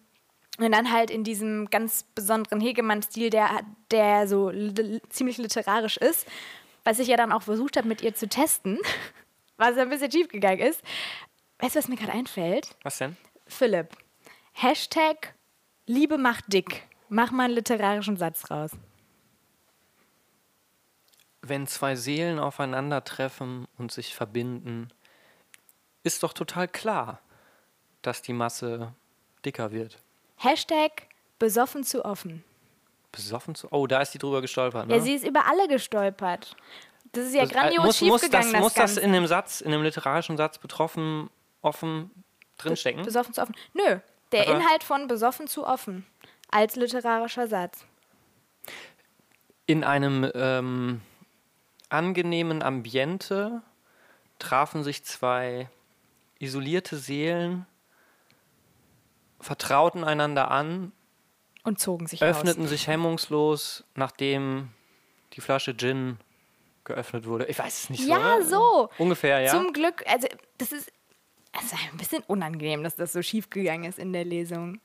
[0.58, 6.28] und dann halt in diesem ganz besonderen Hegemann-Stil, der, der so li ziemlich literarisch ist,
[6.84, 8.78] was ich ja dann auch versucht habe, mit ihr zu testen,
[9.58, 10.82] was ein bisschen schief gegangen ist.
[11.60, 12.76] Weißt du, was mir gerade einfällt?
[12.84, 13.16] was denn?
[13.48, 13.90] Philipp,
[14.54, 15.34] Hashtag
[15.88, 16.88] Liebe macht dick.
[17.10, 18.72] Mach mal einen literarischen Satz raus.
[21.42, 24.90] Wenn zwei Seelen aufeinandertreffen und sich verbinden,
[26.04, 27.20] ist doch total klar,
[28.02, 28.94] dass die Masse
[29.44, 29.98] dicker wird.
[30.38, 31.08] Hashtag
[31.40, 32.44] besoffen zu offen.
[33.12, 33.68] Besoffen zu.
[33.72, 34.88] Oh, da ist die drüber gestolpert.
[34.88, 34.96] Ne?
[34.96, 36.56] Ja, sie ist über alle gestolpert.
[37.12, 39.02] Das ist ja Das- äh, grandios muss, muss, schiefgegangen, das, muss das das Ganze.
[39.08, 41.30] in dem Satz, in dem literarischen Satz betroffen,
[41.62, 42.12] offen
[42.58, 43.04] drinstecken?
[43.04, 43.56] Besoffen zu offen.
[43.74, 44.00] Nö,
[44.32, 46.06] der Aber- Inhalt von besoffen zu offen
[46.50, 47.86] als literarischer Satz.
[49.66, 51.02] In einem ähm,
[51.90, 53.62] angenehmen Ambiente
[54.40, 55.70] trafen sich zwei
[56.40, 57.66] isolierte Seelen,
[59.40, 60.92] vertrauten einander an,
[61.64, 62.70] Und zogen sich öffneten aus.
[62.70, 64.70] sich hemmungslos, nachdem
[65.34, 66.18] die Flasche Gin
[66.84, 67.46] geöffnet wurde.
[67.46, 68.10] Ich weiß es nicht so.
[68.10, 68.44] Ja, oder?
[68.44, 68.90] so.
[68.98, 69.52] Ungefähr, ja.
[69.52, 70.28] Zum Glück, also
[70.58, 70.92] das ist,
[71.58, 74.80] es ist ein bisschen unangenehm, dass das so schief gegangen ist in der Lesung.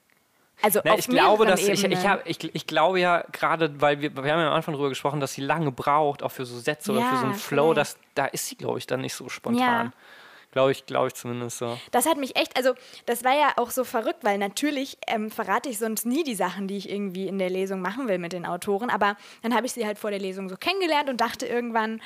[0.63, 4.01] Also Na, auf ich glaube, dass ich, ich, hab, ich, ich glaube ja gerade, weil
[4.01, 6.59] wir, wir haben ja am Anfang darüber gesprochen, dass sie lange braucht, auch für so
[6.59, 7.77] Sätze oder für Ja, so einen Flow, vielleicht.
[7.77, 9.93] dass, da ist sie, glaube ich, dann nicht so spontan.
[10.53, 11.79] Glaube ich, glaube ich zumindest so.
[11.91, 12.73] Das hat mich echt, also
[13.05, 16.67] das war ja auch so verrückt, weil natürlich ähm, verrate ich sonst nie die Sachen,
[16.67, 18.89] die ich irgendwie in der Lesung machen will mit den Autoren.
[18.89, 22.01] Aber dann habe ich sie halt vor der Lesung so kennengelernt und dachte irgendwann,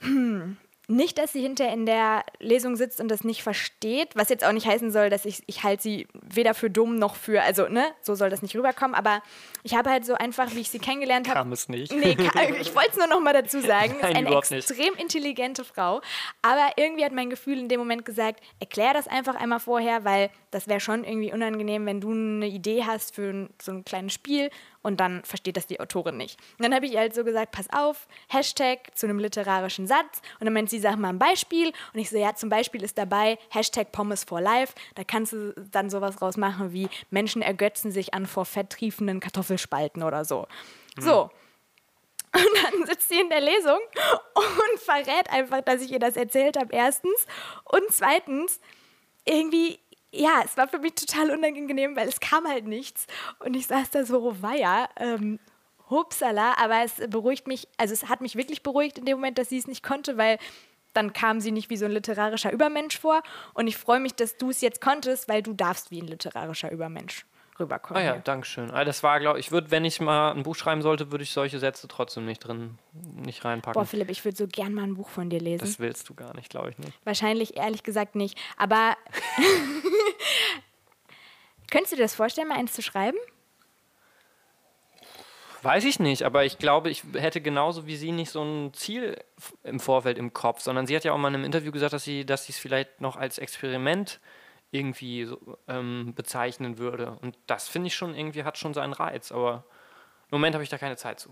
[0.00, 0.56] hm,
[0.90, 4.52] nicht, dass sie hinterher in der Lesung sitzt und das nicht versteht, was jetzt auch
[4.52, 7.86] nicht heißen soll, dass ich, ich halte sie weder für dumm noch für, also ne,
[8.02, 9.22] so soll das nicht rüberkommen, aber
[9.62, 11.92] ich habe halt so einfach, wie ich sie kennengelernt habe, Kam es nicht.
[11.92, 13.94] Nee, ka- ich wollte es nur noch mal dazu sagen.
[14.00, 14.68] Nein, ist eine überhaupt nicht.
[14.70, 16.00] extrem intelligente Frau.
[16.42, 20.30] Aber irgendwie hat mein Gefühl in dem Moment gesagt, erklär das einfach einmal vorher, weil
[20.50, 24.50] das wäre schon irgendwie unangenehm, wenn du eine Idee hast für so ein kleines Spiel
[24.82, 26.38] und dann versteht das die Autorin nicht.
[26.58, 30.22] Und dann habe ich ihr halt so gesagt, pass auf, Hashtag zu einem literarischen Satz.
[30.38, 31.72] Und dann meint sie, sag mal ein Beispiel.
[31.92, 34.74] Und ich so, ja, zum Beispiel ist dabei Hashtag Pommes for Life.
[34.94, 40.02] Da kannst du dann sowas rausmachen wie Menschen ergötzen sich an vor fett triefenden Kartoffelspalten
[40.02, 40.46] oder so.
[40.98, 41.30] So,
[42.34, 43.78] und dann sitzt sie in der Lesung
[44.34, 47.26] und verrät einfach, dass ich ihr das erzählt habe, erstens.
[47.64, 48.60] Und zweitens,
[49.24, 49.80] irgendwie,
[50.12, 53.06] ja, es war für mich total unangenehm, weil es kam halt nichts.
[53.38, 55.38] Und ich saß da so, weia, ähm,
[55.88, 59.48] hupsala, aber es beruhigt mich, also es hat mich wirklich beruhigt in dem Moment, dass
[59.48, 60.38] sie es nicht konnte, weil
[60.92, 63.22] dann kam sie nicht wie so ein literarischer Übermensch vor.
[63.54, 66.70] Und ich freue mich, dass du es jetzt konntest, weil du darfst wie ein literarischer
[66.70, 67.24] Übermensch
[67.60, 68.02] rüberkommen.
[68.02, 68.22] Ah ja, hier.
[68.22, 68.70] danke schön.
[68.70, 71.30] Ah, Das war, glaube ich, würde, wenn ich mal ein Buch schreiben sollte, würde ich
[71.32, 72.78] solche Sätze trotzdem nicht drin,
[73.14, 73.80] nicht reinpacken.
[73.80, 75.60] Boah, Philipp, ich würde so gern mal ein Buch von dir lesen.
[75.64, 76.92] das willst du gar nicht, glaube ich nicht.
[77.04, 78.36] Wahrscheinlich ehrlich gesagt nicht.
[78.56, 78.96] Aber
[81.70, 83.18] könntest du dir das vorstellen, mal eins zu schreiben?
[85.62, 89.22] Weiß ich nicht, aber ich glaube, ich hätte genauso wie sie nicht so ein Ziel
[89.62, 92.04] im Vorfeld im Kopf, sondern sie hat ja auch mal in einem Interview gesagt, dass
[92.04, 94.20] sie dass sie es vielleicht noch als Experiment
[94.70, 97.18] irgendwie so, ähm, bezeichnen würde.
[97.22, 99.64] Und das finde ich schon irgendwie hat schon seinen Reiz, aber
[100.30, 101.30] im Moment habe ich da keine Zeit zu.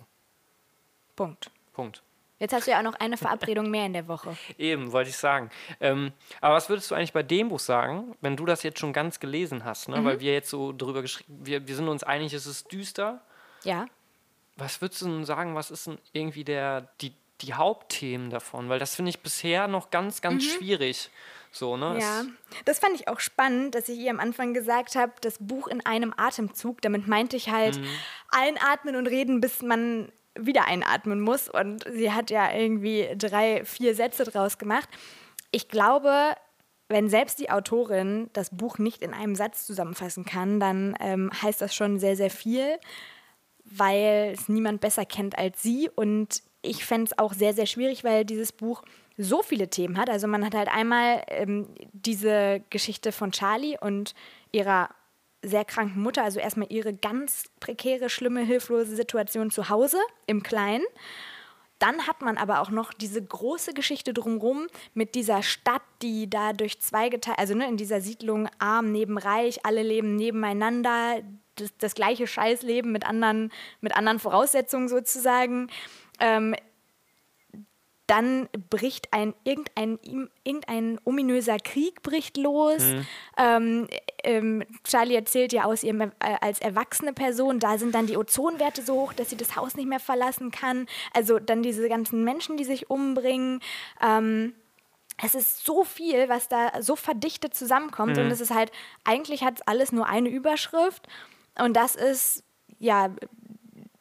[1.15, 1.51] Punkt.
[1.73, 2.03] Punkt.
[2.41, 4.37] Jetzt hast du ja auch noch eine Verabredung mehr in der Woche.
[4.59, 5.51] Eben, wollte ich sagen.
[5.81, 8.93] Ähm, aber was würdest du eigentlich bei dem Buch sagen, wenn du das jetzt schon
[8.93, 9.89] ganz gelesen hast?
[9.89, 10.05] Ne?
[10.05, 13.21] Weil wir jetzt so drüber geschrieben, wir, wir sind uns einig, es ist düster.
[13.65, 13.87] Ja.
[14.57, 18.69] Was würdest du denn sagen, was ist denn irgendwie der, die, die Hauptthemen davon?
[18.69, 21.11] Weil das finde ich bisher noch ganz, ganz schwierig.
[21.51, 21.95] So, ne?
[21.95, 22.01] Mhm.
[22.01, 22.25] Ja,
[22.65, 25.85] das fand ich auch spannend, dass ich ihr am Anfang gesagt habe, das Buch in
[25.85, 26.83] einem Atemzug.
[26.83, 27.81] Damit meinte ich halt
[28.31, 31.49] einatmen und reden, bis man wieder einatmen muss.
[31.49, 34.89] Und sie hat ja irgendwie drei, vier Sätze draus gemacht.
[35.51, 36.35] Ich glaube,
[36.89, 41.61] wenn selbst die Autorin das Buch nicht in einem Satz zusammenfassen kann, dann ähm, heißt
[41.61, 42.79] das schon sehr, sehr viel
[43.71, 45.91] weil es niemand besser kennt als sie.
[45.95, 48.83] Und ich fände es auch sehr, sehr schwierig, weil dieses Buch
[49.17, 50.11] so viele Themen hat.
[50.11, 54.15] Also man hat halt einmal ähm, diese Geschichte von Charlie und
[54.53, 54.91] ihrer
[55.43, 60.85] sehr kranken Mutter, also erstmal ihre ganz prekäre, schlimme, hilflose Situation zu Hause im Kleinen.
[61.79, 66.53] Dann hat man aber auch noch diese große Geschichte drumherum mit dieser Stadt, die da
[66.53, 71.23] durch zwei geteilt, also ne, in dieser Siedlung arm neben reich, alle leben nebeneinander,
[71.55, 75.69] das, das gleiche Scheißleben mit anderen, mit anderen Voraussetzungen sozusagen.
[76.19, 76.55] Ähm,
[78.09, 79.99] dann bricht ein irgendein,
[80.43, 82.83] irgendein ominöser Krieg bricht los.
[83.37, 83.87] Ähm,
[84.25, 88.83] ähm, Charlie erzählt ja aus ihrem äh, als erwachsene Person, da sind dann die Ozonwerte
[88.83, 90.87] so hoch, dass sie das Haus nicht mehr verlassen kann.
[91.13, 93.61] Also dann diese ganzen Menschen, die sich umbringen.
[94.03, 94.55] Ähm,
[95.23, 98.71] es ist so viel, was da so verdichtet zusammenkommt und es ist halt,
[99.05, 101.09] eigentlich hat es alles nur eine Überschrift
[101.59, 102.45] und das ist,
[102.79, 103.11] ja,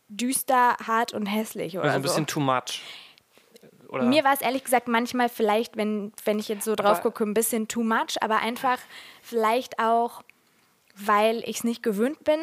[0.09, 2.07] düster, hart und hässlich oder Also ein so.
[2.09, 2.81] bisschen too much.
[3.89, 4.03] Oder?
[4.03, 7.23] Mir war es ehrlich gesagt manchmal vielleicht, wenn, wenn ich jetzt so drauf Aber- gucke,
[7.23, 8.79] ein bisschen too much, aber einfach
[9.21, 10.23] vielleicht auch,
[10.95, 12.39] weil ich es nicht gewöhnt bin,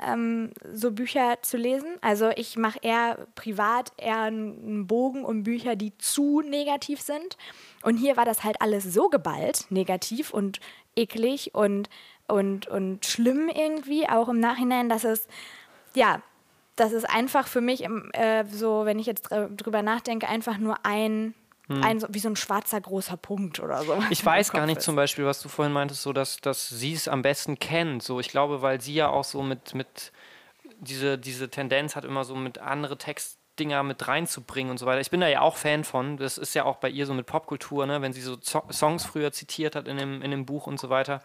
[0.00, 1.96] ähm, so Bücher zu lesen.
[2.00, 7.36] Also ich mache eher privat eher einen Bogen um Bücher, die zu negativ sind.
[7.82, 10.60] Und hier war das halt alles so geballt, negativ und
[10.96, 11.88] eklig und,
[12.26, 15.28] und, und schlimm irgendwie, auch im Nachhinein, dass es,
[15.94, 16.22] ja,
[16.76, 20.76] das ist einfach für mich äh, so, wenn ich jetzt dr- drüber nachdenke, einfach nur
[20.84, 21.34] ein
[21.68, 23.98] ein, so- wie so ein schwarzer großer Punkt oder so.
[24.10, 24.84] Ich weiß gar nicht ist.
[24.84, 28.04] zum Beispiel, was du vorhin meintest, so dass, dass sie es am besten kennt.
[28.04, 30.12] So, ich glaube, weil sie ja auch so mit, mit
[30.78, 35.00] diese, diese Tendenz hat, immer so mit andere Textdinger mit reinzubringen und so weiter.
[35.00, 36.18] Ich bin da ja auch Fan von.
[36.18, 38.00] Das ist ja auch bei ihr so mit Popkultur, ne?
[38.00, 41.20] wenn sie so Songs früher zitiert hat in dem, in dem Buch und so weiter.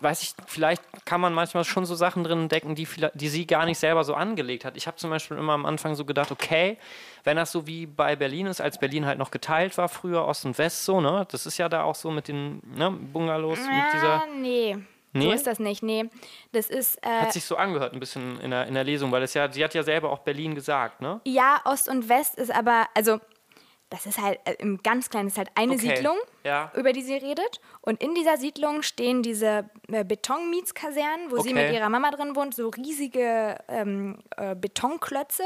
[0.00, 3.64] Weiß ich, vielleicht kann man manchmal schon so Sachen drin entdecken, die, die sie gar
[3.64, 4.76] nicht selber so angelegt hat.
[4.76, 6.76] Ich habe zum Beispiel immer am Anfang so gedacht, okay,
[7.24, 10.44] wenn das so wie bei Berlin ist, als Berlin halt noch geteilt war früher, Ost
[10.44, 11.26] und West so, ne?
[11.30, 14.22] Das ist ja da auch so mit den ne, Bungalows, mit dieser.
[14.22, 14.76] Ah, nee.
[15.14, 15.32] So Nee?
[15.32, 15.82] ist das nicht.
[15.82, 16.10] Nee.
[16.52, 16.96] Das ist.
[17.02, 19.50] Äh, Hat sich so angehört ein bisschen in der, in der Lesung, weil es ja,
[19.50, 21.20] sie hat ja selber auch Berlin gesagt, ne?
[21.24, 22.86] ja, Ost und West ist aber.
[22.94, 23.18] Also,
[23.90, 25.94] das ist halt äh, im ganz kleinen, ist halt eine Okay.
[25.96, 26.70] Siedlung, Ja.
[26.76, 27.60] über die sie redet.
[27.80, 31.64] Und in dieser Siedlung stehen diese äh, Betonmietskasernen, wo sie Okay.
[31.66, 35.42] mit ihrer Mama drin wohnt, so riesige ähm, äh, Betonklötze,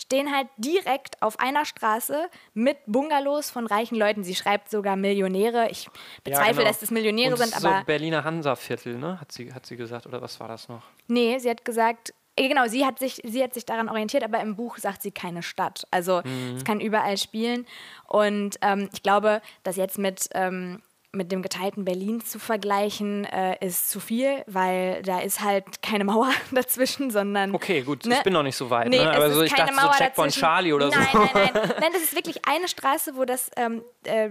[0.00, 4.24] stehen halt direkt auf einer Straße mit Bungalows von reichen Leuten.
[4.24, 5.68] Sie schreibt sogar Millionäre.
[5.70, 5.88] Ich
[6.24, 6.64] bezweifle, genau.
[6.68, 9.20] dass das Millionäre Und sind, so aber Berliner Hansa-Viertel, ne?
[9.20, 10.82] Hat sie, hat sie gesagt, oder was war das noch?
[11.06, 14.56] nee, sie hat gesagt, genau, sie hat, sich, sie hat sich daran orientiert, aber im
[14.56, 15.86] Buch sagt sie keine Stadt.
[15.90, 16.56] Also Mhm.
[16.56, 17.66] es kann überall spielen.
[18.08, 20.80] Und ähm, ich glaube, das jetzt mit, ähm,
[21.12, 26.04] mit dem geteilten Berlin zu vergleichen, äh, ist zu viel, weil da ist halt keine
[26.04, 27.54] Mauer dazwischen, sondern.
[27.54, 28.16] Okay, gut, Ne?
[28.16, 28.88] ich bin noch nicht so weit.
[28.88, 29.10] Nee, ne?
[29.10, 30.40] es Aber ist so, ich keine dachte so Mauer Checkpoint dazwischen.
[30.40, 31.18] Charlie oder nein, so.
[31.18, 31.72] Nein, nein, nein.
[31.80, 34.30] Nein, das ist wirklich eine Straße, wo das ähm, äh,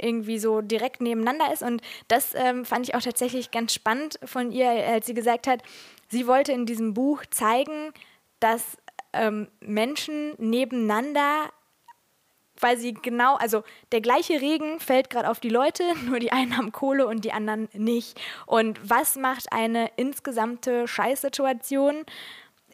[0.00, 1.62] irgendwie so direkt nebeneinander ist.
[1.62, 5.60] Und das ähm, fand ich auch tatsächlich ganz spannend von ihr, als sie gesagt hat,
[6.08, 7.92] sie wollte in diesem Buch zeigen,
[8.40, 8.76] dass
[9.12, 11.50] ähm, Menschen nebeneinander
[12.58, 13.62] quasi genau, also
[13.92, 17.32] der gleiche Regen fällt gerade auf die Leute, nur die einen haben Kohle und die
[17.32, 18.20] anderen nicht.
[18.46, 22.04] Und was macht eine insgesamte Scheißsituation?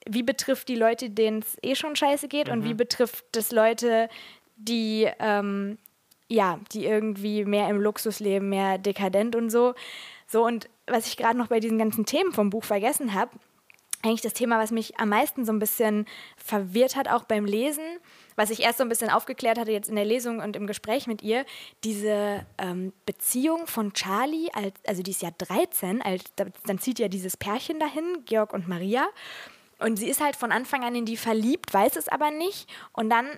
[0.06, 4.10] Wie betrifft die Leute, denen es eh schon scheiße geht und wie betrifft es Leute,
[4.56, 5.78] die ähm,
[6.28, 9.74] ja, die irgendwie mehr im Luxus leben, mehr dekadent und so.
[10.34, 13.30] So, und was ich gerade noch bei diesen ganzen Themen vom Buch vergessen habe,
[14.02, 16.06] eigentlich das Thema, was mich am meisten so ein bisschen
[16.36, 17.84] verwirrt hat, auch beim Lesen,
[18.34, 21.06] was ich erst so ein bisschen aufgeklärt hatte jetzt in der Lesung und im Gespräch
[21.06, 21.46] mit ihr,
[21.84, 26.98] diese ähm, Beziehung von Charlie, als, also die ist ja 13, als, da- dann zieht
[26.98, 29.06] ja dieses Pärchen dahin, Georg und Maria.
[29.78, 32.68] Und sie ist halt von Anfang an in die verliebt, weiß es aber nicht.
[32.92, 33.28] Und dann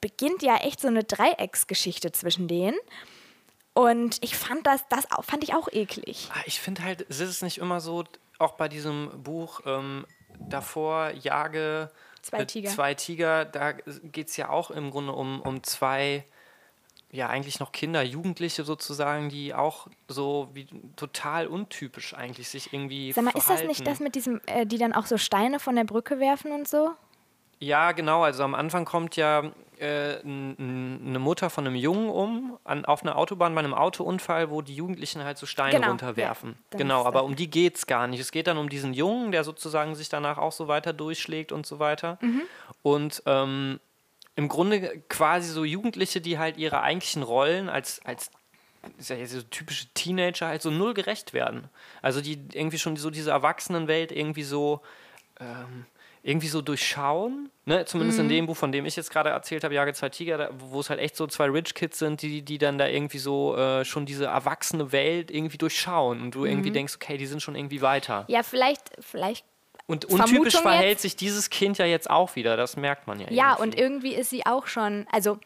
[0.00, 2.78] beginnt ja echt so eine Dreiecksgeschichte zwischen denen.
[3.78, 6.28] Und ich fand das, das auch, fand ich auch eklig.
[6.34, 8.02] Ah, Ich finde halt, es ist nicht immer so,
[8.40, 10.04] auch bei diesem Buch ähm,
[10.40, 11.88] davor, Jage
[12.22, 12.70] Zwei äh, Tiger.
[12.70, 16.24] Zwei Tiger, da geht es ja auch im Grunde um, um zwei,
[17.12, 23.12] ja eigentlich noch Kinder, Jugendliche sozusagen, die auch so wie total untypisch eigentlich sich irgendwie
[23.12, 23.68] Sag mal, ist das verhalten.
[23.68, 26.66] nicht das mit diesem, äh, die dann auch so Steine von der Brücke werfen und
[26.66, 26.90] so?
[27.60, 28.22] Ja, genau.
[28.22, 29.44] Also am Anfang kommt ja
[29.78, 34.62] äh, eine Mutter von einem Jungen um an, auf einer Autobahn bei einem Autounfall, wo
[34.62, 36.56] die Jugendlichen halt so Steine Genau, runterwerfen.
[36.72, 38.20] ja, genau, aber um die geht es gar nicht.
[38.20, 41.66] Es geht dann um diesen Jungen, der sozusagen sich danach auch so weiter durchschlägt und
[41.66, 42.18] so weiter.
[42.20, 42.42] Mhm.
[42.82, 43.80] Und ähm,
[44.36, 48.30] im Grunde quasi so Jugendliche, die halt ihre eigentlichen Rollen als, als
[48.98, 51.68] ist ja jetzt so typische Teenager halt so null gerecht werden.
[52.02, 54.80] Also die irgendwie schon so diese Erwachsenenwelt irgendwie so
[55.40, 55.86] ähm,
[56.28, 57.50] irgendwie so durchschauen.
[57.64, 57.84] Ne?
[57.86, 58.24] Zumindest Mhm.
[58.24, 60.90] in dem Buch, von dem ich jetzt gerade erzählt habe, Jage zwei Tiger, wo es
[60.90, 64.04] halt echt so zwei Rich Kids sind, die, die dann da irgendwie so äh, schon
[64.06, 66.46] diese erwachsene Welt irgendwie durchschauen und du Mhm.
[66.46, 68.24] irgendwie denkst, okay, die sind schon irgendwie weiter.
[68.28, 69.44] Ja, vielleicht, vielleicht.
[69.86, 71.02] Und Vermutung untypisch verhält jetzt?
[71.02, 73.26] sich dieses Kind ja jetzt auch wieder, das merkt man ja.
[73.30, 73.62] Ja, irgendwie.
[73.62, 75.38] und irgendwie ist sie auch schon, also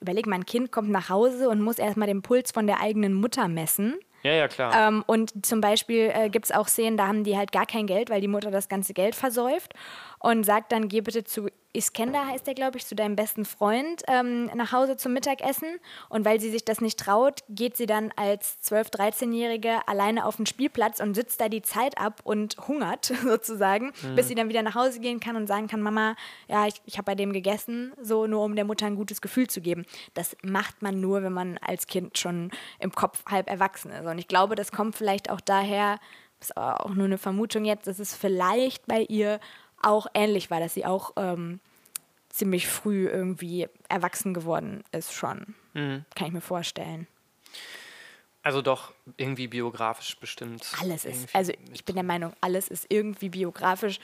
[0.00, 3.14] überleg mal, ein Kind kommt nach Hause und muss erstmal den Puls von der eigenen
[3.14, 3.94] Mutter messen.
[4.22, 4.88] Ja, ja, klar.
[4.88, 7.86] Ähm, und zum Beispiel äh, gibt es auch Szenen, da haben die halt gar kein
[7.86, 9.74] Geld, weil die Mutter das ganze Geld versäuft
[10.22, 14.02] und sagt dann, geh bitte zu Iskender, heißt der, glaube ich, zu deinem besten Freund
[14.06, 15.78] ähm, nach Hause zum Mittagessen.
[16.10, 20.36] Und weil sie sich das nicht traut, geht sie dann als 12-, 13-Jährige alleine auf
[20.36, 24.62] den Spielplatz und sitzt da die Zeit ab und hungert sozusagen, bis sie dann wieder
[24.62, 26.14] nach Hause gehen kann und sagen kann, Mama,
[26.46, 29.48] ja, ich, ich habe bei dem gegessen, so nur um der Mutter ein gutes Gefühl
[29.48, 29.86] zu geben.
[30.12, 32.50] Das macht man nur, wenn man als Kind schon
[32.80, 34.06] im Kopf halb erwachsen ist.
[34.06, 35.98] Und ich glaube, das kommt vielleicht auch daher,
[36.42, 39.40] ist auch nur eine Vermutung jetzt, dass es vielleicht bei ihr
[39.82, 41.60] auch ähnlich war, dass sie auch ähm,
[42.28, 45.54] ziemlich früh irgendwie erwachsen geworden ist schon.
[45.74, 46.04] Mhm.
[46.14, 47.06] Kann ich mir vorstellen.
[48.42, 50.66] Also doch irgendwie biografisch bestimmt.
[50.80, 54.00] Alles ist, also ich bin der Meinung, alles ist irgendwie biografisch.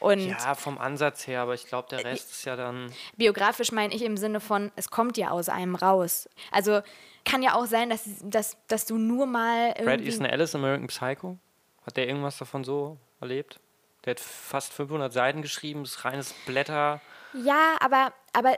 [0.00, 2.90] Und Ja, vom Ansatz her, aber ich glaube, der Rest ist ja dann.
[3.16, 6.28] biografisch meine ich im Sinne von, es kommt ja aus einem raus.
[6.50, 6.80] Also
[7.24, 10.00] kann ja auch sein, dass, dass, dass du nur mal Brad.
[10.00, 11.38] Easton Ellis, American Psycho,
[11.86, 13.60] hat der irgendwas davon so erlebt?
[14.04, 17.00] Der hat fast 500 Seiten geschrieben, ist reines Blätter.
[17.34, 18.56] Ja, aber, aber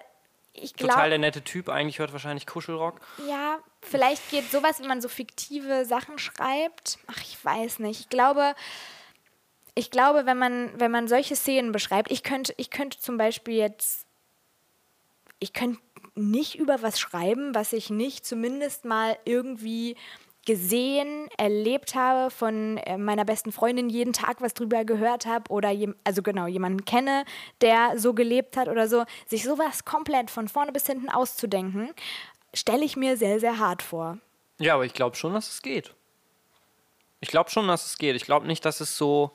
[0.52, 3.00] ich Total glaube, der nette Typ, eigentlich hört wahrscheinlich Kuschelrock.
[3.28, 6.98] ja, vielleicht geht sowas, wenn man so fiktive Sachen schreibt.
[7.08, 8.00] Ach, ich weiß nicht.
[8.00, 8.54] Ich glaube,
[9.74, 13.54] ich glaube, wenn man, wenn man solche Szenen beschreibt, ich könnte, ich könnte zum Beispiel
[13.54, 14.06] jetzt,
[15.40, 15.80] ich könnte
[16.14, 19.96] nicht über was schreiben, was ich nicht zumindest mal irgendwie
[20.44, 25.72] gesehen, erlebt habe, von äh, meiner besten Freundin jeden Tag was drüber gehört habe oder
[26.04, 27.24] also genau jemanden kenne,
[27.60, 31.90] der so gelebt hat oder so, sich sowas komplett von vorne bis hinten auszudenken,
[32.52, 34.18] stelle ich mir sehr sehr hart vor.
[34.58, 35.94] Ja, aber ich glaube schon, dass es geht.
[37.20, 38.16] Ich glaube schon, dass es geht.
[38.16, 39.32] Ich glaube nicht, dass es so.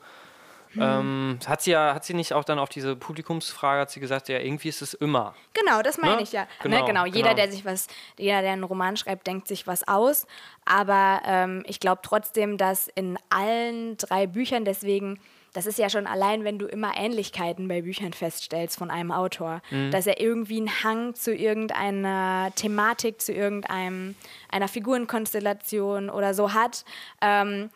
[0.77, 4.29] Ähm, hat sie ja, hat sie nicht auch dann auf diese Publikumsfrage, hat sie gesagt,
[4.29, 5.33] ja, irgendwie ist es immer.
[5.53, 6.21] Genau, das meine Ne?
[6.21, 6.47] ich ja.
[6.61, 7.05] Genau, ne, genau.
[7.05, 7.35] Jeder, genau.
[7.35, 7.87] der sich was,
[8.17, 10.27] jeder, der einen Roman schreibt, denkt sich was aus.
[10.65, 15.19] Aber ähm, ich glaube trotzdem, dass in allen drei Büchern, deswegen,
[15.53, 19.61] das ist ja schon allein, wenn du immer Ähnlichkeiten bei Büchern feststellst von einem Autor,
[19.71, 19.89] Mhm.
[19.89, 24.13] dass er irgendwie einen Hang zu irgendeiner Thematik, zu irgendeinem
[24.51, 26.85] einer Figurenkonstellation oder so hat.
[27.21, 27.69] Ähm,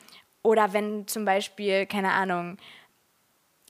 [0.44, 2.57] oder wenn zum Beispiel, keine Ahnung,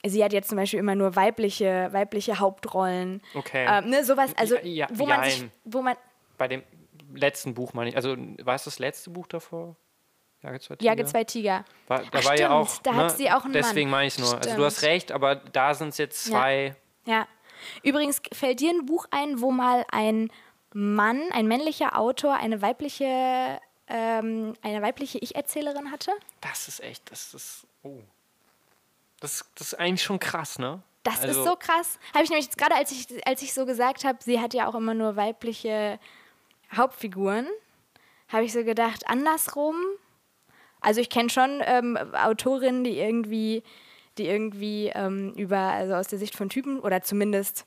[0.06, 3.22] sie hat jetzt zum Beispiel immer nur weibliche, weibliche Hauptrollen.
[3.34, 3.66] Okay.
[3.68, 5.52] Ähm, ne, sowas, also Ja, ja, wo man sich, jein.
[5.64, 5.96] wo man,
[6.38, 6.64] Bei dem
[7.14, 7.96] letzten Buch meine ich.
[7.96, 9.76] Also, war es das letzte Buch davor?
[10.42, 10.92] Jage zwei Tiger?
[10.92, 11.66] Jage zwei Tiger.
[11.88, 12.78] War, da Ach, war ja stimmt, auch.
[12.82, 14.28] da ne, hat sie auch einen Deswegen meine ich nur.
[14.28, 14.58] Also, Stimmt.
[14.60, 16.76] du hast recht, aber da sind es jetzt zwei.
[17.06, 17.28] Ja.
[17.82, 20.30] Übrigens fällt dir ein Buch ein, wo mal ein
[20.74, 26.12] Mann, ein männlicher Autor, eine weibliche, ähm, eine weibliche Ich-Erzählerin hatte?
[26.42, 27.10] Das ist echt.
[27.10, 27.66] Das ist.
[27.84, 28.02] Oh.
[29.24, 30.82] Das, das ist eigentlich schon krass, ne?
[31.04, 31.98] Das Also, ist so krass.
[32.14, 34.68] Habe ich nämlich jetzt gerade, als ich, als ich so gesagt habe, sie hat ja
[34.68, 36.00] auch immer nur weibliche
[36.76, 37.48] Hauptfiguren,
[38.30, 39.76] habe ich so gedacht, andersrum.
[40.82, 43.64] Also ich kenne schon ähm, Autorinnen, die irgendwie,
[44.18, 47.66] die irgendwie ähm, über, also aus der Sicht von Typen oder zumindest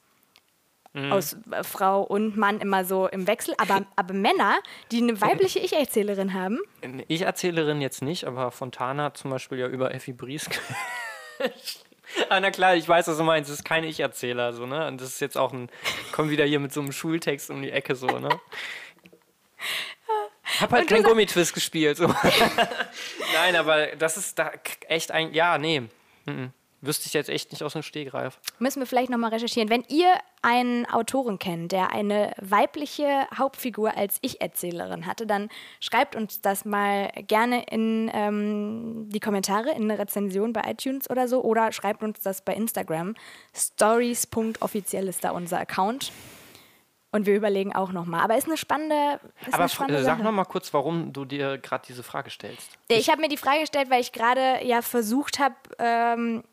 [0.92, 1.12] Mhm.
[1.12, 4.54] aus äh, Frau und Mann immer so im Wechsel, aber, aber Männer,
[4.90, 6.58] die eine weibliche Ich-Erzählerin haben,
[7.08, 10.48] Ich Erzählerin jetzt nicht, aber Fontana hat zum Beispiel ja über Effi Briest.
[12.28, 13.50] ah, na klar, ich weiß, was du meinst.
[13.50, 14.86] Das ist kein Ich-Erzähler, so, ne?
[14.86, 15.70] Und das ist jetzt auch ein.
[16.12, 18.28] Komm wieder hier mit so einem Schultext um die Ecke, so, ne?
[20.60, 21.96] Hab halt keinen Gummitwist gespielt.
[21.96, 22.06] So.
[23.34, 24.52] Nein, aber das ist da
[24.88, 25.34] echt ein.
[25.34, 25.82] Ja, nee.
[26.24, 26.52] Mhm.
[26.86, 28.38] Wüsste ich jetzt echt nicht aus dem Stegreif.
[28.58, 29.68] müssen wir vielleicht nochmal recherchieren.
[29.68, 35.48] Wenn ihr einen Autoren kennt, der eine weibliche Hauptfigur als Ich-Erzählerin hatte, dann
[35.80, 41.26] schreibt uns das mal gerne in ähm, die Kommentare, in eine Rezension bei iTunes oder
[41.26, 43.14] so, oder schreibt uns das bei Instagram.
[43.54, 46.12] Stories.offiziell ist da unser Account.
[47.12, 48.20] Und wir überlegen auch nochmal.
[48.20, 50.24] Aber ist eine spannende, ist Aber eine spannende äh, sag Sache.
[50.24, 52.72] noch mal kurz, warum du dir gerade diese Frage stellst.
[52.88, 56.44] Ich habe mir die Frage gestellt, weil ich gerade ja versucht habe ähm,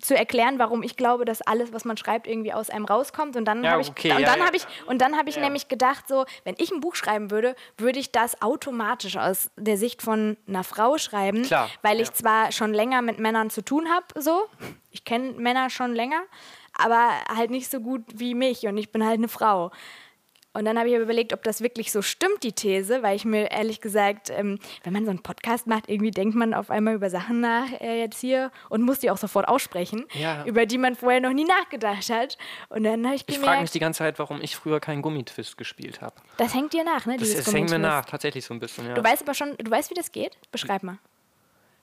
[0.00, 3.36] zu erklären, warum ich glaube, dass alles, was man schreibt, irgendwie aus einem rauskommt.
[3.36, 4.46] Und dann Ja, habe ich, okay, und dann ja.
[4.46, 5.42] habe ich, und dann habe ich Ja.
[5.42, 9.76] nämlich gedacht, so, wenn ich ein Buch schreiben würde, würde ich das automatisch aus der
[9.76, 13.88] Sicht von einer Frau schreiben, Klar, weil ich zwar schon länger mit Männern zu tun
[13.90, 14.44] habe, so,
[14.90, 16.22] ich kenne Männer schon länger,
[16.76, 19.70] aber halt nicht so gut wie mich und ich bin halt eine Frau.
[20.54, 23.50] Und dann habe ich überlegt, ob das wirklich so stimmt, die These, weil ich mir
[23.50, 27.08] ehrlich gesagt, ähm, wenn man so einen Podcast macht, irgendwie denkt man auf einmal über
[27.08, 30.44] Sachen nach äh, jetzt hier und muss die auch sofort aussprechen, Ja.
[30.44, 32.36] über die man vorher noch nie nachgedacht hat.
[32.68, 35.00] Und dann habe ich Ich frage gemerkt, mich die ganze Zeit, warum ich früher keinen
[35.00, 36.16] Gummitwist gespielt habe.
[36.36, 37.16] das hängt dir nach, ne?
[37.16, 38.94] Das, das hängt mir nach, tatsächlich so ein bisschen, ja.
[38.94, 40.36] Du weißt aber schon, du weißt, wie das geht?
[40.50, 40.98] Beschreib mal.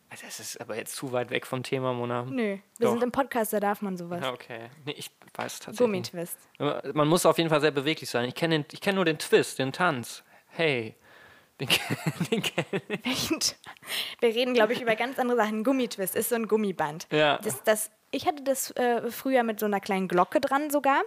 [0.10, 2.23] Also, Das ist aber jetzt zu weit weg vom Thema, Mona.
[2.23, 2.91] Nö, wir Doch.
[2.94, 4.22] sind im Podcast, da darf man sowas.
[4.23, 4.69] Ja, okay.
[4.86, 5.77] Nee, ich weiß tatsächlich.
[5.80, 6.38] Gummitwist.
[6.57, 8.27] Aber Man muss auf jeden Fall sehr beweglich sein.
[8.27, 10.23] Ich kenne kenn nur den Twist, den Tanz.
[10.48, 10.95] Hey.
[11.60, 11.68] Den,
[12.31, 12.44] den
[14.22, 15.64] Wir reden, glaube ich, über ganz andere Sachen.
[15.64, 17.07] Gummitwist ist so ein Gummiband.
[17.11, 17.38] Ja.
[17.40, 21.02] Das, das, ich hatte das äh, früher mit so einer kleinen Glocke dran sogar.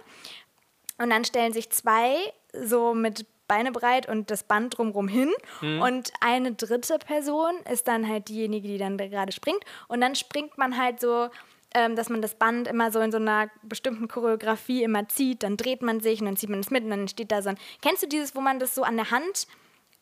[0.99, 2.15] Und dann stellen sich zwei
[2.53, 5.31] so mit Beine breit und das Band drumrum hin.
[5.61, 5.81] Mhm.
[5.81, 9.63] Und eine dritte Person ist dann halt diejenige, die dann da gerade springt.
[9.87, 11.29] Und dann springt man halt so,
[11.73, 15.43] ähm, dass man das Band immer so in so einer bestimmten Choreografie immer zieht.
[15.43, 17.49] Dann dreht man sich und dann zieht man es mit und dann steht da so
[17.49, 17.57] ein.
[17.81, 19.47] Kennst du dieses, wo man das so an der Hand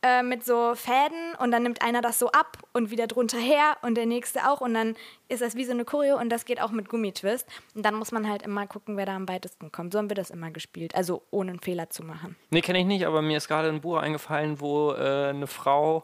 [0.03, 3.77] äh, mit so Fäden und dann nimmt einer das so ab und wieder drunter her
[3.83, 4.95] und der nächste auch und dann
[5.29, 8.11] ist das wie so eine Choreo und das geht auch mit Gummitwist und dann muss
[8.11, 9.93] man halt immer gucken, wer da am weitesten kommt.
[9.93, 12.35] So haben wir das immer gespielt, also ohne einen Fehler zu machen.
[12.49, 16.03] Nee, kenne ich nicht, aber mir ist gerade ein Buch eingefallen, wo äh, eine Frau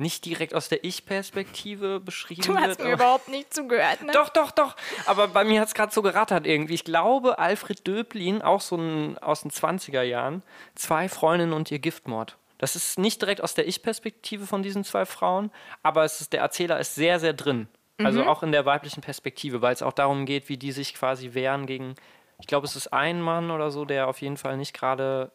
[0.00, 2.60] nicht direkt aus der Ich-Perspektive beschrieben Du wird.
[2.64, 4.12] hast mir aber- überhaupt nicht zugehört, ne?
[4.12, 4.76] Doch, doch, doch.
[5.06, 6.74] Aber bei mir hat es gerade so gerattert irgendwie.
[6.74, 10.42] Ich glaube, Alfred Döblin, auch so ein aus den 20er Jahren,
[10.76, 12.36] zwei Freundinnen und ihr Giftmord.
[12.58, 15.50] Das ist nicht direkt aus der Ich-Perspektive von diesen zwei Frauen,
[15.82, 17.68] aber es ist, der Erzähler ist sehr, sehr drin.
[18.00, 21.34] Also auch in der weiblichen Perspektive, weil es auch darum geht, wie die sich quasi
[21.34, 21.94] wehren gegen,
[22.40, 25.32] ich glaube, es ist ein Mann oder so, der auf jeden Fall nicht gerade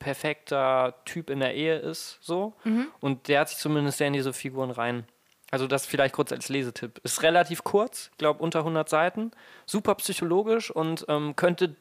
[0.00, 2.54] perfekter Typ in der Ehe ist, so.
[3.00, 5.04] Und der hat sich zumindest sehr in diese Figuren rein.
[5.50, 6.98] Also das vielleicht kurz als Lesetipp.
[7.04, 9.30] Ist relativ kurz, ich glaube unter 100 Seiten,
[9.64, 11.76] super psychologisch und ähm, könnte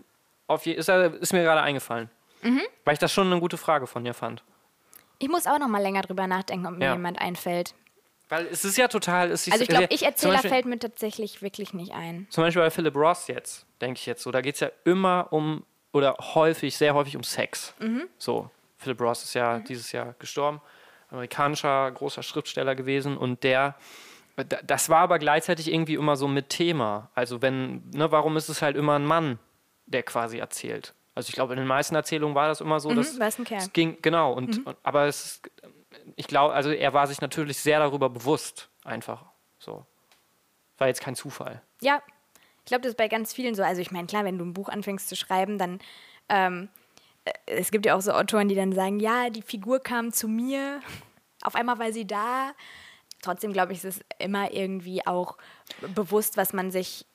[0.46, 2.10] auf je ist, ist mir gerade eingefallen.
[2.86, 4.44] Weil ich das schon eine gute Frage von dir fand.
[5.24, 6.94] Ich muss auch noch mal länger drüber nachdenken, ob mir Ja.
[6.94, 7.74] jemand einfällt.
[8.28, 9.32] Weil es ist ja total.
[9.32, 12.28] Es ist, Also ich glaube, äh, ich Erzähler Beispiel- fällt mir tatsächlich wirklich nicht ein.
[12.30, 15.28] Zum Beispiel bei Philip Ross jetzt, denke ich jetzt so, da geht es ja immer
[15.32, 15.64] um,
[15.94, 17.74] oder häufig, sehr häufig um Sex.
[18.18, 20.60] So, Philip Ross ist ja dieses Jahr gestorben,
[21.10, 23.76] amerikanischer großer Schriftsteller gewesen und der,
[24.36, 27.12] da- das war aber gleichzeitig irgendwie immer so mit Thema.
[27.16, 29.40] Also wenn, ne, warum ist es halt immer ein Mann,
[29.86, 30.94] der quasi erzählt?
[31.16, 33.46] Also ich glaube, in den meisten Erzählungen war das immer so, dass war es ein
[33.46, 33.60] Kerl.
[33.60, 35.52] es ging, genau, und, und aber es ist,
[36.16, 39.26] ich glaube, also er war sich natürlich sehr darüber bewusst, einfach
[39.60, 39.86] so.
[40.78, 41.62] War jetzt kein Zufall.
[41.82, 42.02] Ja,
[42.60, 43.64] ich glaube, das ist bei ganz vielen so.
[43.64, 45.80] Also ich meine, klar, wenn du ein Buch anfängst zu schreiben, dann
[46.30, 46.70] ähm,
[47.26, 50.28] äh, es gibt ja auch so Autoren, die dann sagen, ja, die Figur kam zu
[50.28, 50.82] mir,
[51.44, 52.54] auf einmal war sie da.
[53.22, 55.38] Trotzdem glaube ich, ist es immer irgendwie auch
[55.96, 57.06] bewusst, was man sich,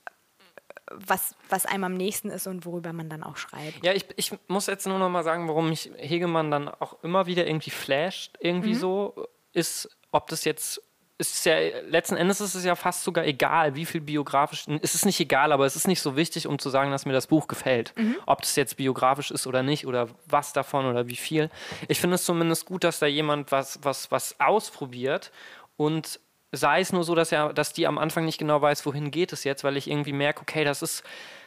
[0.95, 3.85] was, was einem am nächsten ist und worüber man dann auch schreibt.
[3.85, 7.27] Ja, ich, ich muss jetzt nur noch mal sagen, warum mich Hegemann dann auch immer
[7.27, 10.83] wieder irgendwie flasht, irgendwie so, ist, ob das jetzt,
[11.19, 11.57] ist ja,
[11.89, 15.53] letzten Endes ist es ja fast sogar egal, wie viel biografisch, es ist nicht egal,
[15.53, 17.93] aber es ist nicht so wichtig, um zu sagen, dass mir das Buch gefällt.
[18.27, 21.51] Ob das jetzt biografisch ist oder nicht oder was davon oder wie viel.
[21.89, 25.33] Ich finde es zumindest gut, dass da jemand was, was, was ausprobiert
[25.77, 26.21] und
[26.53, 29.33] sei es nur so, dass er, dass die am Anfang nicht genau weiß, wohin geht
[29.33, 31.03] es jetzt, weil ich irgendwie merke, okay, das ist,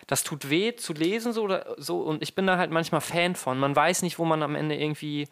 [0.07, 3.35] das tut weh zu lesen so oder so und ich bin da halt manchmal Fan
[3.35, 3.57] von.
[3.59, 5.27] Man weiß nicht, wo man am Ende irgendwie,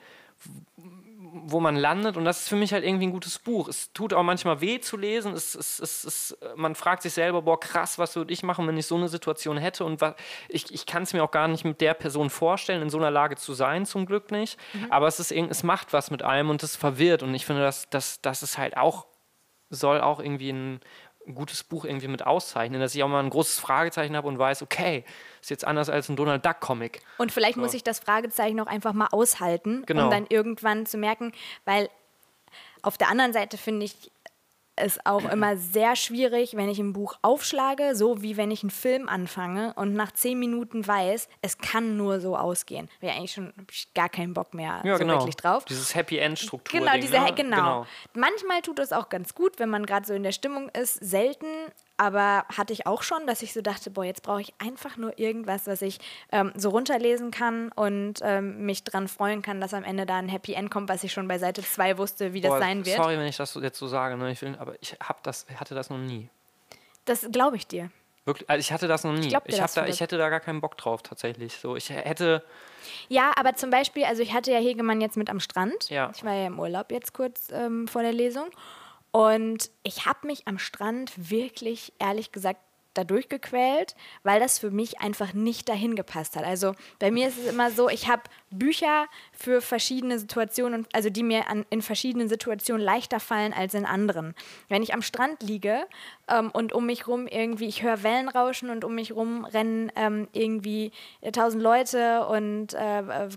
[1.22, 3.68] wo man landet und das ist für mich halt irgendwie ein gutes Buch.
[3.68, 5.34] Es tut auch manchmal weh zu lesen.
[5.34, 8.78] Es, es, es, es, man fragt sich selber, boah, krass, was würde ich machen, wenn
[8.78, 10.16] ich so eine Situation hätte und was,
[10.48, 13.12] ich, ich kann es mir auch gar nicht mit der Person vorstellen, in so einer
[13.12, 14.58] Lage zu sein, zum Glück nicht.
[14.90, 17.90] Aber es ist es macht was mit einem und es verwirrt und ich finde, das,
[17.90, 19.09] das, das ist halt auch
[19.70, 20.80] soll auch irgendwie ein
[21.34, 24.62] gutes Buch irgendwie mit auszeichnen, dass ich auch mal ein großes Fragezeichen habe und weiß,
[24.64, 25.04] okay,
[25.42, 27.02] ist jetzt anders als ein Donald Duck Comic.
[27.18, 30.06] Und vielleicht muss ich das Fragezeichen auch einfach mal aushalten, Genau.
[30.06, 31.32] um dann irgendwann zu merken,
[31.66, 31.90] weil
[32.82, 34.12] auf der anderen Seite finde ich
[34.80, 38.70] es auch immer sehr schwierig, wenn ich ein Buch aufschlage, so wie wenn ich einen
[38.70, 42.90] Film anfange und nach zehn Minuten weiß, es kann nur so ausgehen.
[43.00, 43.54] Wäre eigentlich schon
[43.94, 45.20] gar keinen Bock mehr Ja, so genau.
[45.20, 45.66] wirklich drauf.
[45.66, 46.80] Dieses Happy End Struktur.
[46.80, 47.34] Genau, diese, ne?
[47.36, 47.86] genau.
[48.14, 50.94] Manchmal tut es auch ganz gut, wenn man gerade so in der Stimmung ist.
[50.96, 51.48] Selten,
[52.00, 55.20] aber hatte ich auch schon, dass ich so dachte, boah, jetzt brauche ich einfach nur
[55.20, 56.00] irgendwas, was ich
[56.32, 60.30] ähm, so runterlesen kann und ähm, mich dran freuen kann, dass am Ende da ein
[60.30, 62.96] Happy End kommt, was ich schon bei Seite 2 wusste, wie das Boah, sein wird.
[62.96, 64.32] Sorry, wenn ich das jetzt so sage, ne?
[64.32, 66.30] ich will, aber ich hab das, hatte das noch nie.
[67.04, 67.92] Das glaube ich dir.
[68.24, 69.28] Wirklich, also ich hatte das noch nie.
[69.28, 71.56] ich, das, hab da, ich hätte da gar keinen Bock drauf, tatsächlich.
[71.56, 72.44] So, ich hätte,
[73.10, 75.90] Ja, aber zum Beispiel, also ich hatte ja Hegemann jetzt mit am Strand.
[75.90, 76.12] Ja.
[76.16, 78.50] Ich war ja im Urlaub jetzt kurz ähm, vor der Lesung.
[79.12, 82.62] Und ich habe mich am Strand wirklich, ehrlich gesagt,
[82.94, 86.44] dadurch gequält, weil das für mich einfach nicht dahin gepasst hat.
[86.44, 91.24] Also bei mir ist es immer so, ich habe Bücher für verschiedene Situationen, also die
[91.24, 94.36] mir an, in verschiedenen Situationen leichter fallen als in anderen.
[94.68, 95.86] Wenn ich am Strand liege
[96.28, 99.92] ähm, und um mich rum irgendwie, ich höre Wellen rauschen und um mich rum rennen
[99.96, 100.92] ähm, irgendwie
[101.32, 103.30] tausend Leute und äh, äh,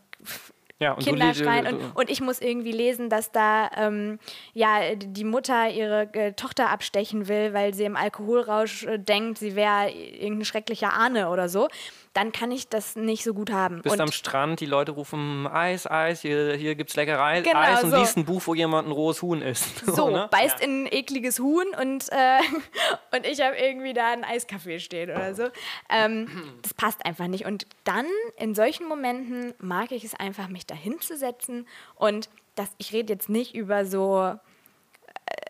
[0.83, 4.19] ja, und Kinder li- schreien und, und ich muss irgendwie lesen, dass da ähm,
[4.53, 9.55] ja die Mutter ihre äh, Tochter abstechen will, weil sie im Alkoholrausch äh, denkt, sie
[9.57, 11.69] wäre irgendein schrecklicher Ahne oder so,
[12.13, 13.81] dann kann ich das nicht so gut haben.
[13.83, 17.83] bist und am Strand, die Leute rufen Eis, Eis, hier, hier gibt's Leckerei, Genau, Eis
[17.83, 17.97] und so.
[17.99, 19.87] liest ein Buch, wo jemand ein rohes Huhn isst.
[19.87, 20.29] so, ne?
[20.31, 22.39] beißt in ein ekliges Huhn und, äh,
[23.17, 25.49] und ich habe irgendwie da einen Eiskaffee stehen oder so.
[25.89, 26.29] Ähm,
[26.63, 27.47] das passt einfach nicht.
[27.47, 28.07] Und dann,
[28.37, 33.29] in solchen Momenten, mag ich es einfach, mich da hinzusetzen und das, ich rede jetzt
[33.29, 34.37] nicht über so äh,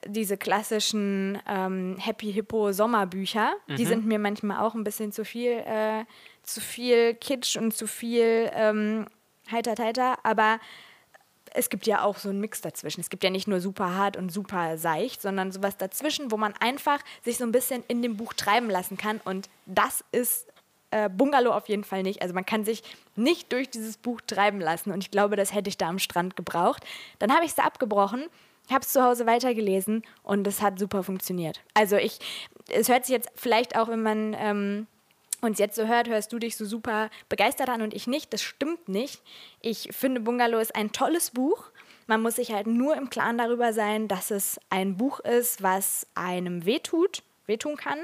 [0.06, 3.52] diese klassischen ähm, Happy Hippo Sommerbücher.
[3.68, 6.04] Die sind mir manchmal auch ein bisschen zu viel, äh,
[6.42, 9.06] zu viel Kitsch und zu viel ähm,
[9.50, 10.58] heiter heiter, aber
[11.54, 13.00] es gibt ja auch so einen Mix dazwischen.
[13.00, 16.54] Es gibt ja nicht nur super hart und super seicht, sondern sowas dazwischen, wo man
[16.60, 19.20] einfach sich so ein bisschen in dem Buch treiben lassen kann.
[19.24, 20.46] Und das ist
[20.90, 22.22] äh, Bungalow auf jeden Fall nicht.
[22.22, 22.82] Also man kann sich
[23.16, 24.92] nicht durch dieses Buch treiben lassen.
[24.92, 26.84] Und ich glaube, das hätte ich da am Strand gebraucht.
[27.18, 28.26] Dann habe ich es abgebrochen,
[28.70, 31.60] habe es zu Hause weitergelesen und es hat super funktioniert.
[31.74, 32.18] Also ich,
[32.70, 34.86] es hört sich jetzt vielleicht auch, wenn man ähm,
[35.42, 38.32] uns jetzt so hört, hörst du dich so super begeistert an und ich nicht.
[38.32, 39.20] Das stimmt nicht.
[39.60, 41.70] Ich finde, Bungalow ist ein tolles Buch.
[42.06, 46.06] Man muss sich halt nur im Klaren darüber sein, dass es ein Buch ist, was
[46.14, 47.98] einem wehtut, wehtun kann,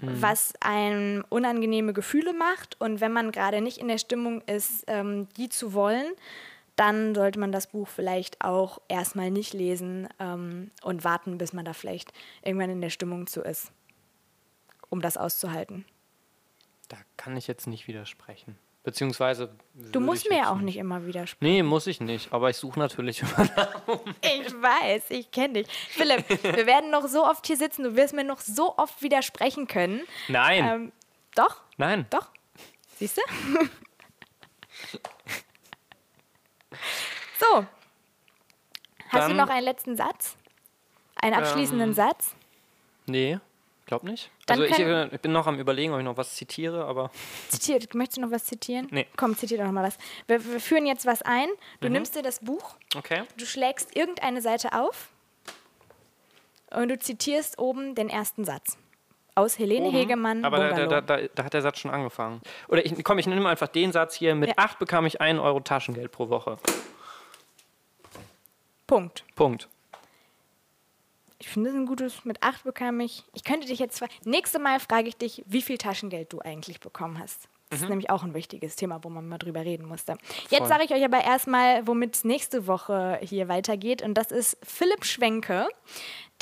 [0.00, 2.80] was einem unangenehme Gefühle macht.
[2.80, 6.12] Und wenn man gerade nicht in der Stimmung ist, ähm, die zu wollen,
[6.76, 11.64] dann sollte man das Buch vielleicht auch erstmal nicht lesen ähm, und warten, bis man
[11.64, 12.12] da vielleicht
[12.42, 13.72] irgendwann in der Stimmung zu ist,
[14.88, 15.84] um das auszuhalten.
[16.92, 18.58] Da kann ich jetzt nicht widersprechen.
[18.82, 19.54] Beziehungsweise.
[19.92, 20.76] Du musst mir ja auch nicht.
[20.76, 21.50] immer widersprechen.
[21.50, 22.34] Nee, muss ich nicht.
[22.34, 23.48] Aber ich suche natürlich immer.
[24.20, 25.68] Ich weiß, ich kenne dich.
[25.88, 29.66] Philipp, wir werden noch so oft hier sitzen, du wirst mir noch so oft widersprechen
[29.68, 30.02] können.
[30.28, 30.64] Nein.
[30.66, 30.92] Ähm,
[31.34, 32.04] doch, Nein.
[32.10, 32.28] doch.
[32.98, 33.22] Siehst du?
[37.40, 37.66] so.
[39.08, 40.36] Hast du Dann- noch einen letzten Satz?
[41.16, 42.34] Einen abschließenden Ähm, Satz?
[43.06, 43.38] Nee,
[43.86, 44.30] glaub nicht.
[44.46, 46.84] Dann also ich, können- äh, ich bin noch am überlegen, ob ich noch was zitiere,
[46.84, 47.10] aber
[47.48, 47.94] Zitiert.
[47.94, 48.88] Möchtest du noch was zitieren?
[48.90, 49.06] Nee.
[49.16, 49.98] Komm, zitier doch noch mal was.
[50.26, 51.48] Wir, wir führen jetzt was ein.
[51.80, 51.92] Du Mhm.
[51.94, 53.22] nimmst dir das Buch, okay.
[53.36, 55.08] du schlägst irgendeine Seite auf
[56.70, 58.78] und du zitierst oben den ersten Satz.
[59.34, 59.96] Aus Helene Oben.
[59.96, 62.42] Hegemann, Aber da, da, da, da hat der Satz schon angefangen.
[62.68, 64.34] Oder ich, komm, ich nehme einfach den Satz hier.
[64.34, 64.54] Mit Ja.
[64.58, 66.58] 8 bekam ich 1 Euro Taschengeld pro Woche.
[68.86, 69.24] Punkt.
[69.34, 69.68] Punkt.
[71.42, 72.24] Ich finde das ein gutes.
[72.24, 73.24] Mit acht bekam ich.
[73.34, 73.98] Ich könnte dich jetzt.
[73.98, 77.48] fra- Nächste Mal frage ich dich, wie viel Taschengeld du eigentlich bekommen hast.
[77.72, 80.18] Das ist nämlich auch ein wichtiges Thema, wo man mal drüber reden musste.
[80.50, 84.02] Jetzt sage ich euch aber erstmal, womit es nächste Woche hier weitergeht.
[84.02, 85.66] Und das ist Philipp Schwenke.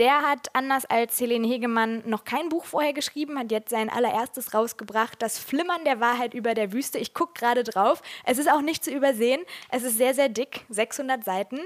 [0.01, 4.55] Der hat, anders als Helene Hegemann, noch kein Buch vorher geschrieben, hat jetzt sein allererstes
[4.55, 6.99] rausgebracht, Das Flimmern der Wahrheit über der Wüste.
[6.99, 8.03] Ich gucke gerade drauf.
[8.25, 9.41] Es ist auch nicht zu übersehen.
[9.69, 11.61] Es ist sehr, sehr dick, 600 Seiten.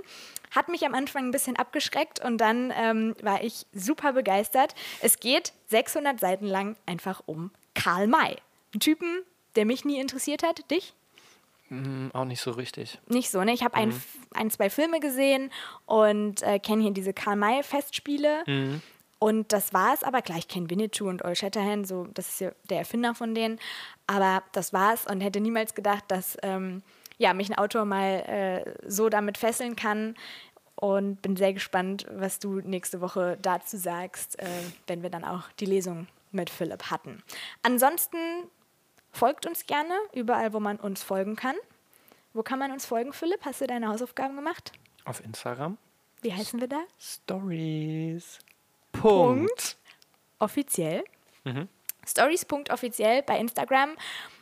[0.54, 4.74] Hat mich am Anfang ein bisschen abgeschreckt und dann ähm, war ich super begeistert.
[5.00, 8.36] Es geht 600 Seiten lang einfach um Karl May.
[8.74, 9.22] Ein Typen,
[9.56, 10.70] der mich nie interessiert hat.
[10.70, 10.94] Dich?
[11.68, 12.98] Hm, auch nicht so richtig.
[13.08, 13.52] Nicht so, ne?
[13.52, 13.94] Ich habe ein,
[14.34, 15.50] ein, zwei Filme gesehen
[15.86, 18.44] und äh, kenne hier diese Karl-May-Festspiele.
[19.18, 20.36] Und das war es aber klar.
[20.38, 23.58] Ich kenne Winnetou und Old Shatterhand, so, das ist ja der Erfinder von denen.
[24.06, 26.82] Aber das war es und hätte niemals gedacht, dass ähm,
[27.16, 30.14] ja, mich ein Autor mal äh, so damit fesseln kann.
[30.76, 34.46] Und bin sehr gespannt, was du nächste Woche dazu sagst, äh,
[34.88, 37.22] wenn wir dann auch die Lesung mit Philipp hatten.
[37.62, 38.18] Ansonsten
[39.14, 41.56] folgt uns gerne überall, wo man uns folgen kann.
[42.32, 43.44] Wo kann man uns folgen, Philipp?
[43.44, 44.72] Hast du deine Hausaufgaben gemacht?
[45.04, 45.78] Auf Instagram.
[46.22, 46.80] Wie heißen wir da?
[46.98, 48.38] Stories.
[48.92, 49.76] Punkt.
[50.38, 51.04] Offiziell.
[52.06, 53.90] Stories.offiziell bei Instagram.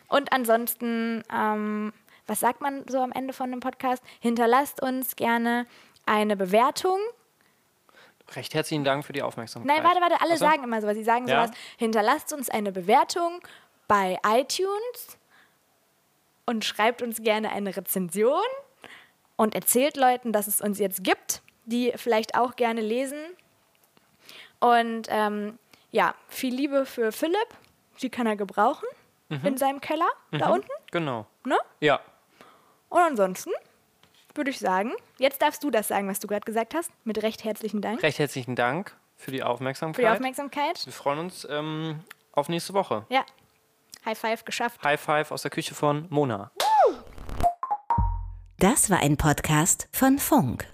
[0.09, 1.93] Und ansonsten, ähm,
[2.27, 4.03] was sagt man so am Ende von einem Podcast?
[4.20, 5.66] Hinterlasst uns gerne
[6.07, 6.99] eine Bewertung.
[8.35, 9.74] Recht herzlichen Dank für die Aufmerksamkeit.
[9.77, 10.44] Nein, warte, warte, alle so.
[10.44, 10.97] sagen immer sowas.
[10.97, 11.47] Sie sagen Ja?
[11.47, 11.57] sowas.
[11.77, 13.40] Hinterlasst uns eine Bewertung
[13.93, 15.19] bei iTunes
[16.47, 18.40] und schreibt uns gerne eine Rezension
[19.36, 23.19] und erzählt Leuten, dass es uns jetzt gibt, die vielleicht auch gerne lesen.
[24.60, 25.59] Und ähm,
[25.90, 27.36] ja, viel Liebe für Philipp.
[28.01, 28.89] Die kann er gebrauchen
[29.28, 30.70] in seinem Keller da unten.
[30.90, 31.27] Genau.
[31.44, 31.59] Ne?
[31.81, 32.01] Ja.
[32.89, 33.51] Und ansonsten
[34.35, 36.90] würde ich sagen, jetzt darfst du das sagen, was du gerade gesagt hast.
[37.05, 40.02] Mit recht herzlichen Dank Recht herzlichen Dank für die für Aufmerksamkeit.
[40.02, 40.86] die Aufmerksamkeit.
[40.86, 42.01] Wir freuen uns ähm,
[42.32, 43.05] auf nächste Woche.
[43.10, 43.27] Ja,
[44.05, 44.83] High Five geschafft.
[44.83, 46.51] High Five aus der Küche von Mona.
[48.59, 50.66] Das war ein Podcast von Funk.